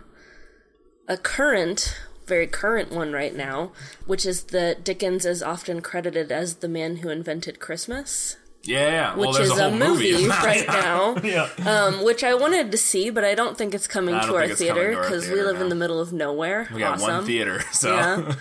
a 1.08 1.16
current, 1.16 1.96
very 2.26 2.46
current 2.46 2.92
one 2.92 3.12
right 3.12 3.34
now, 3.34 3.72
which 4.06 4.24
is 4.26 4.44
that 4.44 4.84
Dickens 4.84 5.24
is 5.24 5.42
often 5.42 5.80
credited 5.80 6.32
as 6.32 6.56
the 6.56 6.68
man 6.68 6.96
who 6.96 7.08
invented 7.08 7.60
Christmas, 7.60 8.36
yeah, 8.66 9.14
well, 9.14 9.30
which 9.30 9.40
is 9.40 9.58
a 9.58 9.68
a 9.68 9.70
movie 9.70 10.24
about 10.24 10.44
right 10.44 10.66
now. 10.66 11.16
yeah. 11.22 11.48
um, 11.66 12.04
which 12.04 12.24
I 12.24 12.34
wanted 12.34 12.72
to 12.72 12.78
see, 12.78 13.10
but 13.10 13.24
I 13.24 13.34
don't 13.34 13.58
think 13.58 13.74
it's 13.74 13.86
coming 13.86 14.14
to 14.14 14.34
our 14.34 14.40
think 14.40 14.52
it's 14.52 14.60
coming 14.60 14.74
theater 14.74 15.02
because 15.02 15.28
we 15.28 15.42
live 15.42 15.56
no. 15.56 15.62
in 15.62 15.68
the 15.68 15.74
middle 15.74 16.00
of 16.00 16.12
nowhere. 16.12 16.68
We 16.72 16.80
got 16.80 16.94
awesome. 16.94 17.08
one 17.08 17.26
theater, 17.26 17.60
so 17.72 17.94
Yeah. 17.94 18.34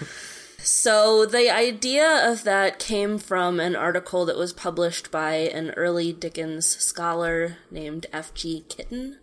So 0.60 1.26
the 1.26 1.50
idea 1.50 2.32
of 2.32 2.46
that 2.46 2.80
came 2.80 3.18
from 3.18 3.60
an 3.60 3.76
article 3.76 4.26
that 4.26 4.38
was 4.38 4.54
published 4.54 5.12
by 5.12 5.34
an 5.34 5.72
early 5.72 6.14
Dickens 6.14 6.66
scholar 6.66 7.58
named 7.70 8.06
F.G. 8.14 8.64
Kitten. 8.70 9.20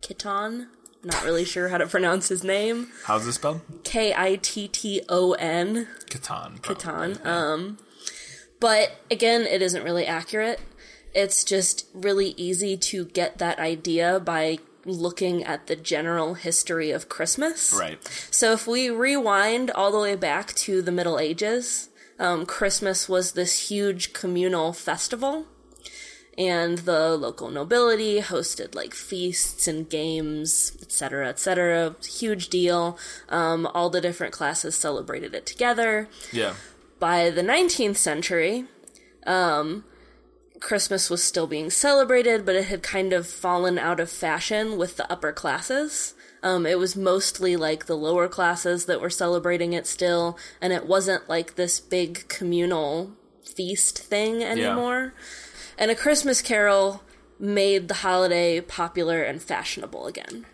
Kitton. 0.00 0.68
Not 1.04 1.24
really 1.24 1.44
sure 1.44 1.68
how 1.68 1.78
to 1.78 1.86
pronounce 1.86 2.28
his 2.28 2.42
name. 2.42 2.88
how's 3.04 3.24
this 3.24 3.36
spelled? 3.36 3.60
K 3.84 4.12
I 4.16 4.36
T 4.36 4.68
T 4.68 5.02
O 5.08 5.32
N. 5.32 5.86
Catan. 6.06 6.60
Catan. 6.60 7.24
Um, 7.24 7.78
but 8.60 8.92
again, 9.10 9.42
it 9.42 9.62
isn't 9.62 9.84
really 9.84 10.06
accurate. 10.06 10.60
It's 11.14 11.44
just 11.44 11.86
really 11.94 12.34
easy 12.36 12.76
to 12.76 13.06
get 13.06 13.38
that 13.38 13.58
idea 13.58 14.20
by 14.20 14.58
looking 14.84 15.44
at 15.44 15.66
the 15.66 15.76
general 15.76 16.34
history 16.34 16.90
of 16.90 17.08
Christmas. 17.08 17.72
Right. 17.78 17.98
So 18.30 18.52
if 18.52 18.66
we 18.66 18.90
rewind 18.90 19.70
all 19.70 19.92
the 19.92 20.00
way 20.00 20.16
back 20.16 20.54
to 20.54 20.82
the 20.82 20.92
Middle 20.92 21.18
Ages, 21.18 21.88
um, 22.18 22.46
Christmas 22.46 23.08
was 23.08 23.32
this 23.32 23.68
huge 23.70 24.12
communal 24.12 24.72
festival. 24.72 25.46
And 26.38 26.78
the 26.78 27.16
local 27.16 27.50
nobility 27.50 28.20
hosted 28.20 28.74
like 28.74 28.94
feasts 28.94 29.66
and 29.66 29.90
games, 29.90 30.78
etc., 30.80 31.28
etc. 31.28 31.96
Huge 32.08 32.48
deal. 32.48 32.96
Um, 33.28 33.66
all 33.74 33.90
the 33.90 34.00
different 34.00 34.32
classes 34.32 34.76
celebrated 34.76 35.34
it 35.34 35.44
together 35.46 36.08
Yeah. 36.32 36.54
by 37.00 37.28
the 37.30 37.42
19th 37.42 37.96
century, 37.96 38.66
um, 39.26 39.84
Christmas 40.60 41.10
was 41.10 41.22
still 41.24 41.46
being 41.48 41.70
celebrated, 41.70 42.46
but 42.46 42.54
it 42.54 42.66
had 42.66 42.82
kind 42.82 43.12
of 43.12 43.26
fallen 43.26 43.76
out 43.78 43.98
of 44.00 44.08
fashion 44.10 44.76
with 44.78 44.96
the 44.96 45.10
upper 45.10 45.32
classes. 45.32 46.14
Um, 46.42 46.66
it 46.66 46.78
was 46.78 46.94
mostly 46.94 47.56
like 47.56 47.86
the 47.86 47.96
lower 47.96 48.28
classes 48.28 48.84
that 48.86 49.00
were 49.00 49.10
celebrating 49.10 49.72
it 49.72 49.88
still, 49.88 50.38
and 50.60 50.72
it 50.72 50.86
wasn't 50.86 51.28
like 51.28 51.56
this 51.56 51.80
big 51.80 52.28
communal 52.28 53.12
feast 53.44 53.98
thing 53.98 54.42
anymore. 54.44 55.14
And 55.80 55.92
A 55.92 55.94
Christmas 55.94 56.42
Carol 56.42 57.04
made 57.38 57.86
the 57.86 57.94
holiday 57.94 58.60
popular 58.60 59.22
and 59.22 59.40
fashionable 59.40 60.08
again 60.08 60.44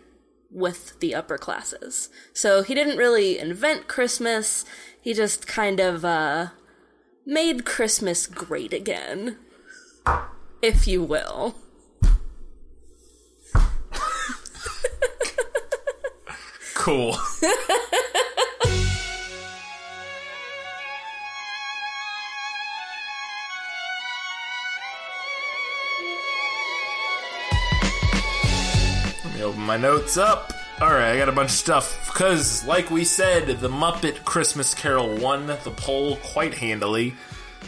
with 0.51 0.99
the 0.99 1.15
upper 1.15 1.39
classes. 1.39 2.09
So 2.31 2.61
he 2.61 2.75
didn't 2.75 2.97
really 2.97 3.39
invent 3.39 3.87
Christmas, 3.87 4.65
he 5.01 5.15
just 5.15 5.47
kind 5.47 5.79
of 5.79 6.05
uh, 6.05 6.49
made 7.25 7.65
Christmas 7.65 8.27
great 8.27 8.71
again, 8.71 9.37
if 10.61 10.87
you 10.87 11.01
will. 11.03 11.55
Cool. 16.75 17.17
my 29.65 29.77
notes 29.77 30.17
up. 30.17 30.53
Alright, 30.79 31.15
I 31.15 31.17
got 31.17 31.29
a 31.29 31.31
bunch 31.31 31.49
of 31.51 31.55
stuff. 31.55 32.07
Because, 32.11 32.65
like 32.65 32.91
we 32.91 33.03
said, 33.05 33.47
the 33.59 33.69
Muppet 33.69 34.25
Christmas 34.25 34.73
Carol 34.73 35.15
won 35.17 35.47
the 35.47 35.73
poll 35.75 36.17
quite 36.17 36.53
handily. 36.53 37.15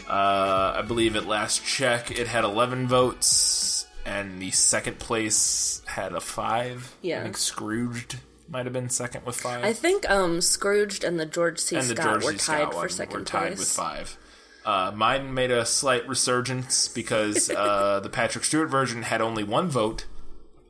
Uh, 0.08 0.74
I 0.76 0.82
believe 0.82 1.16
at 1.16 1.26
last 1.26 1.64
check 1.64 2.10
it 2.10 2.26
had 2.28 2.44
11 2.44 2.86
votes, 2.86 3.86
and 4.06 4.40
the 4.40 4.50
second 4.50 4.98
place 4.98 5.82
had 5.86 6.12
a 6.12 6.20
5. 6.20 6.96
Yeah. 7.02 7.20
I 7.20 7.22
think 7.24 7.36
Scrooged 7.36 8.16
might 8.48 8.66
have 8.66 8.72
been 8.72 8.88
second 8.88 9.26
with 9.26 9.36
5 9.36 9.62
I 9.62 9.72
think 9.74 10.08
um, 10.08 10.40
Scrooged 10.40 11.04
and 11.04 11.20
the 11.20 11.26
George 11.26 11.58
C. 11.58 11.76
and 11.76 11.86
the 11.86 11.96
Scott 11.96 12.20
George 12.22 12.24
were 12.24 12.32
C. 12.32 12.38
tied 12.38 12.60
Scott 12.62 12.72
for 12.72 12.78
one 12.78 12.88
second 12.88 13.18
were 13.18 13.24
tied 13.24 13.46
place. 13.48 13.58
with 13.58 13.68
five. 13.68 14.16
Uh, 14.64 14.92
mine 14.94 15.32
made 15.34 15.50
a 15.50 15.64
slight 15.64 16.06
resurgence 16.08 16.88
because 16.88 17.50
uh, 17.56 18.00
the 18.00 18.08
Patrick 18.10 18.44
Stewart 18.44 18.68
version 18.70 19.02
had 19.02 19.20
only 19.20 19.44
one 19.44 19.68
vote, 19.68 20.04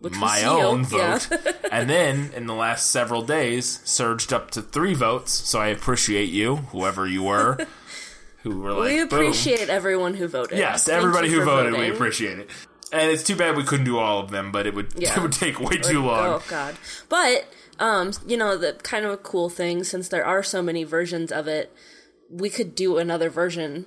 which 0.01 0.15
my 0.17 0.45
own 0.45 0.87
yeah. 0.91 1.19
vote, 1.19 1.29
and 1.73 1.89
then 1.91 2.31
in 2.35 2.47
the 2.47 2.55
last 2.55 2.91
several 2.91 3.23
days 3.23 3.81
surged 3.85 4.33
up 4.33 4.51
to 4.53 4.63
three 4.63 4.95
votes. 4.95 5.33
So 5.33 5.59
I 5.61 5.69
appreciate 5.69 6.29
you, 6.31 6.57
whoever 6.57 7.07
you 7.07 7.23
were, 7.25 7.59
who 8.43 8.61
were 8.61 8.73
like, 8.73 8.83
we 8.91 9.05
"Boom." 9.05 9.19
appreciate 9.21 9.69
everyone 9.69 10.15
who 10.15 10.29
voted. 10.29 10.59
Yes, 10.59 10.85
Thank 10.85 10.99
everybody 10.99 11.29
who 11.31 11.45
voted, 11.45 11.73
we 11.75 11.91
appreciate 11.91 12.39
it. 12.39 12.51
And 12.91 13.11
it's 13.11 13.23
too 13.23 13.37
bad 13.37 13.57
we 13.57 13.65
couldn't 13.65 13.85
do 13.85 13.99
all 13.99 14.21
of 14.21 14.31
them, 14.31 14.51
but 14.51 14.67
it 14.67 14.75
would 14.75 14.93
Yeah. 14.97 15.15
it 15.17 15.23
would 15.23 15.33
take 15.33 15.61
way 15.61 15.77
too 15.77 16.03
long. 16.05 16.27
Oh 16.27 16.43
god. 16.49 16.77
But 17.09 17.47
um, 17.79 18.13
you 18.27 18.37
know, 18.37 18.57
the 18.57 18.73
kind 18.83 19.05
of 19.05 19.11
a 19.13 19.17
cool 19.17 19.49
thing 19.49 19.85
since 19.85 20.09
there 20.09 20.25
are 20.25 20.43
so 20.43 20.63
many 20.63 20.85
versions 20.85 21.31
of 21.31 21.47
it, 21.49 21.73
we 22.31 22.51
could 22.51 22.75
do 22.75 22.99
another 22.99 23.31
version 23.31 23.87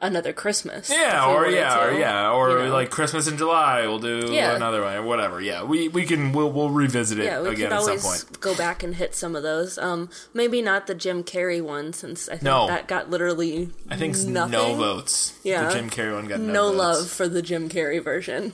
another 0.00 0.32
Christmas. 0.32 0.88
Yeah, 0.90 1.26
or 1.26 1.46
yeah, 1.48 1.84
or 1.86 1.92
yeah, 1.98 2.30
or 2.32 2.50
you 2.60 2.64
know. 2.66 2.72
like 2.72 2.90
Christmas 2.90 3.26
in 3.26 3.36
July, 3.36 3.82
we'll 3.86 3.98
do 3.98 4.28
Yeah. 4.32 4.54
another 4.54 4.82
one 4.82 4.94
or 4.96 5.02
whatever. 5.02 5.40
Yeah, 5.40 5.64
we 5.64 5.88
we 5.88 6.04
can 6.04 6.32
we'll 6.32 6.50
we'll 6.52 6.70
revisit 6.70 7.18
it 7.18 7.24
Yeah, 7.24 7.40
we 7.42 7.48
again 7.50 7.68
could 7.70 7.72
at 7.72 7.80
some 7.82 7.90
always 7.98 8.24
point. 8.24 8.40
go 8.40 8.54
back 8.56 8.82
and 8.82 8.94
hit 8.94 9.14
some 9.14 9.34
of 9.34 9.42
those. 9.42 9.76
Um, 9.78 10.08
maybe 10.32 10.62
not 10.62 10.86
the 10.86 10.94
Jim 10.94 11.24
Carrey 11.24 11.60
one, 11.62 11.92
since 11.92 12.28
I 12.28 12.32
think 12.32 12.42
No. 12.42 12.66
that 12.68 12.86
got 12.88 13.10
literally 13.10 13.70
I 13.90 13.96
think 13.96 14.16
nothing. 14.18 14.52
no 14.52 14.74
votes. 14.74 15.38
Yeah. 15.42 15.68
the 15.68 15.74
Jim 15.74 15.90
Carrey 15.90 16.14
one 16.14 16.26
got 16.28 16.40
no, 16.40 16.52
No 16.52 16.70
love 16.70 17.08
for 17.10 17.28
the 17.28 17.42
Jim 17.42 17.68
Carrey 17.68 18.02
version. 18.02 18.52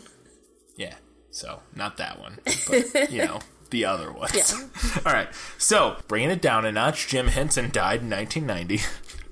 Yeah, 0.76 0.95
so 1.30 1.61
not 1.76 1.99
that 1.99 2.18
one, 2.18 2.38
but 2.68 3.11
you 3.12 3.24
know 3.26 3.38
the 3.70 3.84
other 3.84 4.11
ones. 4.12 4.32
Yeah. 4.34 5.01
All 5.07 5.12
right, 5.12 5.28
so 5.59 5.97
bringing 6.09 6.30
it 6.30 6.40
down 6.42 6.64
a 6.64 6.72
notch, 6.72 7.07
Jim 7.09 7.26
Henson 7.28 7.70
died 7.70 8.01
in 8.03 8.11
1990. 8.11 8.82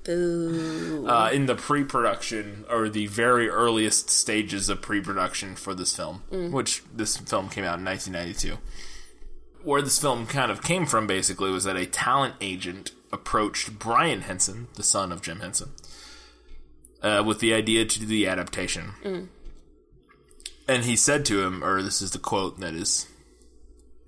Boo. 0.03 1.05
uh, 1.07 1.29
in 1.31 1.45
the 1.45 1.55
pre-production 1.55 2.65
or 2.69 2.89
the 2.89 3.07
very 3.07 3.49
earliest 3.49 4.09
stages 4.09 4.69
of 4.69 4.81
pre-production 4.81 5.55
for 5.55 5.73
this 5.73 5.95
film, 5.95 6.23
which 6.51 6.83
this 6.93 7.17
film 7.17 7.49
came 7.49 7.63
out 7.63 7.79
in 7.79 7.85
1992. 7.85 8.57
Where 9.63 9.81
this 9.81 9.99
film 9.99 10.27
kind 10.27 10.51
of 10.51 10.61
came 10.61 10.85
from, 10.85 11.07
basically, 11.07 11.49
was 11.49 11.63
that 11.63 11.77
a 11.77 11.85
talent 11.85 12.35
agent 12.41 12.91
approached 13.13 13.79
Brian 13.79 14.21
Henson, 14.21 14.67
the 14.75 14.83
son 14.83 15.11
of 15.11 15.21
Jim 15.21 15.39
Henson, 15.39 15.69
uh, 17.01 17.23
with 17.25 17.39
the 17.39 17.53
idea 17.53 17.85
to 17.85 17.99
do 17.99 18.05
the 18.05 18.27
adaptation. 18.27 19.29
And 20.67 20.83
he 20.83 20.95
said 20.95 21.23
to 21.25 21.43
him, 21.43 21.63
or 21.63 21.81
this 21.81 22.01
is 22.01 22.11
the 22.11 22.19
quote 22.19 22.59
that 22.59 22.73
is 22.73 23.07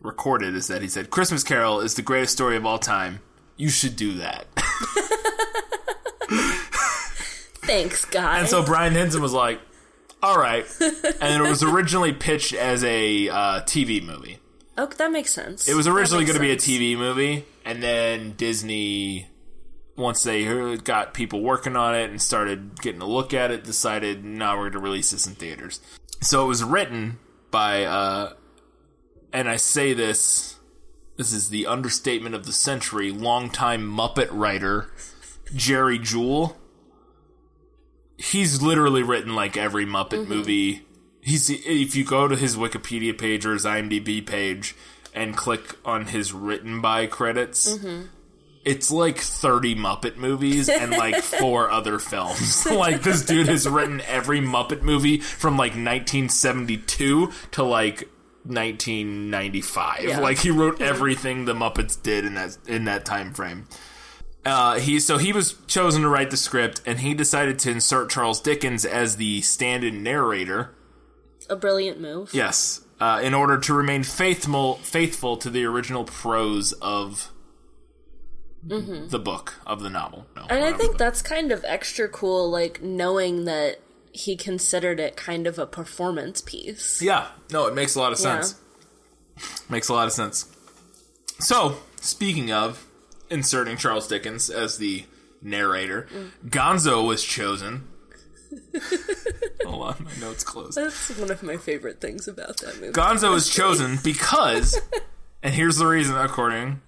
recorded, 0.02 0.56
is 0.56 0.68
that 0.68 0.82
he 0.82 0.88
said, 0.88 1.10
"Christmas 1.10 1.44
Carol 1.44 1.80
is 1.80 1.96
the 1.96 2.02
greatest 2.02 2.34
story 2.34 2.58
of 2.58 2.66
all 2.66 2.80
time. 2.80 3.20
You 3.58 3.70
should 3.70 3.96
do 3.96 4.14
that." 4.16 4.48
Thanks, 7.66 8.06
guys. 8.06 8.42
And 8.42 8.50
so 8.50 8.64
Brian 8.64 8.94
Henson 8.94 9.22
was 9.22 9.34
like, 9.34 9.60
"All 10.22 10.38
right," 10.38 10.66
and 10.80 11.46
it 11.46 11.48
was 11.48 11.64
originally 11.64 12.14
pitched 12.14 12.54
as 12.54 12.84
a 12.84 13.30
uh, 13.30 13.62
TV 13.62 14.04
movie. 14.04 14.40
Oh, 14.78 14.88
that 14.88 15.12
makes 15.12 15.32
sense. 15.32 15.68
It 15.68 15.76
was 15.76 15.88
originally 15.88 16.26
going 16.26 16.36
to 16.36 16.42
be 16.42 16.52
a. 16.52 16.58
TV 16.58 16.98
movie, 16.98 17.46
and 17.64 17.82
then 17.82 18.34
Disney, 18.34 19.28
once 19.96 20.24
they 20.24 20.78
got 20.78 21.14
people 21.14 21.42
working 21.42 21.76
on 21.76 21.96
it 21.96 22.10
and 22.10 22.22
started 22.22 22.82
getting 22.82 23.02
a 23.02 23.08
look 23.08 23.34
at 23.34 23.52
it, 23.52 23.64
decided, 23.64 24.26
no, 24.26 24.52
we're 24.58 24.64
going 24.64 24.74
to 24.74 24.80
release 24.80 25.12
this 25.12 25.28
in 25.28 25.36
theaters. 25.36 25.80
So 26.22 26.44
it 26.44 26.48
was 26.48 26.64
written 26.64 27.20
by, 27.52 27.86
uh, 27.86 28.34
and 29.32 29.48
I 29.50 29.56
say 29.56 29.94
this, 29.94 30.58
this 31.16 31.32
is 31.32 31.50
the 31.50 31.68
understatement 31.68 32.36
of 32.36 32.46
the 32.46 32.52
century, 32.52 33.12
longtime 33.12 33.90
Muppet 33.90 34.28
writer, 34.32 34.92
Jerry 35.54 36.00
Juhl. 36.00 36.56
He's 38.18 38.62
literally 38.62 39.04
written 39.04 39.36
like 39.36 39.58
every 39.58 39.86
Muppet 39.86 40.22
mm-hmm. 40.22 40.30
movie. 40.30 40.86
He's 41.22 41.50
if 41.50 41.96
you 41.96 42.06
go 42.06 42.28
to 42.28 42.36
his 42.36 42.56
Wikipedia 42.56 43.18
page 43.18 43.46
or 43.46 43.54
his 43.54 43.66
IMDb 43.66 44.26
page 44.26 44.76
and 45.14 45.36
click 45.36 45.78
on 45.84 46.06
his 46.06 46.32
written 46.34 46.82
by 46.82 47.08
credits, 47.08 47.78
mm-hmm. 47.78 48.08
it's 48.64 48.92
like 48.92 49.18
30 49.18 49.76
Muppet 49.76 50.18
movies 50.18 50.70
and 50.70 50.92
like 50.92 51.16
four 51.24 51.70
other 51.70 52.00
films. 52.00 52.66
like 52.72 53.02
this 53.02 53.26
dude 53.26 53.48
has 53.48 53.68
written 53.68 54.02
every 54.02 54.40
Muppet 54.40 54.82
movie 54.82 55.20
from 55.20 55.54
like 55.54 55.72
1972 55.72 57.32
to 57.52 57.64
like 57.64 58.10
1995. 58.44 60.04
Yeah. 60.04 60.20
Like 60.20 60.38
he 60.38 60.52
wrote 60.52 60.76
mm-hmm. 60.76 60.84
everything 60.84 61.46
the 61.46 61.54
Muppets 61.54 62.02
did 62.02 62.26
in 62.26 62.36
that 62.36 62.58
in 62.68 62.86
that 62.86 63.06
time 63.06 63.34
frame. 63.34 63.68
Uh, 64.46 64.80
he 64.80 65.00
so 65.00 65.18
he 65.18 65.34
was 65.34 65.56
chosen 65.68 66.04
to 66.04 66.10
write 66.10 66.30
the 66.30 66.38
script, 66.38 66.82
and 66.86 67.00
he 67.00 67.14
decided 67.16 67.58
to 67.60 67.72
insert 67.72 68.10
Charles 68.12 68.40
Dickens 68.40 68.86
as 68.86 69.16
the 69.18 69.42
stand-in 69.42 70.04
narrator. 70.04 70.76
A 71.50 71.56
brilliant 71.56 72.00
move. 72.00 72.32
Yes, 72.34 72.82
uh, 73.00 73.20
in 73.24 73.34
order 73.34 73.58
to 73.58 73.74
remain 73.74 74.04
faithful 74.04 74.76
faithful 74.76 75.36
to 75.38 75.50
the 75.50 75.66
original 75.66 76.04
prose 76.04 76.74
of 76.74 77.32
the 78.68 79.20
book 79.20 79.56
of 79.66 79.82
the 79.82 79.90
novel. 79.90 80.26
No, 80.36 80.42
Mm-hmm. 80.44 80.54
And 80.54 80.64
I 80.66 80.74
think 80.74 80.98
that's 80.98 81.22
kind 81.22 81.52
of 81.52 81.64
extra 81.68 82.08
cool, 82.08 82.50
like 82.50 82.82
knowing 82.82 83.46
that 83.46 83.78
he 84.12 84.36
considered 84.36 85.00
it 85.00 85.16
kind 85.16 85.46
of 85.46 85.60
a 85.60 85.68
performance 85.68 86.42
piece. 86.42 87.02
yeah, 87.02 87.28
no, 87.52 87.68
it 87.68 87.76
makes 87.76 87.96
a 87.96 88.00
lot 88.00 88.12
of 88.14 88.20
Yeah. 88.20 88.42
sense. 88.42 88.56
Makes 89.70 89.90
a 89.90 89.94
lot 89.94 90.08
of 90.08 90.14
sense. 90.14 90.46
So, 91.40 91.78
speaking 92.00 92.52
of 92.52 92.85
inserting 93.30 93.78
Charles 93.78 94.08
Dickens 94.08 94.50
as 94.50 94.78
the 94.78 95.06
narrator, 95.42 96.08
Mm. 96.14 96.30
Gonzo 96.50 97.06
was 97.08 97.24
chosen. 97.24 97.88
Hold 99.66 99.84
on, 99.84 100.04
my 100.06 100.12
notes 100.22 100.44
closed. 100.44 100.78
That's 100.78 101.10
one 101.18 101.32
of 101.32 101.44
my 101.44 101.58
favorite 101.58 102.00
things 102.02 102.28
about 102.28 102.58
that 102.58 102.76
movie. 102.80 102.94
Gonzo 102.94 103.32
was 103.32 103.50
chosen 103.54 103.98
because, 104.04 104.80
and 105.44 105.54
here's 105.54 105.78
the 105.78 105.86
reason, 105.88 106.16
according 106.16 106.82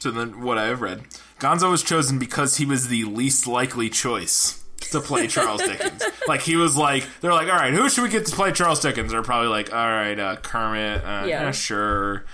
to 0.00 0.10
the, 0.10 0.26
what 0.26 0.58
I 0.58 0.66
have 0.66 0.80
read, 0.80 1.02
Gonzo 1.38 1.70
was 1.70 1.82
chosen 1.82 2.18
because 2.18 2.56
he 2.56 2.64
was 2.64 2.88
the 2.88 3.04
least 3.04 3.46
likely 3.46 3.88
choice 3.90 4.62
to 4.90 5.00
play 5.00 5.26
Charles 5.26 5.62
Dickens. 5.62 6.02
like 6.28 6.40
he 6.42 6.56
was 6.56 6.76
like, 6.76 7.04
they're 7.20 7.32
like, 7.32 7.48
all 7.48 7.56
right, 7.56 7.72
who 7.74 7.88
should 7.88 8.02
we 8.02 8.08
get 8.10 8.26
to 8.26 8.34
play 8.36 8.52
Charles 8.52 8.80
Dickens? 8.80 9.12
They're 9.12 9.22
probably 9.22 9.48
like, 9.48 9.72
all 9.72 9.86
right, 9.88 10.18
uh, 10.18 10.36
Kermit, 10.36 11.02
uh, 11.04 11.24
Yeah. 11.26 11.42
yeah, 11.44 11.50
sure, 11.50 12.24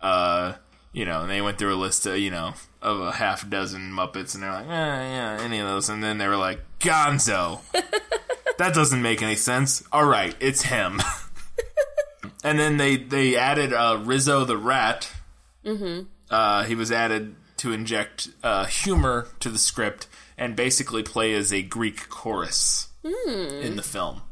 uh, 0.00 0.54
you 0.92 1.04
know, 1.04 1.22
and 1.22 1.30
they 1.30 1.40
went 1.40 1.58
through 1.58 1.74
a 1.74 1.76
list 1.76 2.06
of 2.06 2.18
you 2.18 2.30
know 2.30 2.54
of 2.82 3.00
a 3.00 3.12
half 3.12 3.48
dozen 3.48 3.92
Muppets, 3.92 4.34
and 4.34 4.42
they're 4.42 4.52
like, 4.52 4.66
eh, 4.66 4.68
yeah, 4.68 5.38
any 5.40 5.58
of 5.58 5.68
those, 5.68 5.88
and 5.88 6.02
then 6.02 6.18
they 6.18 6.28
were 6.28 6.36
like, 6.36 6.60
Gonzo. 6.80 7.60
that 8.58 8.74
doesn't 8.74 9.02
make 9.02 9.22
any 9.22 9.36
sense. 9.36 9.82
All 9.92 10.04
right, 10.04 10.34
it's 10.40 10.62
him. 10.62 11.00
And 12.44 12.58
then 12.58 12.76
they 12.76 12.96
they 12.96 13.36
added 13.36 13.72
uh, 13.72 14.00
Rizzo 14.02 14.44
the 14.44 14.56
rat. 14.56 15.10
Mm-hmm. 15.64 16.04
Uh, 16.30 16.64
he 16.64 16.74
was 16.74 16.92
added 16.92 17.34
to 17.58 17.72
inject 17.72 18.28
uh, 18.42 18.66
humor 18.66 19.28
to 19.40 19.48
the 19.48 19.58
script 19.58 20.06
and 20.36 20.54
basically 20.54 21.02
play 21.02 21.34
as 21.34 21.52
a 21.52 21.62
Greek 21.62 22.08
chorus 22.08 22.88
in 23.02 23.76
the 23.76 23.82
film. 23.82 24.22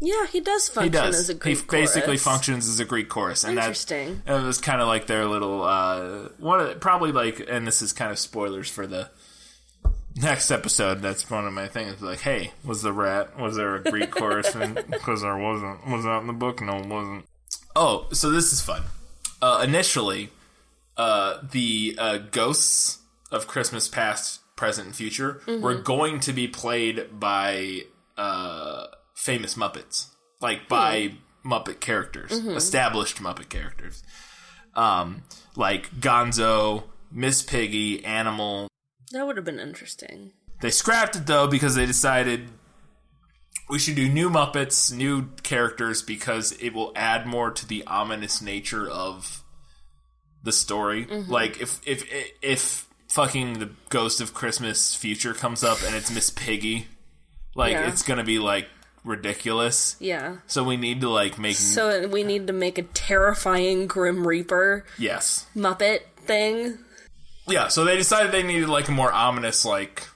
Yeah, 0.00 0.26
he 0.26 0.40
does 0.40 0.68
He 0.68 0.74
function 0.74 0.92
does. 0.92 1.18
as 1.20 1.28
a 1.28 1.34
Greek 1.34 1.58
he 1.58 1.62
Greek 1.66 1.82
basically 1.82 2.16
functions 2.16 2.68
as 2.68 2.80
a 2.80 2.84
Greek 2.86 3.08
chorus, 3.10 3.44
and 3.44 3.58
that 3.58 3.64
Interesting. 3.64 4.22
it 4.26 4.32
was 4.42 4.58
kind 4.58 4.80
of 4.80 4.88
like 4.88 5.06
their 5.06 5.26
little 5.26 5.62
uh, 5.62 6.28
one. 6.38 6.60
Of, 6.60 6.80
probably 6.80 7.12
like, 7.12 7.46
and 7.48 7.66
this 7.66 7.82
is 7.82 7.92
kind 7.92 8.10
of 8.10 8.18
spoilers 8.18 8.70
for 8.70 8.86
the 8.86 9.10
next 10.16 10.50
episode. 10.50 11.02
That's 11.02 11.28
one 11.30 11.46
of 11.46 11.52
my 11.52 11.68
things. 11.68 12.00
Like, 12.00 12.20
hey, 12.20 12.52
was 12.64 12.80
the 12.82 12.92
rat? 12.92 13.38
Was 13.38 13.56
there 13.56 13.76
a 13.76 13.82
Greek 13.82 14.10
chorus? 14.16 14.54
Because 14.54 15.22
there 15.22 15.36
wasn't. 15.36 15.86
Was 15.86 16.04
that 16.04 16.20
in 16.22 16.26
the 16.28 16.32
book? 16.32 16.62
No, 16.62 16.78
it 16.78 16.86
wasn't. 16.86 17.26
Oh, 17.76 18.06
so 18.12 18.30
this 18.30 18.52
is 18.54 18.60
fun. 18.62 18.82
Uh, 19.42 19.62
initially, 19.66 20.30
uh, 20.96 21.40
the 21.50 21.94
uh, 21.98 22.18
ghosts 22.30 22.98
of 23.30 23.46
Christmas 23.46 23.86
past, 23.86 24.40
present, 24.56 24.86
and 24.88 24.96
future 24.96 25.40
were 25.46 25.74
going 25.74 26.20
to 26.20 26.32
be 26.32 26.48
played 26.48 27.06
by 27.20 27.82
uh, 28.16 28.86
famous 29.20 29.54
Muppets, 29.54 30.06
like 30.40 30.68
by 30.68 31.12
Muppet 31.44 31.80
characters, 31.80 32.32
established 32.32 33.18
Muppet 33.18 33.48
characters, 33.48 34.02
um, 34.74 35.22
like 35.56 35.90
Gonzo, 36.00 36.84
Miss 37.12 37.42
Piggy, 37.42 38.04
Animal. 38.04 38.68
That 39.12 39.26
would 39.26 39.36
have 39.36 39.44
been 39.44 39.60
interesting. 39.60 40.32
They 40.60 40.70
scrapped 40.70 41.16
it 41.16 41.26
though 41.26 41.46
because 41.46 41.74
they 41.74 41.86
decided 41.86 42.48
we 43.68 43.78
should 43.78 43.94
do 43.96 44.08
new 44.08 44.28
Muppets, 44.30 44.92
new 44.92 45.28
characters 45.42 46.02
because 46.02 46.52
it 46.60 46.74
will 46.74 46.92
add 46.96 47.26
more 47.26 47.50
to 47.50 47.66
the 47.66 47.84
ominous 47.86 48.42
nature 48.42 48.88
of 48.88 49.42
the 50.42 50.52
story. 50.52 51.06
Mm-hmm. 51.06 51.30
Like 51.30 51.60
if 51.60 51.80
if 51.86 52.04
if 52.42 52.86
fucking 53.08 53.58
the 53.58 53.70
Ghost 53.88 54.20
of 54.20 54.34
Christmas 54.34 54.94
Future 54.94 55.34
comes 55.34 55.64
up 55.64 55.78
and 55.84 55.94
it's 55.94 56.10
Miss 56.12 56.30
Piggy, 56.30 56.86
like 57.54 57.72
Yeah. 57.72 57.88
it's 57.88 58.02
gonna 58.02 58.24
be 58.24 58.38
like 58.38 58.68
ridiculous. 59.04 59.96
Yeah. 60.00 60.36
So 60.46 60.62
we 60.64 60.76
need 60.76 61.00
to 61.02 61.08
like 61.08 61.38
make 61.38 61.56
So 61.56 62.06
we 62.08 62.22
need 62.22 62.46
to 62.48 62.52
make 62.52 62.78
a 62.78 62.82
terrifying 62.82 63.86
Grim 63.86 64.26
Reaper 64.26 64.84
yes, 64.98 65.46
Muppet 65.56 66.00
thing. 66.18 66.78
yeah. 67.48 67.68
So 67.68 67.84
they 67.84 67.96
decided 67.96 68.32
they 68.32 68.42
needed 68.42 68.68
like 68.68 68.88
a 68.88 68.92
more 68.92 69.12
ominous, 69.12 69.64
like 69.64 70.06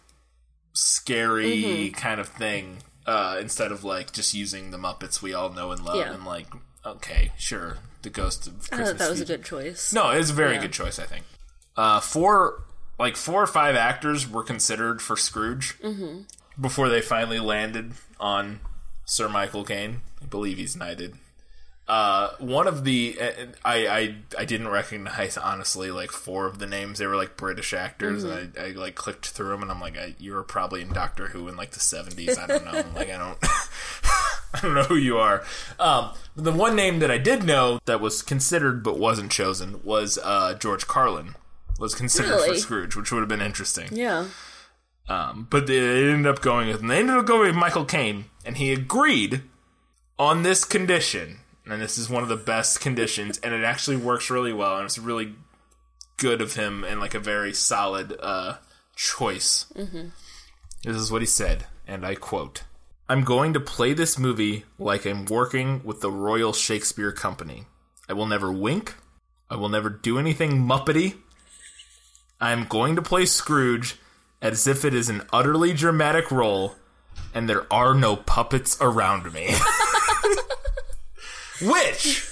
scary 0.73 1.63
Mm-hmm. 1.63 1.95
kind 1.95 2.21
of 2.21 2.29
thing 2.29 2.79
uh, 3.07 3.39
instead 3.41 3.71
of 3.73 3.85
like 3.85 4.13
just 4.13 4.35
using 4.35 4.71
the 4.71 4.79
Muppets 4.79 5.23
we 5.23 5.35
all 5.35 5.51
know 5.51 5.71
and 5.73 5.85
love 5.85 5.97
Yeah. 5.97 6.13
and 6.13 6.25
like 6.25 6.47
okay, 6.87 7.33
sure, 7.39 7.79
the 8.03 8.11
Ghost 8.11 8.47
of 8.47 8.59
Christmas. 8.59 8.81
I 8.81 8.85
thought 8.85 8.99
that 8.99 9.11
was 9.11 9.21
a 9.21 9.25
good 9.25 9.45
choice. 9.45 9.93
No, 9.95 10.11
it's 10.11 10.31
a 10.31 10.35
very 10.35 10.55
Yeah. 10.57 10.63
good 10.63 10.73
choice, 10.73 10.99
I 10.99 11.05
think. 11.05 11.25
Uh, 11.77 11.99
four, 12.01 12.65
like 12.99 13.17
four 13.17 13.43
or 13.43 13.47
five 13.47 13.75
actors 13.75 14.29
were 14.29 14.43
considered 14.45 15.01
for 15.01 15.17
Scrooge 15.17 15.79
Mm-hmm. 15.83 16.23
before 16.61 16.89
they 16.91 17.01
finally 17.01 17.39
landed 17.41 17.93
on 18.21 18.61
Sir 19.05 19.29
Michael 19.29 19.65
Caine. 19.65 20.03
I 20.23 20.27
believe 20.27 20.59
he's 20.59 20.77
knighted. 20.77 21.17
Uh, 21.87 22.31
one 22.39 22.67
of 22.67 22.85
the 22.85 23.19
uh, 23.21 23.47
I, 23.63 23.87
I 23.87 24.15
I 24.39 24.45
didn't 24.47 24.69
recognize 24.69 25.37
honestly 25.37 25.91
like 25.91 26.11
four 26.11 26.47
of 26.47 26.59
the 26.59 26.67
names. 26.67 26.99
They 26.99 27.07
were 27.07 27.17
like 27.17 27.37
British 27.37 27.75
actors, 27.75 28.25
and 28.25 28.53
I, 28.59 28.69
I 28.69 28.71
like 28.71 28.95
clicked 28.95 29.29
through 29.29 29.51
them, 29.51 29.61
and 29.61 29.71
I'm 29.71 29.83
like, 29.83 29.99
I, 29.99 30.15
you 30.19 30.33
were 30.33 30.45
probably 30.45 30.81
in 30.81 30.95
Doctor 30.95 31.29
Who 31.29 31.47
in 31.47 31.57
like 31.57 31.73
the 31.73 31.81
70s. 31.81 32.39
I 32.39 32.47
don't 32.47 32.65
know. 32.65 32.73
like 32.95 33.11
I 33.11 33.19
don't. 33.19 33.39
I 34.55 34.61
don't 34.61 34.75
know 34.75 34.85
who 34.85 34.95
you 34.97 35.19
are. 35.19 35.45
Um, 35.81 36.13
the 36.37 36.53
one 36.53 36.77
name 36.77 37.01
that 37.01 37.11
I 37.11 37.19
did 37.19 37.43
know 37.43 37.81
that 37.87 38.01
was 38.01 38.23
considered 38.23 38.85
but 38.85 38.99
wasn't 38.99 39.33
chosen 39.33 39.81
was 39.83 40.17
uh, 40.23 40.55
George 40.55 40.87
Carlin. 40.87 41.35
Was 41.81 41.95
considered 41.97 42.41
for 42.41 42.55
Scrooge, 42.55 42.95
which 42.95 43.11
would 43.11 43.19
have 43.19 43.29
been 43.29 43.43
interesting. 43.43 43.89
Yeah. 43.91 44.29
Um, 45.09 45.47
but 45.51 45.67
they 45.67 45.79
ended 45.79 46.27
up 46.27 46.41
going 46.41 46.69
with, 46.69 46.81
and 46.81 46.91
they 46.91 46.99
ended 46.99 47.17
up 47.17 47.27
going 47.27 47.49
with 47.49 47.57
Michael 47.57 47.85
Caine, 47.85 48.27
and 48.45 48.57
he 48.57 48.73
agreed 48.73 49.43
on 50.19 50.43
this 50.43 50.65
condition. 50.65 51.39
And 51.67 51.81
this 51.81 51.97
is 51.97 52.11
one 52.11 52.23
of 52.23 52.29
the 52.29 52.37
best 52.37 52.81
conditions, 52.81 53.39
and 53.39 53.55
it 53.55 53.65
actually 53.65 53.97
works 53.97 54.31
really 54.31 54.53
well, 54.53 54.77
and 54.77 54.85
it's 54.85 54.99
really 54.99 55.35
good 56.17 56.41
of 56.41 56.55
him 56.55 56.85
and 56.85 57.01
like 57.01 57.15
a 57.15 57.19
very 57.19 57.53
solid 57.53 58.17
uh, 58.21 58.57
choice. 58.97 59.65
This 60.85 60.97
is 60.97 61.11
what 61.11 61.23
he 61.23 61.27
said, 61.27 61.67
and 61.87 62.05
I 62.05 62.15
quote 62.15 62.65
I'm 63.09 63.25
going 63.25 63.53
to 63.53 63.61
play 63.61 63.93
this 63.93 64.19
movie 64.19 64.65
like 64.79 65.07
I'm 65.07 65.27
working 65.27 65.83
with 65.85 66.01
the 66.01 66.11
Royal 66.11 66.53
Shakespeare 66.53 67.13
Company. 67.13 67.65
I 68.09 68.13
will 68.15 68.27
never 68.27 68.53
wink. 68.53 68.95
I 69.51 69.57
will 69.57 69.69
never 69.69 69.91
do 69.91 70.19
anything 70.19 70.53
muppety. 70.53 71.17
I 72.41 72.53
am 72.53 72.65
going 72.65 72.97
to 72.97 73.03
play 73.03 73.27
Scrooge 73.27 73.97
as 74.45 74.67
if 74.69 74.85
it 74.85 74.95
is 74.95 75.09
an 75.09 75.23
utterly 75.33 75.73
dramatic 75.73 76.31
role 76.31 76.77
and 77.35 77.49
there 77.49 77.67
are 77.73 77.95
no 77.95 78.15
puppets 78.15 78.77
around 78.81 79.33
me. 79.33 79.53
Which 81.63 82.29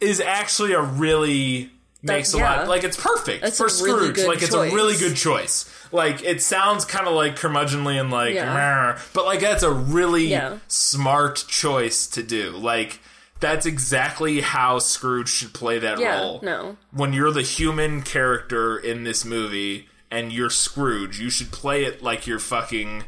is 0.00 0.20
actually 0.20 0.74
a 0.74 0.82
really 0.82 1.70
makes 2.02 2.34
a 2.34 2.38
yeah. 2.38 2.56
lot 2.58 2.68
like 2.68 2.84
it's 2.84 3.02
perfect 3.02 3.42
That's 3.42 3.56
for 3.56 3.66
a 3.66 3.72
really 3.82 3.98
Scrooge. 4.00 4.16
good 4.16 4.26
like 4.28 4.42
it's 4.42 4.54
a 4.54 4.60
really 4.60 4.96
good 4.96 5.16
choice. 5.16 5.70
Like 5.90 6.22
it 6.22 6.42
sounds 6.42 6.84
kind 6.84 7.08
of 7.08 7.14
like 7.14 7.36
curmudgeonly 7.36 7.98
and 7.98 8.10
like, 8.10 8.34
Yeah. 8.34 8.98
But 9.14 9.24
like 9.24 9.40
that's 9.40 9.62
a 9.62 9.72
really 9.72 10.26
Yeah. 10.26 10.58
smart 10.68 11.44
choice 11.48 12.06
to 12.08 12.22
do. 12.22 12.50
Like 12.50 13.00
that's 13.40 13.64
exactly 13.64 14.42
how 14.42 14.80
Scrooge 14.80 15.28
should 15.28 15.54
play 15.54 15.78
that 15.78 15.98
Yeah, 15.98 16.18
role. 16.20 16.40
no. 16.42 16.76
When 16.92 17.14
you're 17.14 17.32
the 17.32 17.42
human 17.42 18.02
character 18.02 18.76
in 18.76 19.04
this 19.04 19.24
movie 19.24 19.88
and 20.14 20.32
you're 20.32 20.50
Scrooge, 20.50 21.18
you 21.20 21.30
should 21.30 21.50
play 21.52 21.84
it 21.84 22.02
like 22.02 22.26
you're 22.26 22.38
fucking 22.38 23.04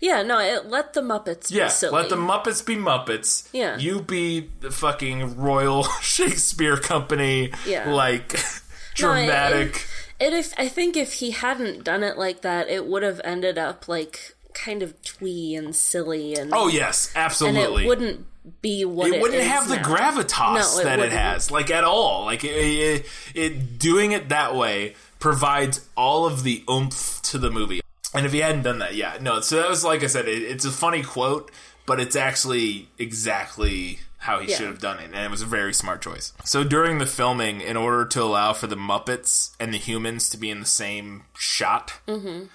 Yeah, 0.00 0.22
no, 0.22 0.38
it, 0.38 0.66
let 0.66 0.92
the 0.94 1.00
Muppets 1.02 1.50
yeah. 1.50 1.64
be 1.64 1.70
silly. 1.70 1.94
Let 1.94 2.08
the 2.08 2.16
Muppets 2.16 2.64
be 2.64 2.76
Muppets. 2.76 3.48
Yeah. 3.52 3.78
you 3.78 4.00
be 4.00 4.50
the 4.60 4.70
fucking 4.70 5.36
Royal 5.36 5.84
Shakespeare 6.02 6.76
Company. 6.76 7.52
Yeah. 7.66 7.90
like 7.90 8.32
No, 8.34 8.38
it- 8.40 8.60
dramatic. 8.94 9.86
It 10.18 10.32
if 10.32 10.54
I 10.58 10.68
think 10.68 10.96
if 10.96 11.12
he 11.14 11.30
hadn't 11.32 11.84
done 11.84 12.02
it 12.02 12.16
like 12.16 12.40
that, 12.40 12.68
it 12.70 12.86
would 12.86 13.02
have 13.02 13.20
ended 13.22 13.58
up 13.58 13.86
like 13.86 14.34
kind 14.54 14.82
of 14.82 15.00
twee 15.02 15.54
and 15.54 15.76
silly 15.76 16.34
and 16.34 16.50
oh 16.54 16.68
yes, 16.68 17.12
absolutely 17.14 17.60
and 17.60 17.82
it 17.84 17.86
wouldn't 17.86 18.26
be 18.62 18.86
what 18.86 19.08
it 19.08 19.16
it 19.16 19.20
wouldn't 19.20 19.42
have 19.42 19.68
the 19.68 19.76
gravitas 19.76 20.54
No, 20.76 20.80
it 20.80 20.84
that 20.84 20.98
it 20.98 21.02
wouldn't. 21.02 21.18
has, 21.20 21.50
like 21.50 21.70
at 21.70 21.84
all. 21.84 22.24
Like 22.24 22.44
it, 22.44 22.48
it, 22.56 23.06
it, 23.34 23.78
doing 23.78 24.12
it 24.12 24.30
that 24.30 24.54
way 24.54 24.94
provides 25.18 25.86
all 25.96 26.26
of 26.26 26.42
the 26.42 26.62
oomph 26.68 27.20
to 27.22 27.38
the 27.38 27.50
movie. 27.50 27.80
And 28.14 28.24
if 28.24 28.32
he 28.32 28.38
hadn't 28.38 28.62
done 28.62 28.78
that, 28.78 28.94
yeah, 28.94 29.18
no. 29.20 29.40
So 29.40 29.56
that 29.56 29.68
was 29.68 29.84
like 29.84 30.02
I 30.02 30.06
said, 30.06 30.26
it, 30.28 30.42
it's 30.42 30.64
a 30.64 30.70
funny 30.70 31.02
quote, 31.02 31.50
but 31.84 32.00
it's 32.00 32.16
actually 32.16 32.88
exactly 32.98 34.00
how 34.18 34.40
he 34.40 34.50
Yeah. 34.50 34.56
should 34.56 34.66
have 34.68 34.80
done 34.80 34.98
it, 34.98 35.04
and 35.12 35.16
it 35.16 35.30
was 35.30 35.42
a 35.42 35.46
very 35.46 35.72
smart 35.74 36.02
choice. 36.02 36.32
So 36.44 36.64
during 36.64 36.98
the 36.98 37.06
filming, 37.06 37.60
in 37.60 37.76
order 37.76 38.04
to 38.06 38.22
allow 38.22 38.52
for 38.54 38.66
the 38.66 38.76
Muppets 38.76 39.50
and 39.60 39.72
the 39.72 39.78
humans 39.78 40.28
to 40.30 40.36
be 40.36 40.50
in 40.50 40.58
the 40.60 40.66
same 40.66 41.24
shot, 41.36 41.92
mm-hmm. 42.08 42.46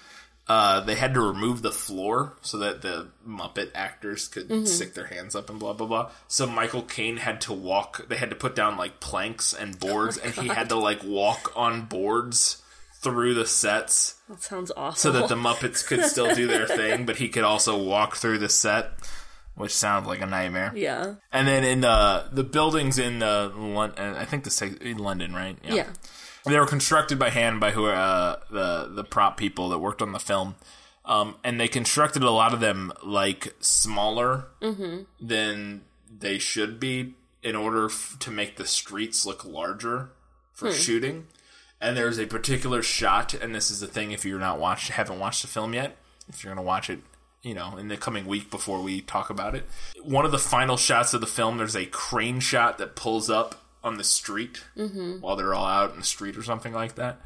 Uh, 0.52 0.80
they 0.80 0.94
had 0.96 1.14
to 1.14 1.20
remove 1.20 1.62
the 1.62 1.72
floor 1.72 2.36
so 2.42 2.58
that 2.58 2.82
the 2.82 3.08
Muppet 3.26 3.70
actors 3.74 4.28
could 4.28 4.48
Mm-hmm. 4.48 4.64
stick 4.66 4.92
their 4.94 5.06
hands 5.06 5.34
up 5.34 5.48
and 5.50 5.58
blah 5.58 5.72
blah 5.72 5.86
blah. 5.86 6.10
So 6.28 6.46
Michael 6.46 6.82
Caine 6.82 7.16
had 7.18 7.40
to 7.42 7.52
walk. 7.52 8.06
They 8.08 8.16
had 8.16 8.30
to 8.30 8.36
put 8.36 8.54
down 8.54 8.76
like 8.76 9.00
planks 9.00 9.54
and 9.54 9.78
boards, 9.78 10.18
Oh 10.18 10.24
and 10.26 10.34
he 10.34 10.48
had 10.48 10.68
to 10.68 10.76
like 10.76 11.02
walk 11.04 11.52
on 11.56 11.86
boards 11.86 12.62
through 13.00 13.34
the 13.34 13.46
sets 13.46 14.20
That 14.28 14.42
sounds 14.42 14.70
awesome. 14.76 14.98
so 14.98 15.10
that 15.18 15.28
the 15.28 15.34
Muppets 15.34 15.84
could 15.86 16.04
still 16.04 16.34
do 16.34 16.46
their 16.46 16.66
thing, 16.68 17.04
but 17.06 17.16
he 17.16 17.28
could 17.28 17.42
also 17.44 17.82
walk 17.82 18.14
through 18.16 18.38
the 18.38 18.48
set, 18.48 18.92
which 19.56 19.74
sounds 19.74 20.06
like 20.06 20.20
a 20.20 20.26
nightmare. 20.26 20.72
yeah, 20.74 21.14
And 21.32 21.48
then 21.48 21.64
in 21.64 21.80
the 21.80 22.26
the 22.30 22.44
buildings 22.44 22.98
in 22.98 23.22
uh, 23.22 23.50
London, 23.56 24.14
I 24.14 24.24
think 24.24 24.44
the 24.44 24.78
in 24.80 24.98
London, 24.98 25.34
right? 25.34 25.56
yeah, 25.64 25.88
They 26.44 26.58
were 26.58 26.66
constructed 26.66 27.18
by 27.18 27.30
hand 27.30 27.60
by 27.60 27.70
who 27.70 27.86
uh, 27.86 28.36
the 28.50 28.88
the 28.92 29.04
prop 29.04 29.36
people 29.36 29.68
that 29.70 29.78
worked 29.78 30.02
on 30.02 30.12
the 30.12 30.18
film, 30.18 30.56
um, 31.04 31.36
and 31.44 31.60
they 31.60 31.68
constructed 31.68 32.22
a 32.22 32.30
lot 32.30 32.52
of 32.52 32.60
them 32.60 32.92
like 33.04 33.54
smaller 33.60 34.46
than 35.20 35.82
they 36.18 36.38
should 36.38 36.80
be 36.80 37.14
in 37.42 37.54
order 37.56 37.86
f- 37.86 38.16
to 38.20 38.30
make 38.30 38.56
the 38.56 38.66
streets 38.66 39.24
look 39.26 39.44
larger 39.44 40.10
for 40.52 40.68
shooting. 40.72 41.26
And 41.80 41.96
there's 41.96 42.18
a 42.18 42.26
particular 42.26 42.82
shot, 42.82 43.34
and 43.34 43.54
this 43.54 43.70
is 43.70 43.80
the 43.80 43.88
thing 43.88 44.12
if 44.12 44.24
you're 44.24 44.38
not 44.38 44.60
watched, 44.60 44.90
haven't 44.90 45.18
watched 45.18 45.42
the 45.42 45.48
film 45.48 45.74
yet, 45.74 45.96
if 46.28 46.44
you're 46.44 46.54
gonna 46.54 46.64
watch 46.64 46.88
it, 46.90 47.00
you 47.42 47.54
know, 47.54 47.76
in 47.76 47.88
the 47.88 47.96
coming 47.96 48.26
week 48.26 48.50
before 48.50 48.80
we 48.80 49.00
talk 49.00 49.30
about 49.30 49.54
it. 49.56 49.66
One 50.02 50.24
of 50.24 50.30
the 50.30 50.38
final 50.38 50.76
shots 50.76 51.12
of 51.14 51.20
the 51.20 51.26
film, 51.26 51.58
there's 51.58 51.74
a 51.76 51.86
crane 51.86 52.38
shot 52.38 52.78
that 52.78 52.94
pulls 52.94 53.28
up 53.28 53.61
on 53.84 53.96
the 53.96 54.04
street 54.04 54.62
mm-hmm. 54.76 55.20
while 55.20 55.36
they're 55.36 55.54
all 55.54 55.66
out 55.66 55.92
in 55.92 55.98
the 55.98 56.04
street 56.04 56.36
or 56.36 56.42
something 56.42 56.72
like 56.72 56.94
that. 56.94 57.20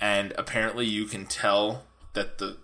And 0.00 0.32
apparently, 0.36 0.86
you 0.86 1.06
can 1.06 1.26
tell 1.26 1.84
that 2.12 2.38
the 2.38 2.58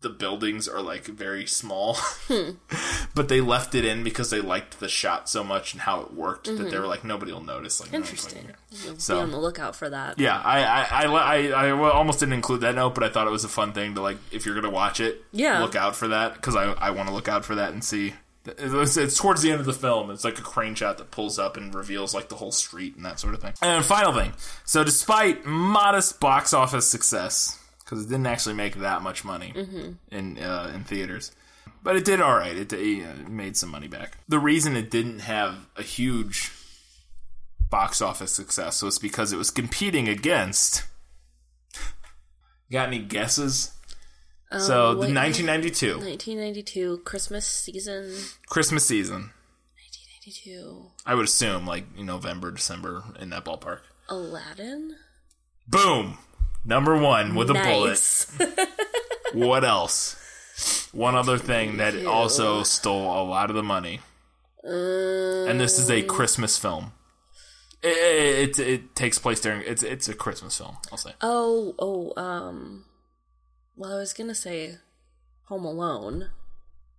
the 0.00 0.08
buildings 0.08 0.68
are 0.68 0.80
like 0.80 1.04
very 1.06 1.44
small, 1.44 1.94
hmm. 2.28 2.50
but 3.16 3.28
they 3.28 3.40
left 3.40 3.74
it 3.74 3.84
in 3.84 4.04
because 4.04 4.30
they 4.30 4.40
liked 4.40 4.78
the 4.78 4.88
shot 4.88 5.28
so 5.28 5.42
much 5.42 5.72
and 5.72 5.82
how 5.82 6.00
it 6.02 6.14
worked 6.14 6.46
that 6.46 6.52
they 6.52 6.64
mm-hmm. 6.70 6.80
were 6.80 6.86
like 6.86 7.02
nobody 7.02 7.32
will 7.32 7.42
notice. 7.42 7.80
Like, 7.80 7.92
no 7.92 7.98
interesting. 7.98 8.42
looking. 8.42 8.56
You'll 8.84 8.98
So- 8.98 9.16
be 9.16 9.22
on 9.22 9.30
the 9.32 9.40
lookout 9.40 9.74
for 9.74 9.90
that. 9.90 10.20
Yeah, 10.20 10.40
I 10.40 10.62
I, 10.62 11.02
I 11.02 11.48
I 11.52 11.68
I 11.68 11.90
almost 11.90 12.20
didn't 12.20 12.34
include 12.34 12.60
that 12.60 12.76
note, 12.76 12.94
but 12.94 13.02
I 13.02 13.08
thought 13.08 13.26
it 13.26 13.30
was 13.30 13.44
a 13.44 13.48
fun 13.48 13.72
thing 13.72 13.96
to 13.96 14.00
like 14.00 14.18
if 14.30 14.46
you're 14.46 14.54
gonna 14.54 14.70
watch 14.70 15.00
it, 15.00 15.24
Yeah. 15.32 15.60
look 15.60 15.74
out 15.74 15.96
for 15.96 16.08
that 16.08 16.34
because 16.34 16.54
I 16.54 16.72
I 16.72 16.90
want 16.90 17.08
to 17.08 17.14
look 17.14 17.28
out 17.28 17.44
for 17.44 17.56
that 17.56 17.72
and 17.72 17.82
see. 17.82 18.14
It's, 18.58 18.96
it's 18.96 19.16
towards 19.16 19.42
the 19.42 19.50
end 19.50 19.60
of 19.60 19.66
the 19.66 19.72
film. 19.72 20.10
It's 20.10 20.24
like 20.24 20.38
a 20.38 20.42
crane 20.42 20.74
shot 20.74 20.98
that 20.98 21.10
pulls 21.10 21.38
up 21.38 21.56
and 21.56 21.74
reveals 21.74 22.14
like 22.14 22.28
the 22.28 22.36
whole 22.36 22.52
street 22.52 22.96
and 22.96 23.04
that 23.04 23.20
sort 23.20 23.34
of 23.34 23.40
thing. 23.40 23.52
And 23.60 23.70
then 23.70 23.82
final 23.82 24.12
thing. 24.12 24.32
So 24.64 24.84
despite 24.84 25.44
modest 25.44 26.20
box 26.20 26.52
office 26.52 26.86
success, 26.86 27.58
because 27.84 28.04
it 28.04 28.08
didn't 28.08 28.26
actually 28.26 28.54
make 28.54 28.76
that 28.76 29.02
much 29.02 29.24
money 29.24 29.52
in 30.10 30.38
uh, 30.38 30.72
in 30.74 30.84
theaters, 30.84 31.32
but 31.82 31.96
it 31.96 32.04
did 32.04 32.20
all 32.20 32.34
right. 32.34 32.56
It, 32.56 32.72
it 32.72 33.28
made 33.28 33.56
some 33.56 33.70
money 33.70 33.88
back. 33.88 34.18
The 34.28 34.38
reason 34.38 34.76
it 34.76 34.90
didn't 34.90 35.20
have 35.20 35.66
a 35.76 35.82
huge 35.82 36.52
box 37.70 38.00
office 38.00 38.32
success 38.32 38.82
was 38.82 38.98
because 38.98 39.32
it 39.32 39.36
was 39.36 39.50
competing 39.50 40.08
against. 40.08 40.84
Got 42.70 42.88
any 42.88 42.98
guesses? 42.98 43.72
So 44.52 44.94
the 44.94 45.12
1992 45.12 45.98
1992 45.98 46.98
Christmas 47.04 47.46
season. 47.46 48.14
Christmas 48.48 48.86
season. 48.86 49.32
1992 50.26 50.90
I 51.06 51.14
would 51.14 51.24
assume 51.24 51.66
like 51.66 51.96
November, 51.96 52.50
December 52.50 53.04
in 53.18 53.30
that 53.30 53.44
ballpark. 53.44 53.80
Aladdin. 54.08 54.96
Boom, 55.66 56.18
number 56.64 56.96
one 56.96 57.34
with 57.34 57.50
a 57.50 57.54
bullet. 57.54 57.98
What 59.34 59.64
else? 59.64 60.88
One 60.92 61.14
other 61.14 61.38
thing 61.38 61.76
that 61.76 62.06
also 62.06 62.62
stole 62.62 63.22
a 63.22 63.24
lot 63.24 63.50
of 63.50 63.56
the 63.56 63.62
money, 63.62 64.00
and 64.64 65.60
this 65.60 65.78
is 65.78 65.90
a 65.90 66.02
Christmas 66.02 66.56
film. 66.58 66.92
It, 67.82 68.58
it, 68.58 68.58
it 68.58 68.94
takes 68.96 69.18
place 69.18 69.40
during 69.40 69.62
it's 69.66 69.82
it's 69.82 70.08
a 70.08 70.14
Christmas 70.14 70.56
film. 70.58 70.78
I'll 70.90 70.98
say. 70.98 71.12
Oh, 71.20 71.74
oh, 71.78 72.20
um. 72.20 72.84
Well, 73.78 73.92
I 73.92 74.00
was 74.00 74.12
gonna 74.12 74.34
say 74.34 74.76
Home 75.44 75.64
Alone. 75.64 76.30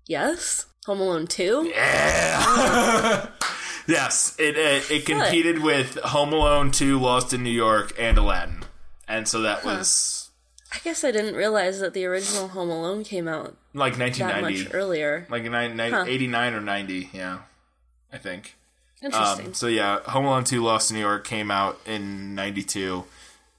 Yes? 0.08 0.66
Home 0.86 1.02
Alone 1.02 1.28
2? 1.28 1.72
Yeah. 1.76 3.28
Yes, 3.88 4.36
it 4.38 4.56
it, 4.56 4.92
it 4.92 5.06
competed 5.08 5.64
with 5.64 5.96
Home 5.96 6.32
Alone 6.32 6.70
2, 6.70 7.00
Lost 7.00 7.34
in 7.34 7.42
New 7.42 7.50
York, 7.50 7.92
and 7.98 8.20
Aladdin, 8.20 8.64
and 9.08 9.28
so 9.28 9.42
that 9.42 9.66
was 9.66 10.30
I 10.72 10.78
guess 10.84 11.04
I 11.04 11.10
didn't 11.10 11.34
realize 11.34 11.80
that 11.80 11.96
the 11.96 12.06
original 12.06 12.50
Home 12.50 12.70
Alone 12.70 13.04
came 13.04 13.28
out 13.28 13.58
like 13.74 13.94
that 13.98 14.02
1990, 14.20 14.64
much 14.66 14.74
earlier. 14.76 15.26
like 15.32 15.44
nine, 15.44 15.76
nine, 15.76 16.08
89 16.08 16.54
or 16.54 16.62
90, 16.62 17.10
yeah, 17.14 17.40
I 18.14 18.20
think. 18.20 18.58
Interesting. 19.02 19.48
Um, 19.48 19.54
so 19.56 19.66
yeah, 19.66 20.02
Home 20.02 20.26
Alone 20.26 20.44
2, 20.44 20.62
Lost 20.64 20.92
in 20.92 20.98
New 20.98 21.02
York 21.02 21.26
came 21.26 21.50
out 21.50 21.80
in 21.88 22.36
92, 22.36 23.06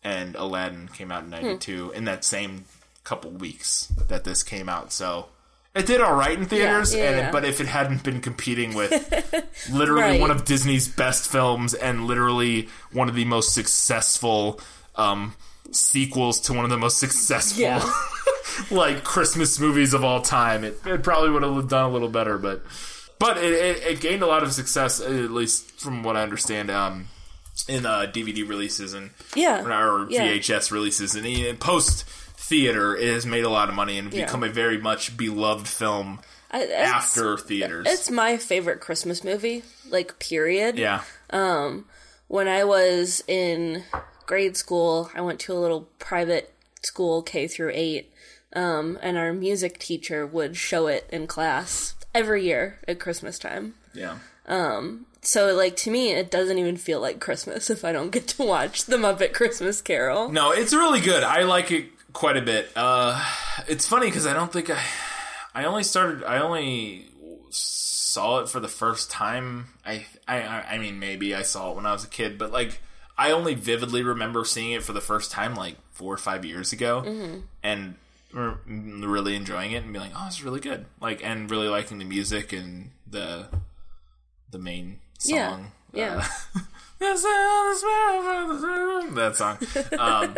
and 0.05 0.37
Aladdin 0.37 0.87
came 0.95 1.11
out 1.11 1.25
in 1.25 1.31
92 1.31 1.87
Hmm. 1.89 1.95
in 1.97 2.05
that 2.05 2.25
same 2.25 2.67
couple 3.05 3.31
weeks 3.31 3.87
that 4.09 4.25
this 4.25 4.43
came 4.43 4.69
out. 4.69 4.93
So 4.93 5.27
it 5.75 5.87
did 5.87 6.01
all 6.01 6.15
right 6.15 6.37
in 6.39 6.47
theaters, 6.47 6.95
yeah, 6.95 7.09
and 7.11 7.17
yeah. 7.19 7.31
but 7.31 7.45
if 7.45 7.61
it 7.61 7.67
hadn't 7.67 8.03
been 8.03 8.21
competing 8.21 8.75
with 8.75 8.93
literally 9.71 10.03
Right. 10.03 10.21
one 10.21 10.31
of 10.31 10.45
Disney's 10.45 10.89
best 10.89 11.31
films 11.31 11.75
and 11.75 12.07
literally 12.07 12.69
one 12.93 13.09
of 13.09 13.15
the 13.15 13.25
most 13.25 13.55
successful 13.55 14.61
um, 14.97 15.35
sequels 15.71 16.41
to 16.41 16.53
one 16.53 16.65
of 16.65 16.71
the 16.71 16.77
most 16.77 16.99
successful 16.99 17.63
Yeah. 17.63 17.89
like 18.71 19.05
Christmas 19.05 19.59
movies 19.61 19.95
of 19.95 20.05
all 20.05 20.21
time, 20.23 20.65
it, 20.65 20.79
it 20.85 21.03
probably 21.03 21.31
would 21.31 21.43
have 21.43 21.69
done 21.69 21.85
a 21.85 21.93
little 21.93 22.09
better, 22.09 22.37
but 22.39 22.63
but 23.19 23.37
it, 23.37 23.53
it, 23.53 23.83
it 23.85 24.01
gained 24.01 24.23
a 24.23 24.27
lot 24.27 24.43
of 24.43 24.53
success, 24.53 24.99
at 25.01 25.31
least 25.31 25.71
from 25.79 26.03
what 26.03 26.17
I 26.17 26.23
understand, 26.23 26.71
um, 26.71 27.09
in 27.69 27.85
uh, 27.85 28.11
DVD 28.13 28.49
releases 28.49 28.95
and 28.95 29.11
Yeah. 29.37 29.63
or 29.63 30.07
Yeah. 30.11 30.27
VHS 30.27 30.71
releases 30.73 31.15
and 31.15 31.27
in 31.27 31.57
post 31.59 32.05
theater, 32.51 32.97
it 32.97 33.13
has 33.15 33.25
made 33.25 33.45
a 33.45 33.49
lot 33.49 33.69
of 33.69 33.75
money 33.75 33.97
and 33.99 34.13
Yeah. 34.13 34.27
become 34.27 34.43
a 34.43 34.49
very 34.49 34.77
much 34.77 35.17
beloved 35.17 35.67
film 35.69 36.19
I, 36.51 36.67
after 36.67 37.39
theaters. 37.39 37.87
It's 37.89 38.11
my 38.11 38.37
favorite 38.37 38.81
Christmas 38.81 39.23
movie, 39.25 39.63
like, 39.89 40.19
period. 40.19 40.77
yeah, 40.79 41.03
Um, 41.31 41.87
When 42.27 42.47
I 42.49 42.63
was 42.65 43.25
in 43.27 43.85
grade 44.27 44.57
school, 44.57 45.11
I 45.17 45.21
went 45.21 45.41
to 45.41 45.53
a 45.53 45.59
little 45.59 45.89
private 45.99 46.53
school, 46.83 47.23
K 47.23 47.49
through 47.49 47.73
8, 47.75 48.13
um, 48.55 48.99
and 49.03 49.17
our 49.19 49.33
music 49.33 49.79
teacher 49.79 50.25
would 50.27 50.57
show 50.57 50.87
it 50.87 51.09
in 51.11 51.27
class 51.27 51.95
every 52.15 52.45
year 52.45 52.79
at 52.87 52.99
Christmas 53.01 53.39
time. 53.39 53.75
yeah. 53.95 54.19
Um, 54.47 55.07
So, 55.23 55.55
like, 55.55 55.77
to 55.85 55.91
me, 55.91 56.13
it 56.13 56.31
doesn't 56.31 56.59
even 56.59 56.77
feel 56.77 56.99
like 57.01 57.21
Christmas 57.21 57.69
if 57.77 57.85
I 57.85 57.93
don't 57.93 58.11
get 58.11 58.27
to 58.29 58.43
watch 58.45 58.85
The 58.87 58.97
Muppet 58.97 59.33
Christmas 59.35 59.81
Carol. 59.83 60.31
No, 60.31 60.51
it's 60.53 60.73
really 60.73 61.01
good. 61.01 61.23
I 61.23 61.43
like 61.43 61.71
it 61.71 61.87
quite 62.13 62.37
a 62.37 62.43
bit. 62.43 62.71
Uh, 62.77 63.23
it's 63.69 63.87
funny 63.87 64.07
because 64.07 64.27
I 64.27 64.33
don't 64.35 64.53
think 64.53 64.71
I, 64.71 64.81
I 65.55 65.65
only 65.65 65.83
started. 65.85 66.25
I 66.25 66.41
only 66.41 67.07
saw 67.51 68.41
it 68.41 68.49
for 68.49 68.61
the 68.61 68.69
first 68.69 69.11
time. 69.11 69.67
I, 69.85 70.07
I, 70.27 70.41
I 70.43 70.79
mean, 70.79 70.99
maybe 70.99 71.35
I 71.35 71.43
saw 71.43 71.71
it 71.71 71.77
when 71.77 71.87
I 71.87 71.93
was 71.93 72.05
a 72.05 72.09
kid, 72.09 72.39
but 72.39 72.53
like, 72.53 72.81
I 73.19 73.33
only 73.33 73.55
vividly 73.55 74.03
remember 74.03 74.45
seeing 74.45 74.73
it 74.73 74.83
for 74.83 74.93
the 74.93 75.01
first 75.01 75.31
time 75.31 75.55
like 75.55 75.77
four 75.93 76.15
or 76.15 76.19
five 76.19 76.45
years 76.45 76.73
ago, 76.73 77.43
and 77.63 77.95
re- 78.33 78.55
really 78.67 79.37
enjoying 79.37 79.73
it 79.73 79.83
and 79.85 79.93
being 79.93 80.05
like, 80.07 80.13
oh, 80.17 80.25
it's 80.27 80.43
really 80.43 80.61
good. 80.61 80.87
Like, 81.01 81.23
and 81.25 81.51
really 81.51 81.69
liking 81.69 81.99
the 81.99 82.05
music 82.05 82.53
and 82.53 82.91
the, 83.07 83.49
the 84.51 84.59
main 84.59 85.01
song. 85.19 85.73
yeah. 85.93 86.25
Uh, 86.55 86.61
This 86.99 87.17
is 87.17 87.23
the 87.23 87.75
spirit 87.79 88.51
of 88.51 88.61
the- 88.61 89.15
that 89.15 89.37
song. 89.37 89.59
Um, 89.99 90.37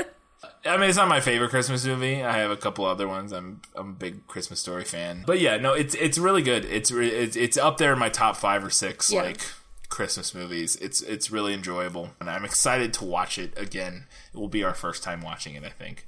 I 0.64 0.76
mean, 0.76 0.88
it's 0.88 0.96
not 0.98 1.08
my 1.08 1.20
favorite 1.20 1.50
Christmas 1.50 1.84
movie. 1.84 2.22
I 2.22 2.38
have 2.38 2.50
a 2.50 2.56
couple 2.56 2.84
other 2.84 3.06
ones. 3.08 3.32
I'm 3.32 3.62
I'm 3.74 3.90
a 3.90 3.92
big 3.92 4.26
Christmas 4.26 4.60
Story 4.60 4.84
fan, 4.84 5.24
but 5.26 5.40
yeah, 5.40 5.56
no, 5.56 5.72
it's 5.72 5.94
it's 5.94 6.18
really 6.18 6.42
good. 6.42 6.64
It's 6.64 6.90
re- 6.90 7.08
it's, 7.08 7.36
it's 7.36 7.56
up 7.56 7.78
there 7.78 7.92
in 7.92 7.98
my 7.98 8.08
top 8.08 8.36
five 8.36 8.64
or 8.64 8.70
six 8.70 9.12
Yeah. 9.12 9.22
like 9.22 9.40
Christmas 9.88 10.34
movies. 10.34 10.76
It's 10.76 11.00
it's 11.02 11.30
really 11.30 11.52
enjoyable, 11.54 12.10
and 12.20 12.30
I'm 12.30 12.44
excited 12.44 12.92
to 12.94 13.04
watch 13.04 13.38
it 13.38 13.52
again. 13.56 14.06
It 14.32 14.38
will 14.38 14.48
be 14.48 14.64
our 14.64 14.74
first 14.74 15.02
time 15.02 15.20
watching 15.20 15.54
it, 15.54 15.64
I 15.64 15.68
think. 15.70 16.06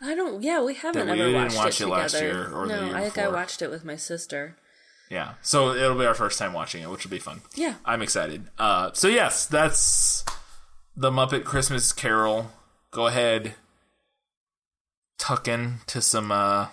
I 0.00 0.14
don't. 0.14 0.42
Yeah, 0.42 0.62
we 0.62 0.74
haven't 0.74 1.08
we 1.10 1.20
ever 1.20 1.32
watched 1.32 1.56
watch 1.56 1.80
it 1.80 1.84
it 1.84 1.88
last 1.88 2.12
together. 2.12 2.32
year 2.32 2.52
or 2.54 2.66
the 2.66 2.74
no, 2.76 2.86
year 2.86 2.96
I 2.96 3.00
think 3.02 3.18
I 3.18 3.28
watched 3.28 3.62
it 3.62 3.70
with 3.70 3.84
my 3.84 3.96
sister. 3.96 4.56
Yeah, 5.10 5.34
so 5.42 5.74
it'll 5.74 5.98
be 5.98 6.06
our 6.06 6.14
first 6.14 6.38
time 6.38 6.52
watching 6.54 6.82
it, 6.82 6.88
which 6.90 7.04
will 7.04 7.10
be 7.10 7.18
fun. 7.18 7.42
Yeah. 7.54 7.74
I'm 7.84 8.00
excited. 8.00 8.48
Uh, 8.58 8.92
so 8.94 9.08
yes, 9.08 9.44
that's 9.46 10.24
the 10.96 11.10
Muppet 11.10 11.44
Christmas 11.44 11.92
Carol. 11.92 12.50
Go 12.92 13.06
ahead, 13.06 13.54
tuck 15.18 15.48
in 15.48 15.76
to 15.86 16.02
some 16.02 16.30
uh, 16.30 16.66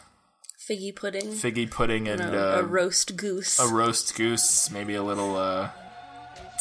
Figgy 0.60 0.94
pudding. 0.94 1.28
figgy 1.28 1.70
pudding 1.70 2.10
and 2.10 2.20
no, 2.20 2.56
uh, 2.58 2.60
a 2.60 2.64
roast 2.64 3.16
goose. 3.16 3.58
a 3.60 3.74
roast 3.74 4.16
goose, 4.18 4.70
maybe 4.70 4.96
a 4.96 5.02
little 5.04 5.38
uh, 5.38 5.70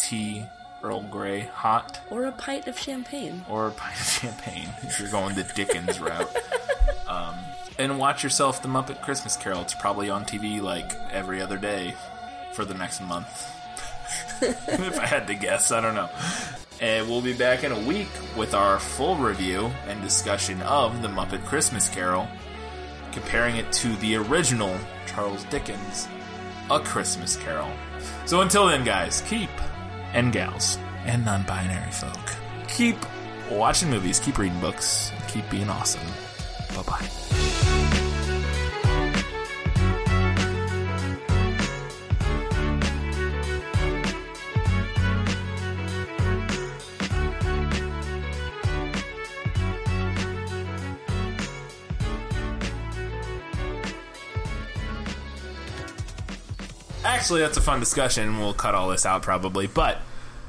tea, 0.01 0.45
Earl 0.83 1.03
Grey, 1.11 1.41
hot, 1.41 2.01
or 2.09 2.25
a 2.27 2.33
pint 2.33 2.69
of 2.69 2.79
champagne. 2.79 3.45
or 3.51 3.67
a 3.67 3.71
pint 3.73 3.99
of 4.01 4.07
champagne 4.07 4.69
if 4.85 5.01
you're 5.01 5.11
going 5.11 5.35
the 5.35 5.45
Dickens 5.55 6.01
route. 6.01 6.31
Um, 7.09 7.37
and 7.79 7.99
watch 7.99 8.23
yourself 8.23 8.61
the 8.61 8.69
Muppet 8.69 9.01
Christmas 9.01 9.35
Carol. 9.35 9.63
It's 9.63 9.73
probably 9.75 10.11
on 10.11 10.27
TV 10.27 10.61
like 10.61 10.93
every 11.11 11.41
other 11.41 11.57
day 11.57 11.95
for 12.53 12.67
the 12.67 12.75
next 12.75 13.01
month. 13.01 13.51
if 14.43 14.99
I 14.99 15.07
had 15.07 15.27
to 15.29 15.35
guess, 15.35 15.73
I 15.73 15.81
don't 15.81 15.95
know. 15.95 16.11
And 16.81 17.09
we'll 17.09 17.23
be 17.23 17.33
back 17.33 17.65
in 17.65 17.73
a 17.73 17.81
week 17.81 18.09
with 18.37 18.55
our 18.55 18.79
full 18.79 19.17
review 19.17 19.71
and 19.89 20.01
discussion 20.01 20.63
of 20.63 21.03
the 21.03 21.09
Muppet 21.09 21.45
Christmas 21.45 21.89
Carol, 21.89 22.29
comparing 23.11 23.57
it 23.57 23.71
to 23.73 23.89
the 23.97 24.17
original 24.17 24.77
Charles 25.07 25.45
Dickens, 25.45 26.07
A 26.71 26.79
Christmas 26.79 27.37
Carol. 27.37 27.71
So 28.27 28.43
until 28.43 28.67
then, 28.69 28.85
guys, 28.85 29.23
keep, 29.23 29.51
and 30.13 30.33
gals, 30.33 30.79
and 31.05 31.25
non 31.25 31.43
binary 31.43 31.91
folk, 31.91 32.37
keep 32.69 32.97
watching 33.51 33.91
movies, 33.91 34.21
keep 34.21 34.39
reading 34.39 34.61
books, 34.61 35.11
keep 35.27 35.49
being 35.51 35.69
awesome. 35.69 36.07
Bye 36.77 36.83
bye. 36.83 37.48
Actually, 57.09 57.41
that's 57.41 57.57
a 57.57 57.61
fun 57.63 57.81
discussion. 57.81 58.39
We'll 58.39 58.55
cut 58.55 58.75
all 58.75 58.89
this 58.89 59.07
out 59.07 59.23
probably, 59.23 59.67
but 59.67 59.99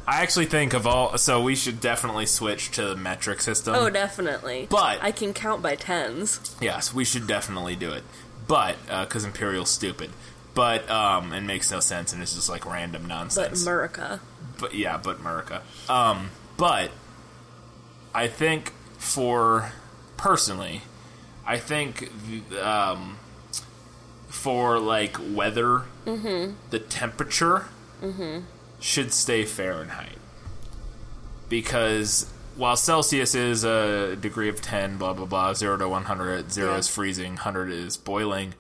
I 0.08 0.22
actually 0.22 0.46
think 0.48 0.74
of 0.74 0.86
all. 0.88 1.18
So 1.18 1.42
we 1.42 1.56
should 1.56 1.80
definitely 1.80 2.26
switch 2.26 2.72
to 2.72 2.86
the 2.90 2.96
metric 2.96 3.42
system. 3.42 3.76
Oh, 3.76 3.90
definitely. 3.90 4.68
But- 4.70 5.00
I 5.02 5.12
can 5.12 5.34
count 5.34 5.62
by 5.62 5.76
tens. 5.76 6.56
Yes, 6.60 6.94
we 6.94 7.06
should 7.06 7.28
definitely 7.28 7.76
do 7.76 7.92
it. 7.92 8.04
But 8.48 8.78
because 8.88 9.24
Imperial's 9.26 9.70
stupid, 9.70 10.10
but 10.56 10.90
um, 10.90 11.34
it 11.34 11.42
makes 11.42 11.72
no 11.72 11.80
sense 11.80 12.12
and 12.14 12.22
it's 12.22 12.34
just 12.34 12.50
like 12.50 12.66
random 12.66 13.08
nonsense. 13.08 13.60
But 13.60 13.62
America. 13.62 14.20
But 14.60 14.74
yeah, 14.74 14.98
but 14.98 15.20
America. 15.20 15.62
Um, 15.88 16.32
but 16.58 16.92
I 18.14 18.28
think 18.28 18.74
for 18.98 19.72
personally, 20.18 20.82
I 21.46 21.58
think 21.58 22.12
um, 22.62 23.18
for 24.30 24.80
like 24.80 25.18
weather, 25.20 25.84
mm-hmm. 26.06 26.54
the 26.70 26.80
temperature 26.80 27.66
mm-hmm. 28.02 28.46
should 28.80 29.12
stay 29.12 29.44
Fahrenheit 29.46 30.18
because 31.50 32.32
while 32.56 32.76
Celsius 32.76 33.36
is 33.36 33.64
a 33.64 34.16
degree 34.16 34.50
of 34.50 34.62
ten, 34.62 34.98
blah 34.98 35.14
blah 35.14 35.26
blah, 35.26 35.54
zero 35.54 35.78
to 35.78 35.90
one 35.90 36.06
hundred, 36.06 36.52
zero 36.52 36.74
Yeah. 36.74 36.78
is 36.78 36.88
freezing, 36.88 37.38
hundred 37.38 37.72
is 37.72 37.98
boiling. 37.98 38.54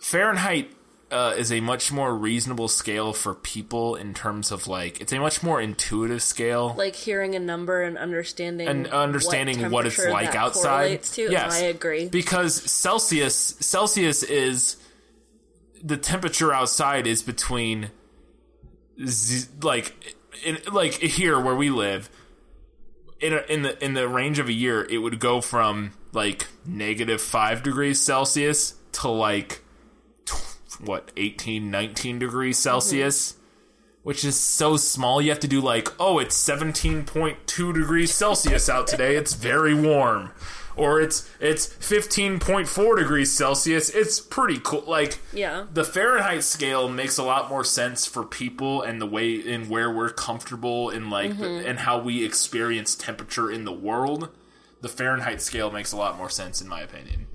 Fahrenheit 0.00 0.72
uh, 1.12 1.34
is 1.36 1.52
a 1.52 1.60
much 1.60 1.92
more 1.92 2.14
reasonable 2.16 2.68
scale 2.68 3.12
for 3.12 3.34
people 3.34 3.94
in 3.96 4.14
terms 4.14 4.50
of 4.50 4.66
like 4.66 5.00
it's 5.00 5.12
a 5.12 5.18
much 5.18 5.42
more 5.42 5.60
intuitive 5.60 6.22
scale 6.22 6.74
Like 6.76 6.96
hearing 6.96 7.34
a 7.34 7.38
number 7.38 7.82
and 7.82 7.98
understanding 7.98 8.66
and 8.66 8.86
understanding 8.88 9.70
what, 9.70 9.86
it's 9.86 9.98
like 9.98 10.32
that 10.32 10.36
outside. 10.36 11.02
To. 11.02 11.30
Yes, 11.30 11.60
I 11.60 11.66
agree. 11.66 12.08
because 12.08 12.54
Celsius 12.54 13.36
Celsius 13.60 14.22
is 14.22 14.76
the 15.82 15.96
temperature 15.96 16.52
outside 16.52 17.06
is 17.06 17.22
between 17.22 17.90
z- 19.04 19.48
like 19.62 20.16
in 20.44 20.58
like 20.72 20.94
here 20.94 21.38
where 21.38 21.54
we 21.54 21.70
live 21.70 22.08
in 23.20 23.32
a, 23.34 23.38
in 23.48 23.62
the 23.62 23.84
in 23.84 23.94
the 23.94 24.08
range 24.08 24.38
of 24.38 24.48
a 24.48 24.52
year 24.52 24.84
it 24.88 24.98
would 24.98 25.18
go 25.18 25.40
from 25.40 25.92
like 26.12 26.46
negative 26.66 27.20
5 27.20 27.62
degrees 27.62 28.00
celsius 28.00 28.74
to 28.92 29.08
like 29.08 29.61
what 30.82 31.10
18 31.16 31.70
19 31.70 32.18
degrees 32.18 32.58
mhm. 32.58 32.62
celsius? 32.62 33.36
Which 34.02 34.24
is 34.24 34.38
so 34.38 34.76
small 34.76 35.22
you 35.22 35.30
have 35.30 35.40
to 35.40 35.48
do 35.48 35.60
like 35.60 35.88
oh 36.00 36.18
it's 36.18 36.36
17.2 36.36 37.74
degrees 37.74 38.12
celsius 38.12 38.68
out 38.68 38.86
today. 38.86 39.16
It's 39.16 39.34
very 39.34 39.74
warm. 39.74 40.32
Or 40.74 41.00
it's 41.00 41.28
it's 41.38 41.66
15.4 41.66 42.98
degrees 42.98 43.30
celsius. 43.30 43.90
It's 43.90 44.20
pretty 44.20 44.58
cool. 44.62 44.84
Like 44.86 45.18
Yeah. 45.32 45.66
the 45.72 45.84
Fahrenheit 45.84 46.44
scale 46.44 46.88
makes 46.88 47.18
a 47.18 47.22
lot 47.22 47.48
more 47.48 47.64
sense 47.64 48.06
for 48.06 48.24
people 48.24 48.82
and 48.82 49.00
the 49.00 49.06
way 49.06 49.34
in 49.34 49.68
where 49.68 49.90
we're 49.90 50.10
comfortable 50.10 50.90
in 50.90 51.10
like 51.10 51.38
the, 51.38 51.44
mm-hmm. 51.44 51.66
and 51.66 51.80
how 51.80 51.98
we 51.98 52.24
experience 52.24 52.94
temperature 52.94 53.50
in 53.50 53.64
the 53.64 53.72
world. 53.72 54.30
The 54.80 54.88
Fahrenheit 54.88 55.40
scale 55.40 55.70
makes 55.70 55.92
a 55.92 55.96
lot 55.96 56.16
more 56.16 56.30
sense 56.30 56.60
in 56.60 56.68
my 56.68 56.80
opinion. 56.80 57.26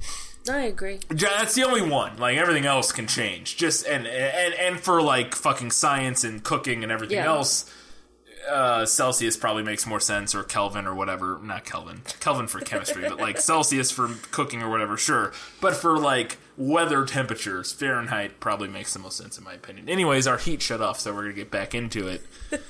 I 0.50 0.62
agree. 0.64 1.00
That's 1.10 1.56
the 1.56 1.64
only 1.64 1.82
one. 1.82 2.18
Like 2.18 2.38
everything 2.38 2.66
else 2.66 2.92
can 2.92 3.08
change. 3.08 3.58
Just 3.58 3.86
and 3.86 4.08
and 4.08 4.54
and 4.54 4.80
for 4.80 5.02
like 5.02 5.36
fucking 5.36 5.72
science 5.72 6.24
and 6.24 6.44
cooking 6.44 6.84
and 6.84 6.92
everything 6.92 7.18
Yeah. 7.18 7.28
else, 7.28 7.72
uh, 8.50 8.86
Celsius 8.86 9.36
probably 9.36 9.64
makes 9.64 9.86
more 9.86 10.00
sense, 10.00 10.34
or 10.34 10.44
Kelvin 10.44 10.88
or 10.88 10.96
whatever. 10.96 11.40
Not 11.44 11.66
Kelvin, 11.66 12.02
Kelvin 12.20 12.48
for 12.48 12.60
chemistry, 12.62 13.04
but 13.10 13.20
like 13.20 13.38
Celsius 13.42 13.92
for 13.92 14.10
cooking 14.32 14.62
or 14.64 14.70
whatever. 14.70 14.96
Sure, 14.98 15.34
but 15.62 15.76
for 15.76 15.98
like 16.00 16.38
weather 16.56 17.06
temperatures, 17.06 17.72
Fahrenheit 17.74 18.40
probably 18.40 18.68
makes 18.70 18.94
the 18.94 19.00
most 19.00 19.18
sense 19.18 19.38
in 19.38 19.44
my 19.44 19.54
opinion. 19.54 19.90
Anyways, 19.90 20.28
our 20.28 20.38
heat 20.38 20.62
shut 20.62 20.82
off, 20.82 21.00
so 21.00 21.14
we're 21.14 21.24
gonna 21.24 21.34
get 21.34 21.52
back 21.52 21.76
into 21.76 22.08
it. 22.08 22.22